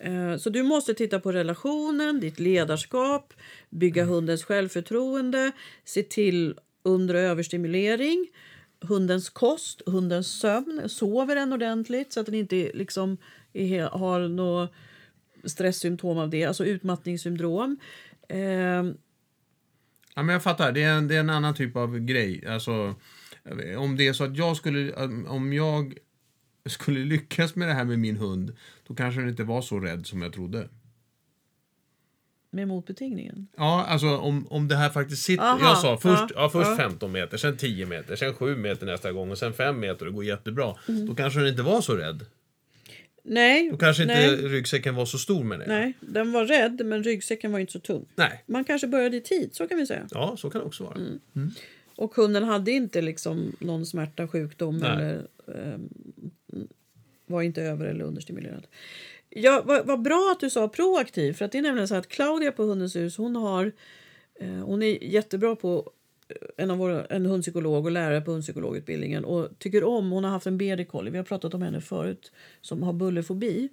Eh, 0.00 0.36
Så 0.36 0.50
du 0.50 0.62
måste 0.62 0.94
titta 0.94 1.20
på 1.20 1.32
relationen, 1.32 2.20
ditt 2.20 2.40
ledarskap, 2.40 3.32
bygga 3.70 4.04
hundens 4.04 4.44
självförtroende, 4.44 5.52
se 5.84 6.02
till 6.02 6.54
under 6.82 7.14
och 7.14 7.20
överstimulering, 7.20 8.26
hundens 8.88 9.28
kost, 9.28 9.82
hundens 9.86 10.40
sömn. 10.40 10.88
Sover 10.88 11.34
den 11.34 11.52
ordentligt 11.52 12.12
så 12.12 12.20
att 12.20 12.26
den 12.26 12.34
inte 12.34 12.70
liksom 12.74 13.16
är, 13.52 13.84
har 13.84 14.28
något 14.28 14.72
stresssymptom 15.44 16.18
av 16.18 16.30
det, 16.30 16.44
alltså 16.44 16.64
utmattningssyndrom. 16.64 17.76
Eh, 18.28 18.38
ja, 20.14 20.22
men 20.22 20.28
jag 20.28 20.42
fattar. 20.42 20.72
Det 20.72 20.82
är, 20.82 20.92
en, 20.92 21.08
det 21.08 21.16
är 21.16 21.20
en 21.20 21.30
annan 21.30 21.54
typ 21.54 21.76
av 21.76 21.98
grej. 21.98 22.46
Alltså, 22.46 22.94
om 23.78 23.96
det 23.96 24.08
är 24.08 24.12
så 24.12 24.24
att 24.24 24.36
jag 24.36 24.56
skulle... 24.56 24.92
Om 25.28 25.52
jag 25.52 25.98
skulle 26.68 27.04
lyckas 27.04 27.54
med 27.54 27.68
det 27.68 27.74
här 27.74 27.84
med 27.84 27.98
min 27.98 28.16
hund, 28.16 28.56
då 28.86 28.94
kanske 28.94 29.20
den 29.20 29.30
inte 29.30 29.44
var 29.44 29.62
så 29.62 29.80
rädd 29.80 30.06
som 30.06 30.22
jag 30.22 30.32
trodde 30.32 30.68
med 32.56 32.68
motbetingningen. 32.68 33.48
Ja, 33.56 33.84
alltså 33.88 34.16
om, 34.16 34.46
om 34.50 34.68
det 34.68 34.76
här 34.76 34.90
faktiskt 34.90 35.22
sitter... 35.22 35.44
Aha, 35.44 35.58
jag 35.68 35.78
sa 35.78 35.96
först, 35.96 36.32
ja, 36.34 36.42
ja, 36.42 36.48
först 36.48 36.70
ja. 36.70 36.76
15 36.76 37.12
meter, 37.12 37.36
sen 37.36 37.56
10 37.56 37.86
meter, 37.86 38.16
sen 38.16 38.34
7 38.34 38.56
meter 38.56 38.86
nästa 38.86 39.12
gång 39.12 39.30
och 39.30 39.38
sen 39.38 39.52
5 39.52 39.80
meter 39.80 40.06
och 40.06 40.12
det 40.12 40.14
går 40.16 40.24
jättebra. 40.24 40.74
Mm. 40.88 41.06
Då 41.06 41.14
kanske 41.14 41.40
den 41.40 41.48
inte 41.48 41.62
var 41.62 41.80
så 41.80 41.94
rädd. 41.94 42.26
Nej, 43.28 43.70
Då 43.70 43.76
kanske 43.76 44.02
inte 44.02 44.14
nej, 44.14 44.36
ryggsäcken 44.36 44.94
var 44.94 45.06
så 45.06 45.18
stor 45.18 45.44
med 45.44 45.58
det. 45.58 45.66
nej, 45.66 45.92
den 46.00 46.32
var 46.32 46.46
rädd 46.46 46.86
men 46.86 47.04
ryggsäcken 47.04 47.52
var 47.52 47.58
inte 47.58 47.72
så 47.72 47.80
tung. 47.80 48.06
Nej. 48.14 48.44
Man 48.46 48.64
kanske 48.64 48.86
började 48.86 49.16
i 49.16 49.20
tid, 49.20 49.50
så 49.52 49.68
kan 49.68 49.78
vi 49.78 49.86
säga. 49.86 50.08
Ja, 50.10 50.36
så 50.38 50.50
kan 50.50 50.60
det 50.60 50.66
också 50.66 50.84
vara. 50.84 50.94
Mm. 50.94 51.50
Och 51.96 52.14
hunden 52.14 52.44
hade 52.44 52.70
inte 52.70 53.02
liksom 53.02 53.56
någon 53.60 53.86
smärta, 53.86 54.28
sjukdom 54.28 54.78
Nej. 54.78 54.90
eller 54.90 55.26
ehm, 55.54 55.88
var 57.26 57.42
inte 57.42 57.62
över 57.62 57.86
eller 57.86 58.04
understimulerad. 58.04 58.66
Ja, 59.38 59.62
vad, 59.64 59.86
vad 59.86 60.02
bra 60.02 60.32
att 60.32 60.40
du 60.40 60.50
sa 60.50 60.68
proaktiv. 60.68 61.32
För 61.32 61.44
att 61.44 61.52
det 61.52 61.58
är 61.58 61.62
nämligen 61.62 61.88
så 61.88 61.94
att 61.94 62.08
Claudia 62.08 62.52
på 62.52 62.62
Hundens 62.62 62.96
hus 62.96 63.16
hon 63.16 63.36
har 63.36 63.72
eh, 64.40 64.48
hon 64.48 64.82
är 64.82 65.04
jättebra 65.04 65.56
på 65.56 65.90
eh, 66.28 66.36
en, 66.56 66.70
av 66.70 66.78
våra, 66.78 67.04
en 67.04 67.26
hundpsykolog 67.26 67.84
och 67.84 67.90
lärare 67.90 68.20
på 68.20 68.30
hundpsykologutbildningen 68.30 69.24
och 69.24 69.58
tycker 69.58 69.84
om, 69.84 70.10
hon 70.10 70.24
har 70.24 70.30
haft 70.30 70.46
en 70.46 70.58
BD 70.58 70.88
Collie, 70.88 71.10
vi 71.10 71.16
har 71.16 71.24
pratat 71.24 71.54
om 71.54 71.62
henne 71.62 71.80
förut, 71.80 72.32
som 72.60 72.82
har 72.82 72.92
bullerfobi. 72.92 73.68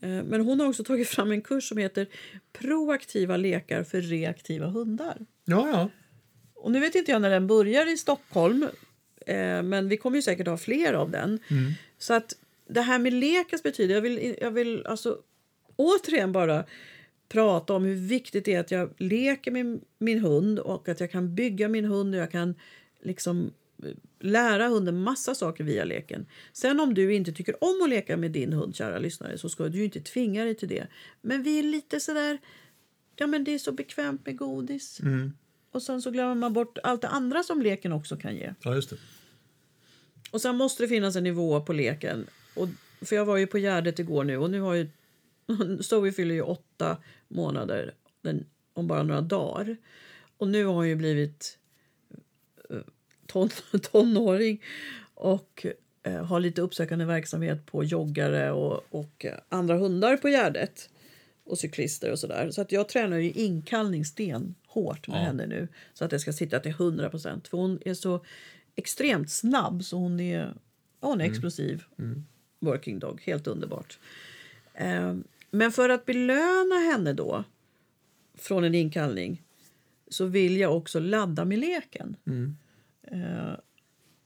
Eh, 0.00 0.08
men 0.08 0.40
hon 0.40 0.60
har 0.60 0.68
också 0.68 0.84
tagit 0.84 1.08
fram 1.08 1.32
en 1.32 1.42
kurs 1.42 1.68
som 1.68 1.78
heter 1.78 2.06
Proaktiva 2.52 3.36
lekar 3.36 3.82
för 3.84 4.00
reaktiva 4.00 4.66
hundar. 4.66 5.26
Ja, 5.44 5.68
ja. 5.68 5.88
Och 6.54 6.72
nu 6.72 6.80
vet 6.80 6.94
inte 6.94 7.10
jag 7.10 7.22
när 7.22 7.30
den 7.30 7.46
börjar 7.46 7.92
i 7.92 7.96
Stockholm, 7.96 8.66
eh, 9.26 9.62
men 9.62 9.88
vi 9.88 9.96
kommer 9.96 10.16
ju 10.16 10.22
säkert 10.22 10.46
ha 10.46 10.56
fler 10.56 10.92
av 10.92 11.10
den. 11.10 11.38
Så 11.98 12.14
att 12.14 12.34
det 12.68 12.80
här 12.80 12.98
med 12.98 13.12
lekens 13.12 13.62
betyder, 13.62 13.94
jag 13.94 14.02
vill, 14.02 14.36
jag 14.40 14.50
vill 14.50 14.86
alltså 14.86 15.18
återigen 15.76 16.32
bara 16.32 16.64
prata 17.28 17.74
om 17.74 17.84
hur 17.84 17.94
viktigt 17.94 18.44
det 18.44 18.54
är 18.54 18.60
att 18.60 18.70
jag 18.70 18.94
leker 18.98 19.50
med 19.50 19.80
min 19.98 20.18
hund 20.18 20.58
och 20.58 20.88
att 20.88 21.00
jag 21.00 21.10
kan 21.10 21.34
bygga 21.34 21.68
min 21.68 21.84
hund 21.84 22.14
och 22.14 22.20
jag 22.20 22.30
kan 22.30 22.54
liksom 23.02 23.50
eh, 23.82 23.90
lära 24.20 24.68
hunden 24.68 25.02
massa 25.02 25.34
saker 25.34 25.64
via 25.64 25.84
leken. 25.84 26.26
Sen 26.52 26.80
om 26.80 26.94
du 26.94 27.14
inte 27.14 27.32
tycker 27.32 27.64
om 27.64 27.82
att 27.82 27.90
leka 27.90 28.16
med 28.16 28.30
din 28.30 28.52
hund, 28.52 28.76
kära 28.76 28.98
lyssnare, 28.98 29.38
så 29.38 29.48
ska 29.48 29.68
du 29.68 29.78
ju 29.78 29.84
inte 29.84 30.00
tvinga 30.00 30.44
dig 30.44 30.54
till 30.54 30.68
det. 30.68 30.86
Men 31.20 31.42
vi 31.42 31.58
är 31.58 31.62
lite 31.62 32.00
sådär, 32.00 32.38
ja 33.16 33.26
men 33.26 33.44
det 33.44 33.54
är 33.54 33.58
så 33.58 33.72
bekvämt 33.72 34.26
med 34.26 34.36
godis. 34.36 35.00
Och 35.70 35.82
sen 35.82 36.02
så 36.02 36.10
glömmer 36.10 36.34
man 36.34 36.52
bort 36.52 36.78
allt 36.82 37.02
det 37.02 37.08
andra 37.08 37.42
som 37.42 37.62
leken 37.62 37.92
också 37.92 38.16
kan 38.16 38.36
ge. 38.36 38.54
Ja, 38.62 38.74
just 38.74 38.90
det. 38.90 38.96
Och 40.30 40.40
sen 40.40 40.56
måste 40.56 40.82
det 40.82 40.88
finnas 40.88 41.16
en 41.16 41.24
nivå 41.24 41.60
på 41.60 41.72
leken. 41.72 42.26
Och, 42.58 42.68
för 43.06 43.16
jag 43.16 43.24
var 43.24 43.36
ju 43.36 43.46
på 43.46 43.58
Gärdet 43.58 43.98
igår 43.98 44.24
nu 44.24 44.36
och 44.36 44.50
nu 44.50 44.60
har 44.60 44.74
ju 44.74 44.88
Zoe 45.80 46.12
fyller 46.12 46.34
ju 46.34 46.42
åtta 46.42 46.96
månader 47.28 47.94
den, 48.22 48.46
om 48.72 48.86
bara 48.86 49.02
några 49.02 49.20
dagar. 49.20 49.76
Och 50.36 50.48
nu 50.48 50.64
har 50.64 50.74
hon 50.74 50.88
ju 50.88 50.96
blivit 50.96 51.58
eh, 52.70 52.76
ton, 53.26 53.48
tonåring 53.82 54.62
och 55.14 55.66
eh, 56.02 56.24
har 56.24 56.40
lite 56.40 56.60
uppsökande 56.62 57.04
verksamhet 57.04 57.66
på 57.66 57.84
joggare 57.84 58.52
och, 58.52 58.86
och 58.90 59.26
andra 59.48 59.76
hundar 59.76 60.16
på 60.16 60.28
Gärdet 60.28 60.90
och 61.44 61.58
cyklister 61.58 62.12
och 62.12 62.18
sådär. 62.18 62.50
Så 62.50 62.60
att 62.60 62.72
jag 62.72 62.88
tränar 62.88 63.16
ju 63.16 63.30
inkallning 63.32 64.04
sten 64.04 64.54
hårt 64.66 65.08
med 65.08 65.16
Ja. 65.16 65.20
henne 65.24 65.46
nu 65.46 65.68
så 65.94 66.04
att 66.04 66.10
det 66.10 66.18
ska 66.20 66.32
sitta 66.32 66.60
till 66.60 66.70
100 66.72 67.10
procent. 67.10 67.48
För 67.48 67.58
hon 67.58 67.78
är 67.84 67.94
så 67.94 68.24
extremt 68.76 69.30
snabb 69.30 69.84
så 69.84 69.96
hon 69.96 70.20
är, 70.20 70.38
ja, 71.00 71.08
hon 71.08 71.20
är 71.20 71.24
explosiv. 71.24 71.84
Working 72.60 72.98
dog, 72.98 73.22
helt 73.24 73.46
underbart. 73.46 73.98
Eh, 74.74 75.14
men 75.50 75.72
för 75.72 75.88
att 75.88 76.06
belöna 76.06 76.74
henne 76.74 77.12
då 77.12 77.44
från 78.38 78.64
en 78.64 78.74
inkallning 78.74 79.42
så 80.08 80.24
vill 80.24 80.56
jag 80.56 80.76
också 80.76 81.00
ladda 81.00 81.44
med 81.44 81.58
leken. 81.58 82.16
Eh, 83.10 83.58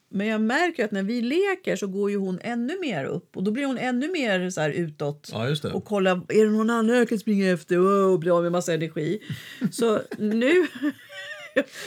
men 0.09 0.27
jag 0.27 0.41
märker 0.41 0.85
att 0.85 0.91
när 0.91 1.03
vi 1.03 1.23
leker 1.23 1.77
så 1.77 1.87
går 1.87 2.11
ju 2.11 2.17
hon 2.17 2.39
ännu 2.43 2.81
mer 2.81 3.05
upp 3.05 3.37
och 3.37 3.43
då 3.43 3.51
blir 3.51 3.65
hon 3.67 3.79
ännu 3.79 4.09
mer 4.09 4.51
så 4.51 4.61
här 4.61 4.71
utåt 4.71 5.31
Ja, 5.33 5.71
och 5.73 5.85
kolla, 5.85 6.11
är 6.29 6.45
det 6.45 6.51
någon 6.51 6.71
annan 6.71 6.97
jag 6.97 7.09
kan 7.09 7.19
springa 7.19 7.53
efter 7.53 7.79
och 7.79 8.19
bli 8.19 8.31
av 8.31 8.43
med 8.43 8.53
massa 8.53 8.75
energi. 8.75 9.23
Så 9.71 10.01
nu... 10.19 10.53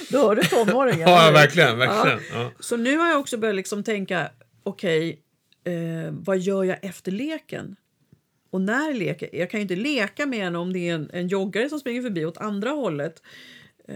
Då 0.09 0.17
hör 0.17 0.35
du 0.35 0.43
tonåringen. 0.43 1.09
Ja, 1.09 1.31
verkligen. 1.33 1.77
verkligen. 1.77 2.19
Ja. 2.33 2.51
Så 2.59 2.77
nu 2.77 2.97
har 2.97 3.07
jag 3.07 3.19
också 3.19 3.37
börjat 3.37 3.55
liksom 3.55 3.83
tänka, 3.83 4.29
okej, 4.63 5.21
eh, 5.65 6.11
vad 6.11 6.37
gör 6.37 6.63
jag 6.63 6.77
efter 6.81 7.11
leken? 7.11 7.75
Och 8.49 8.61
när 8.61 8.93
leker 8.93 9.29
jag? 9.33 9.49
kan 9.49 9.59
ju 9.59 9.61
inte 9.61 9.75
leka 9.75 10.25
med 10.25 10.39
henne 10.39 10.57
om 10.57 10.73
det 10.73 10.89
är 10.89 10.95
en, 10.95 11.09
en 11.13 11.27
joggare 11.27 11.69
som 11.69 11.79
springer 11.79 12.01
förbi 12.01 12.25
åt 12.25 12.37
andra 12.37 12.69
hållet. 12.69 13.21
Eh, 13.87 13.95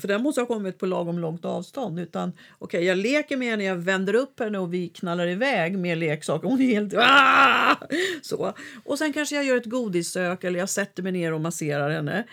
för 0.00 0.08
den 0.08 0.22
måste 0.22 0.40
ha 0.40 0.46
kommit 0.46 0.78
på 0.78 0.86
lagom 0.86 1.18
långt 1.18 1.44
avstånd. 1.44 2.00
Utan 2.00 2.32
okej, 2.58 2.84
jag 2.84 2.98
leker 2.98 3.36
med 3.36 3.48
henne, 3.50 3.64
jag 3.64 3.76
vänder 3.76 4.14
upp 4.14 4.40
henne 4.40 4.58
och 4.58 4.74
vi 4.74 4.88
knallar 4.88 5.26
iväg 5.26 5.78
med 5.78 5.98
leksaker. 5.98 6.48
Hon 6.48 6.60
är 6.60 6.66
helt... 6.66 6.94
Aah! 6.94 7.76
Så. 8.22 8.54
Och 8.84 8.98
sen 8.98 9.12
kanske 9.12 9.34
jag 9.34 9.44
gör 9.44 9.56
ett 9.56 9.66
godissök 9.66 10.44
eller 10.44 10.58
jag 10.58 10.68
sätter 10.68 11.02
mig 11.02 11.12
ner 11.12 11.32
och 11.32 11.40
masserar 11.40 11.90
henne. 11.90 12.24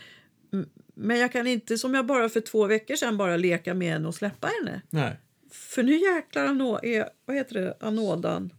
Men 0.95 1.17
jag 1.17 1.31
kan 1.31 1.47
inte 1.47 1.77
som 1.77 1.93
jag 1.93 2.05
bara 2.05 2.29
för 2.29 2.39
två 2.39 2.67
veckor 2.67 2.95
sedan 2.95 3.17
bara 3.17 3.37
leka 3.37 3.73
med 3.73 3.93
henne 3.93 4.07
och 4.07 4.15
släppa 4.15 4.47
henne. 4.47 4.81
Nej. 4.89 5.19
För 5.51 5.83
nu 5.83 5.97
jäklar 5.97 6.45
anå- 6.45 6.79
är, 6.85 7.09
vad 7.25 7.35
heter 7.37 7.53
det, 7.61 7.77
anådan. 7.79 8.53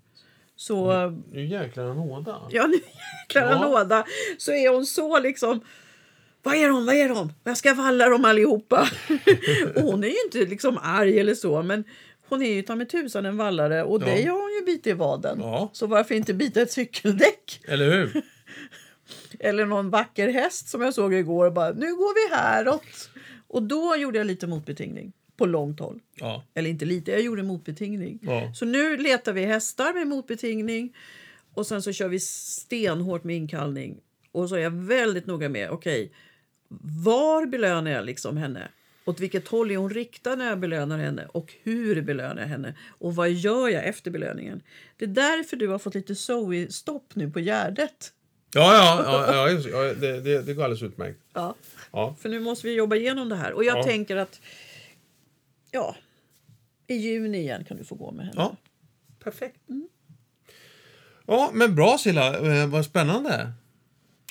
Så, 0.57 0.93
Nu 1.32 1.47
jäklar 1.47 1.84
anåda. 1.91 2.41
ja 2.51 2.66
nu 2.66 2.74
jäklar 2.74 3.43
Ja. 3.43 3.49
anåda. 3.49 4.05
Så 4.38 4.53
är 4.53 4.68
hon 4.74 4.86
så 4.86 5.18
liksom, 5.18 5.61
vad 6.43 6.55
är 6.55 6.68
de, 6.68 6.86
vad 6.86 6.95
är 6.95 7.09
de? 7.09 7.32
Jag 7.45 7.57
ska 7.57 7.74
valla 7.74 8.09
dem 8.09 8.24
allihopa. 8.24 8.88
och 9.74 9.82
hon 9.82 10.05
är 10.05 10.09
ju 10.09 10.16
inte 10.24 10.38
liksom 10.51 10.78
arg 10.82 11.20
eller 11.20 11.34
så, 11.34 11.62
men 11.62 11.84
hon 12.28 12.43
är 12.43 12.53
ju 12.53 12.62
ta 12.62 12.76
med 12.76 12.88
tusan 12.88 13.26
en 13.26 13.36
vallare 13.36 13.84
och 13.84 14.03
Ja. 14.03 14.07
dig 14.07 14.24
har 14.24 14.41
hon 14.41 14.53
ju 14.61 14.64
bitit 14.66 14.86
i 14.86 14.93
vaden. 14.93 15.38
Ja. 15.41 15.70
Så 15.72 15.86
varför 15.86 16.14
inte 16.14 16.34
bita 16.34 16.61
ett 16.62 16.72
cykeldäck? 16.72 17.61
Eller 17.68 17.91
hur? 17.91 18.22
Eller 19.41 19.66
någon 19.66 19.91
vacker 19.91 20.28
häst 20.28 20.68
som 20.68 20.80
jag 20.82 20.95
såg 20.95 21.14
igår 21.14 21.47
och 21.47 21.53
bara, 21.53 21.70
nu 21.72 21.95
går 21.95 22.28
vi 22.30 22.36
häråt. 22.36 23.11
Och 23.49 23.62
då 23.62 23.97
gjorde 23.97 24.18
jag 24.18 24.26
lite 24.26 24.47
motbetingning 24.47 25.12
på 25.41 25.47
långt 25.47 25.80
håll. 25.80 26.01
Ja. 26.14 26.45
Eller 26.55 26.70
inte 26.70 26.84
lite, 26.84 27.11
jag 27.11 27.20
gjorde 27.20 27.43
motbetingning. 27.43 28.18
Ja. 28.22 28.53
Så 28.55 28.64
nu 28.64 28.97
letar 28.97 29.32
vi 29.32 29.45
hästar 29.45 29.93
med 29.95 30.07
motbetingning 30.07 30.97
och 31.55 31.66
sen 31.66 31.82
så 31.82 31.93
kör 31.93 32.09
vi 32.09 32.20
stenhårt 32.20 33.24
med 33.24 33.36
inkallning. 33.36 33.97
Och 34.32 34.49
så 34.49 34.55
är 34.55 34.61
jag 34.61 34.70
väldigt 34.70 35.26
noga 35.26 35.49
med, 35.49 35.70
okej, 35.70 36.12
var 37.05 37.47
belönar 37.47 37.91
jag 37.91 38.05
liksom 38.05 38.36
henne? 38.36 38.68
Åt 39.05 39.20
vilket 39.20 39.49
håll 39.49 39.70
är 39.70 39.76
hon 39.76 39.91
riktad 39.91 40.36
när 40.36 40.49
jag 40.49 40.59
belönar 40.61 40.99
henne? 40.99 41.26
Och 41.32 41.55
hur 41.62 42.03
belönar 42.03 42.43
jag 42.43 42.49
henne? 42.49 42.74
Och 42.88 43.14
vad 43.16 43.30
gör 43.30 43.68
jag 43.68 43.84
efter 43.84 44.11
belöningen? 44.11 44.62
Det 44.97 45.05
är 45.05 45.09
därför 45.09 45.57
du 45.57 45.68
har 45.68 45.78
fått 45.78 45.95
lite 45.95 46.14
Zoe-stopp 46.14 47.14
nu 47.14 47.30
på 47.30 47.41
Gärdet. 47.41 48.12
Ja, 48.55 48.74
ja, 48.74 49.03
ja, 49.32 49.51
ja, 49.70 49.95
det, 49.95 50.20
det, 50.20 50.43
det 50.43 50.55
går 50.55 50.64
alldeles 50.64 50.82
utmärkt. 50.82 51.20
Ja. 51.34 51.55
Ja. 51.93 52.16
För 52.20 52.28
nu 52.28 52.41
måste 52.41 52.66
vi 52.66 52.74
jobba 52.74 52.97
igenom 52.97 53.28
det 53.28 53.36
här. 53.36 53.53
Och 53.53 53.64
jag 53.64 53.78
Ja. 53.78 53.82
tänker 53.84 54.16
att, 54.16 54.41
ja, 55.71 55.97
i 56.87 56.95
juni 56.95 57.39
igen 57.39 57.64
kan 57.64 57.77
du 57.77 57.85
få 57.85 57.95
gå 57.95 58.11
med 58.12 58.27
henne. 58.27 58.37
ja. 58.37 58.57
Perfekt. 59.25 59.61
Ja, 61.27 61.51
men 61.55 61.75
bra 61.75 61.99
Silla. 61.99 62.39
Eh, 62.62 62.68
vad 62.68 62.85
spännande. 62.85 63.53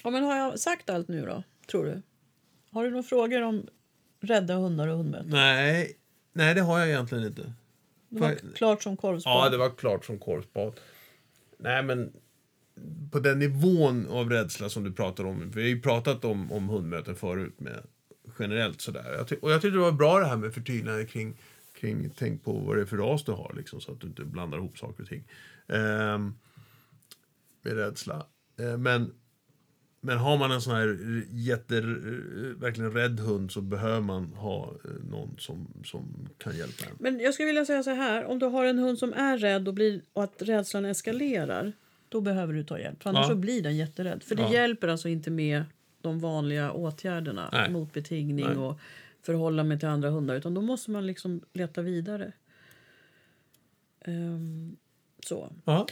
Ja, 0.03 0.09
men 0.09 0.23
har 0.23 0.35
jag 0.35 0.59
sagt 0.59 0.89
allt 0.89 1.07
nu 1.07 1.25
då, 1.25 1.43
tror 1.71 1.85
du? 1.85 2.01
Har 2.71 2.83
du 2.83 2.89
några 2.89 3.03
frågor 3.03 3.41
om 3.41 3.67
rädda 4.19 4.55
hundar 4.55 4.87
och 4.87 4.97
hundmöten? 4.97 5.29
Nej, 5.29 5.97
nej 6.33 6.55
det 6.55 6.61
har 6.61 6.79
jag 6.79 6.87
egentligen 6.87 7.23
inte. 7.23 7.53
Det 8.09 8.21
var 8.21 8.55
klart 8.55 8.83
som 8.83 8.97
korvspad. 8.97 9.33
Ja, 9.33 9.49
det 9.49 9.57
var 9.57 9.69
klart 9.69 10.05
som 10.05 10.19
korvspad. 10.19 10.79
Nej, 11.57 11.83
men 11.83 12.13
på 13.11 13.19
den 13.19 13.39
nivån 13.39 14.07
av 14.09 14.29
rädsla 14.29 14.69
som 14.69 14.83
du 14.83 14.91
pratar 14.91 15.25
om. 15.25 15.51
Vi 15.51 15.61
har 15.61 15.69
ju 15.69 15.81
pratat 15.81 16.25
om, 16.25 16.51
om 16.51 16.69
hundmöten 16.69 17.15
förut 17.15 17.59
med 17.59 17.83
generellt 18.39 18.81
sådär. 18.81 19.13
Jag 19.17 19.43
och 19.43 19.51
jag 19.51 19.61
tyckte 19.61 19.77
det 19.77 19.81
var 19.83 19.91
bra 19.91 20.19
det 20.19 20.25
här 20.25 20.37
med 20.37 20.53
förtydligande 20.53 21.05
kring, 21.05 21.37
kring 21.79 22.09
tänk 22.17 22.43
på 22.43 22.53
vad 22.53 22.75
det 22.77 22.81
är 22.81 22.85
för 22.85 22.97
ras 22.97 23.23
du 23.23 23.31
har 23.31 23.53
liksom 23.57 23.81
så 23.81 23.91
att 23.91 23.99
du 24.01 24.07
inte 24.07 24.23
blandar 24.25 24.57
ihop 24.57 24.77
saker 24.77 25.03
och 25.03 25.09
ting. 25.09 25.23
Ehm, 25.67 26.33
med 27.61 27.73
rädsla. 27.73 28.25
Ehm, 28.59 28.83
men, 28.83 29.13
men 30.01 30.17
har 30.17 30.37
man 30.37 30.51
en 30.51 30.61
sån 30.61 30.75
här 30.75 30.97
jätte, 31.31 31.81
verkligen 32.57 32.93
rädd 32.93 33.19
hund 33.19 33.51
så 33.51 33.61
behöver 33.61 34.01
man 34.01 34.25
ha 34.25 34.73
eh, 34.85 34.91
någon 35.09 35.35
som, 35.37 35.73
som 35.85 36.29
kan 36.37 36.57
hjälpa 36.57 36.85
en. 36.85 36.95
Men 36.99 37.19
jag 37.19 37.33
skulle 37.33 37.47
vilja 37.47 37.65
säga 37.65 37.83
så 37.83 37.89
här, 37.91 38.25
om 38.25 38.39
du 38.39 38.45
har 38.45 38.65
en 38.65 38.79
hund 38.79 38.99
som 38.99 39.13
är 39.13 39.37
rädd 39.37 39.67
och, 39.67 39.73
blir, 39.73 40.01
och 40.13 40.23
att 40.23 40.41
rädslan 40.41 40.85
eskalerar, 40.85 41.73
då 42.09 42.21
behöver 42.21 42.53
du 42.53 42.63
ta 42.63 42.79
hjälp. 42.79 43.03
För 43.03 43.09
annars 43.09 43.25
Ja. 43.25 43.29
så 43.29 43.35
blir 43.35 43.61
den 43.63 43.77
jätterädd. 43.77 44.23
För 44.23 44.35
det 44.35 44.41
Ja. 44.41 44.53
hjälper 44.53 44.87
alltså 44.87 45.09
inte 45.09 45.31
med 45.31 45.63
de 46.01 46.19
vanliga 46.19 46.71
åtgärderna 46.71 47.49
Nej. 47.51 47.71
mot 47.71 47.93
betingning 47.93 48.45
Nej. 48.45 48.57
och 48.57 48.79
förhålla 49.21 49.63
mig 49.63 49.79
till 49.79 49.87
andra 49.87 50.09
hundar. 50.09 50.35
Utan 50.35 50.53
då 50.53 50.61
måste 50.61 50.91
man 50.91 51.07
liksom 51.07 51.41
leta 51.53 51.81
vidare. 51.81 52.31
Ehm, 54.01 54.77
så. 55.25 55.51
Ja. 55.65 55.87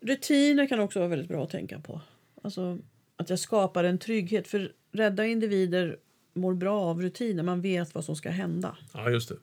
Rutiner 0.00 0.66
kan 0.68 0.80
också 0.80 0.98
vara 0.98 1.08
väldigt 1.08 1.28
bra 1.28 1.44
att 1.44 1.50
tänka 1.50 1.80
på. 1.80 2.00
Alltså 2.42 2.78
att 3.16 3.30
jag 3.30 3.38
skapar 3.38 3.84
en 3.84 3.98
trygghet. 3.98 4.48
För 4.48 4.72
rädda 4.92 5.26
individer 5.26 5.98
mår 6.32 6.54
bra 6.54 6.80
av 6.80 7.02
rutiner. 7.02 7.42
Man 7.42 7.60
vet 7.60 7.94
vad 7.94 8.04
som 8.04 8.16
ska 8.16 8.30
hända. 8.30 8.76
Ja, 8.94 9.10
just 9.10 9.28
det. 9.28 9.36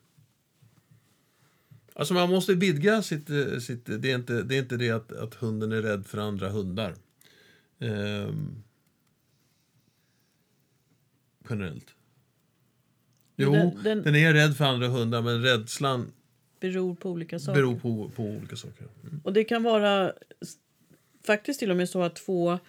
Alltså 1.93 2.13
man 2.13 2.29
måste 2.29 2.53
vidga 2.53 3.01
sitt... 3.01 3.29
eh, 3.29 3.57
sitt 3.59 3.85
det, 3.85 4.11
är 4.11 4.15
inte, 4.15 4.43
det 4.43 4.55
är 4.55 4.59
inte 4.59 4.77
det 4.77 4.91
att, 4.91 5.11
att 5.11 5.35
hunden 5.35 5.71
är 5.71 5.81
rädd 5.81 6.05
för 6.05 6.17
andra 6.17 6.49
hundar. 6.49 6.95
Ehm, 7.79 8.63
generellt. 11.49 11.95
Jo, 13.35 13.51
Den- 13.51 13.83
den, 13.83 14.01
den- 14.03 14.15
är 14.15 14.33
rädd 14.33 14.55
för 14.57 14.65
andra 14.65 14.87
hundar 14.87 15.21
men 15.21 15.41
rädslan 15.43 16.11
Beror 16.59 16.95
på 16.95 17.09
olika 17.09 17.39
saker. 17.39 17.55
beror 17.61 17.75
på, 17.79 18.09
på 18.15 18.23
olika 18.23 18.55
saker. 18.55 18.87
Mm. 19.03 19.21
Och 19.23 19.33
det 19.33 19.43
kan 19.43 19.63
vara 19.63 20.13
faktiskt 21.25 21.59
till 21.59 21.71
och 21.71 21.77
med 21.77 21.89
så 21.89 22.01
att 22.03 22.15
två, 22.15 22.59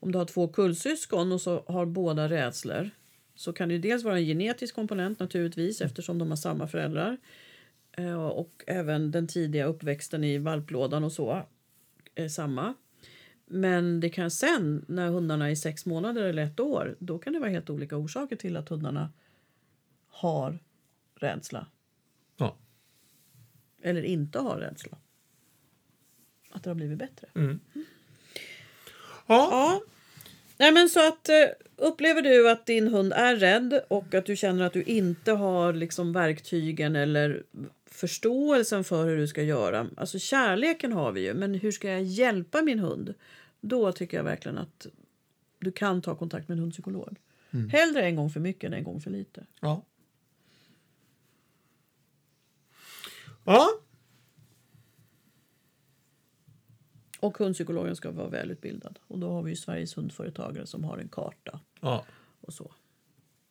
om 0.00 0.12
du 0.12 0.18
har 0.18 0.24
två 0.24 0.48
kullsyskon 0.48 1.32
och 1.32 1.40
så 1.40 1.64
har 1.68 1.86
båda 1.86 2.28
rädslor 2.28 2.90
så 3.34 3.52
kan 3.52 3.68
det 3.68 3.78
dels 3.78 4.04
vara 4.04 4.18
en 4.18 4.24
genetisk 4.24 4.74
komponent 4.74 5.18
naturligtvis 5.20 5.80
eftersom 5.80 6.18
de 6.18 6.28
har 6.28 6.36
samma 6.36 6.68
föräldrar. 6.68 7.16
Eh, 7.92 8.14
Och 8.24 8.64
även 8.66 9.10
den 9.10 9.26
tidiga 9.26 9.64
uppväxten 9.66 10.24
i 10.24 10.38
valplådan 10.38 11.04
och 11.04 11.12
så 11.12 11.42
är 12.14 12.28
samma. 12.28 12.74
Men 13.46 14.00
det 14.00 14.08
kan 14.08 14.30
sen, 14.30 14.84
när 14.88 15.08
hundarna 15.08 15.50
är 15.50 15.54
sex 15.54 15.86
månader 15.86 16.22
eller 16.22 16.42
ett 16.42 16.60
år, 16.60 16.96
då 16.98 17.18
kan 17.18 17.32
det 17.32 17.38
vara 17.38 17.50
helt 17.50 17.70
olika 17.70 17.96
orsaker 17.96 18.36
till 18.36 18.56
att 18.56 18.68
hundarna 18.68 19.12
har 20.08 20.58
rädsla 21.14 21.66
Ja. 22.36 22.56
eller 23.82 24.02
inte 24.02 24.38
har 24.38 24.56
rädsla. 24.56 24.98
Att 26.50 26.62
det 26.62 26.70
har 26.70 26.74
blivit 26.74 26.98
bättre. 26.98 27.26
Ja. 27.34 27.58
Ja. 29.26 29.80
Nej, 30.58 30.72
men 30.72 30.88
så 30.88 31.08
att, 31.08 31.28
eh, 31.28 31.34
upplever 31.76 32.22
du 32.22 32.50
att 32.50 32.66
din 32.66 32.88
hund 32.88 33.12
är 33.12 33.36
rädd 33.36 33.80
och 33.88 34.14
att 34.14 34.26
du 34.26 34.36
känner 34.36 34.64
att 34.64 34.72
du 34.72 34.82
inte 34.82 35.32
har 35.32 35.72
liksom 35.72 36.12
verktygen 36.12 36.96
eller 36.96 37.42
förståelsen 37.96 38.84
för 38.84 39.06
hur 39.06 39.16
du 39.16 39.28
ska 39.28 39.42
göra. 39.42 39.90
Alltså 39.96 40.18
kärleken 40.18 40.92
har 40.92 41.12
vi 41.12 41.20
ju, 41.20 41.34
men 41.34 41.54
hur 41.54 41.70
ska 41.72 41.90
jag 41.90 42.02
hjälpa 42.02 42.62
min 42.62 42.78
hund? 42.78 43.14
Då 43.60 43.92
tycker 43.92 44.16
jag 44.16 44.24
verkligen 44.24 44.58
att 44.58 44.86
du 45.58 45.72
kan 45.72 46.02
ta 46.02 46.16
kontakt 46.16 46.48
med 46.48 46.54
en 46.56 46.60
hundpsykolog. 46.62 47.16
Hellre 47.72 48.02
en 48.02 48.16
gång 48.16 48.30
för 48.30 48.40
mycket 48.40 48.64
än 48.68 48.72
en 48.72 48.84
gång 48.84 49.00
för 49.00 49.10
lite. 49.10 49.46
Ja. 49.60 49.84
Ja. 53.44 53.68
Och 57.20 57.38
hundpsykologen 57.38 57.96
ska 57.96 58.10
vara 58.10 58.28
välutbildad. 58.28 58.98
Och 59.06 59.18
då 59.18 59.30
har 59.30 59.42
vi 59.42 59.50
ju 59.50 59.56
Sveriges 59.56 59.96
hundföretagare 59.98 60.66
som 60.66 60.84
har 60.84 60.98
en 60.98 61.08
karta 61.08 61.60
Ja. 61.80 62.04
och 62.40 62.52
så. 62.52 62.74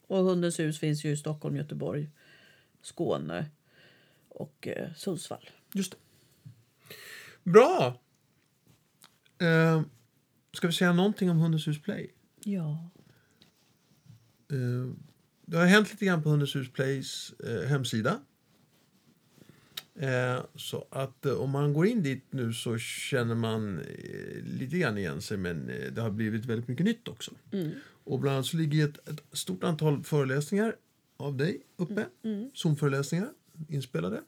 Och 0.07 0.17
Hundens 0.17 0.59
hus 0.59 0.79
finns 0.79 1.05
ju 1.05 1.11
i 1.11 1.17
Stockholm, 1.17 1.55
Göteborg, 1.55 2.09
Skåne 2.81 3.45
och 4.35 4.67
eh, 4.67 4.93
Sundsvall. 4.93 5.49
Just 5.73 5.91
det. 5.91 5.97
Bra! 7.43 8.01
Eh, 9.39 9.81
ska 10.53 10.67
vi 10.67 10.73
säga 10.73 10.93
någonting 10.93 11.29
om 11.29 11.37
Hundens 11.37 11.67
hus 11.67 11.81
Play? 11.81 12.13
Ja. 12.43 12.89
Eh, 14.51 14.93
det 15.45 15.57
har 15.57 15.65
hänt 15.65 15.91
lite 15.91 16.05
grann 16.05 16.23
på 16.23 16.29
Hundens 16.29 16.55
hus 16.55 16.71
Plays 16.71 17.33
eh, 17.33 17.67
hemsida. 17.67 18.19
Eh, 19.99 20.43
så 20.55 20.87
att 20.89 21.25
eh, 21.25 21.33
om 21.33 21.49
man 21.49 21.73
går 21.73 21.87
in 21.87 22.03
dit 22.03 22.25
nu 22.29 22.53
så 22.53 22.77
känner 22.77 23.35
man 23.35 23.79
eh, 23.79 24.43
lite 24.43 24.77
grann 24.77 24.97
igen 24.97 25.21
sig 25.21 25.37
men 25.37 25.71
det 25.91 26.01
har 26.01 26.11
blivit 26.11 26.45
väldigt 26.45 26.67
mycket 26.67 26.85
nytt 26.85 27.07
också. 27.07 27.31
Och 28.03 28.19
bland 28.19 28.35
annat 28.35 28.45
så 28.45 28.57
ligger 28.57 28.87
ett, 28.87 29.09
ett 29.09 29.23
stort 29.31 29.63
antal 29.63 30.03
föreläsningar 30.03 30.75
av 31.17 31.37
dig 31.37 31.61
uppe. 31.75 32.05
Zoom-föreläsningar 32.53 33.29
inspelade. 33.69 34.21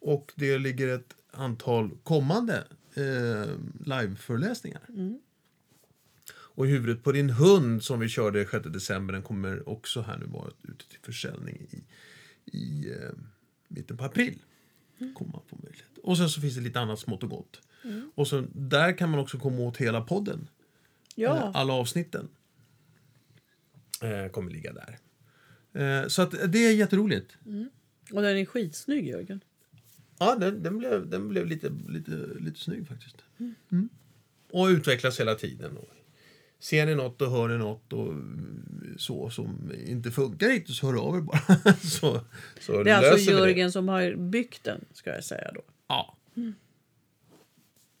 Och 0.00 0.32
det 0.36 0.58
ligger 0.58 0.88
ett 0.88 1.14
antal 1.30 1.90
kommande 2.02 2.64
eh, 2.94 3.46
live-föreläsningar. 3.86 4.82
Och 6.56 6.66
huvudet 6.66 7.02
på 7.04 7.12
din 7.12 7.30
hund 7.30 7.82
som 7.84 8.00
vi 8.00 8.08
körde 8.08 8.46
6 8.50 8.66
december 8.68 9.12
den 9.14 9.22
kommer 9.22 9.68
också 9.68 10.00
här 10.00 10.18
nu 10.18 10.26
vara 10.26 10.50
ute 10.62 10.88
till 10.88 10.98
försäljning 11.02 11.66
i, 11.70 11.84
i 12.58 12.92
eh, 12.92 13.10
mitten 13.68 13.96
på 13.96 14.04
april. 14.04 14.38
Kommer 15.14 15.32
man 15.32 15.42
få 15.46 15.56
möjlighet. 15.62 15.98
Och 16.02 16.16
sen 16.16 16.28
så 16.28 16.40
finns 16.40 16.54
det 16.54 16.60
lite 16.60 16.80
annat 16.80 16.98
smått 16.98 17.22
och 17.22 17.30
gott. 17.30 17.60
Och 18.14 18.28
så 18.28 18.44
där 18.52 18.98
kan 18.98 19.10
man 19.10 19.20
också 19.20 19.38
komma 19.38 19.58
åt 19.60 19.76
hela 19.76 20.00
podden. 20.00 20.38
Eh, 20.40 20.48
Ja. 21.16 21.50
Alla 21.54 21.72
avsnitten 21.72 22.28
eh, 24.02 24.30
kommer 24.30 24.50
ligga 24.50 24.72
där. 24.72 24.98
Eh, 26.02 26.08
så 26.08 26.22
att 26.22 26.30
det 26.52 26.58
är 26.66 26.72
jätteroligt. 26.74 27.36
Och 28.12 28.22
den 28.22 28.36
är 28.36 28.44
skitsnygg, 28.44 29.06
Jörgen. 29.06 29.40
Ja, 30.18 30.36
den, 30.36 30.62
den 30.62 30.78
blev, 30.78 31.08
den 31.10 31.28
blev 31.28 31.46
lite, 31.46 31.72
lite, 31.88 32.10
lite 32.40 32.60
snygg 32.60 32.88
faktiskt. 32.88 33.16
Mm. 33.70 33.88
Och 34.50 34.66
utvecklas 34.66 35.20
hela 35.20 35.34
tiden. 35.34 35.76
Och 35.76 35.88
ser 36.58 36.86
ni 36.86 36.94
något 36.94 37.22
och 37.22 37.30
hör 37.30 37.48
ni 37.48 37.58
något 37.58 37.92
och 37.92 38.12
så 38.98 39.30
som 39.30 39.72
inte 39.86 40.10
funkar 40.10 40.48
riktigt 40.48 40.76
så 40.76 40.86
hör 40.86 41.00
av 41.08 41.16
er 41.16 41.20
bara. 41.20 41.74
så, 41.82 42.20
så 42.60 42.82
Det 42.82 42.90
är 42.90 42.96
alltså 42.96 43.16
vi 43.16 43.24
det. 43.24 43.32
Jörgen 43.38 43.72
som 43.72 43.88
har 43.88 44.14
byggt 44.16 44.64
den, 44.64 44.84
ska 44.92 45.10
jag 45.10 45.24
säga 45.24 45.50
då. 45.54 45.62
Ja. 45.86 46.16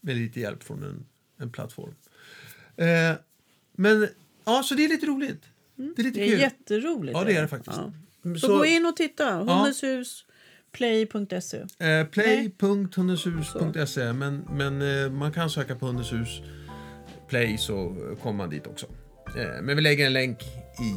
Med 0.00 0.16
lite 0.16 0.40
hjälp 0.40 0.62
från 0.62 0.82
en, 0.82 1.06
en 1.36 1.50
plattform. 1.50 1.94
Eh, 2.76 3.12
men, 3.72 4.08
ja, 4.44 4.62
så 4.62 4.74
det 4.74 4.84
är 4.84 4.88
lite 4.88 5.06
roligt. 5.06 5.42
Det 5.76 6.02
är 6.02 6.04
lite 6.04 6.18
Det 6.20 6.26
är 6.26 6.30
kul. 6.30 6.40
jätteroligt. 6.40 7.18
Ja, 7.18 7.24
det 7.24 7.36
är 7.36 7.42
det 7.42 7.48
faktiskt. 7.48 7.76
Ja. 7.76 7.92
Mm, 8.24 8.38
Så, 8.38 8.58
gå 8.58 8.64
in 8.64 8.86
och 8.86 8.96
titta. 8.96 9.32
Hundens 9.34 9.82
hus, 9.82 10.24
play.se. 10.72 11.58
Eh, 11.58 12.06
Play.hundeshus.se 12.06 14.12
men, 14.12 14.44
men 14.50 15.04
eh, 15.04 15.10
man 15.10 15.32
kan 15.32 15.50
söka 15.50 15.74
på 15.76 15.86
Hundens 15.86 16.12
hus 16.12 16.28
Play 17.28 17.58
så 17.58 17.96
kommer 18.22 18.38
man 18.38 18.50
dit 18.50 18.66
också. 18.66 18.86
Eh, 19.38 19.62
men 19.62 19.76
vi 19.76 19.82
lägger 19.82 20.06
en 20.06 20.12
länk 20.12 20.42
i 20.80 20.94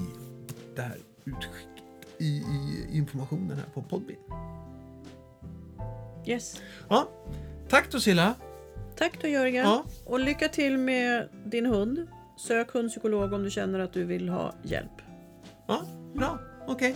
det 0.75 0.81
här 0.81 0.97
utskicket, 1.25 1.83
i, 2.17 2.25
i 2.25 2.87
informationen 2.91 3.57
här 3.57 3.65
på 3.73 3.81
Podbean. 3.81 4.19
Yes. 6.25 6.61
Ja, 6.89 7.09
tack 7.69 7.91
då 7.91 7.99
Silla. 7.99 8.33
Tack 8.95 9.21
då 9.21 9.27
Jörgen. 9.27 9.65
Ja. 9.65 9.85
Och 10.05 10.19
lycka 10.19 10.47
till 10.47 10.77
med 10.77 11.29
din 11.45 11.65
hund. 11.65 12.07
Sök 12.47 12.71
hundpsykolog 12.71 13.33
om 13.33 13.43
du 13.43 13.49
känner 13.49 13.79
att 13.79 13.93
du 13.93 14.03
vill 14.03 14.29
ha 14.29 14.53
hjälp. 14.63 14.91
Ja, 15.67 15.81
bra. 16.15 16.39
Okej, 16.67 16.95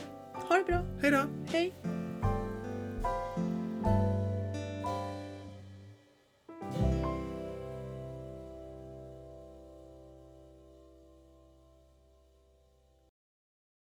Ha 0.49 0.57
det 0.57 0.63
bra. 0.63 0.81
hej 1.01 1.11
då. 1.11 1.21
Hej! 1.51 2.00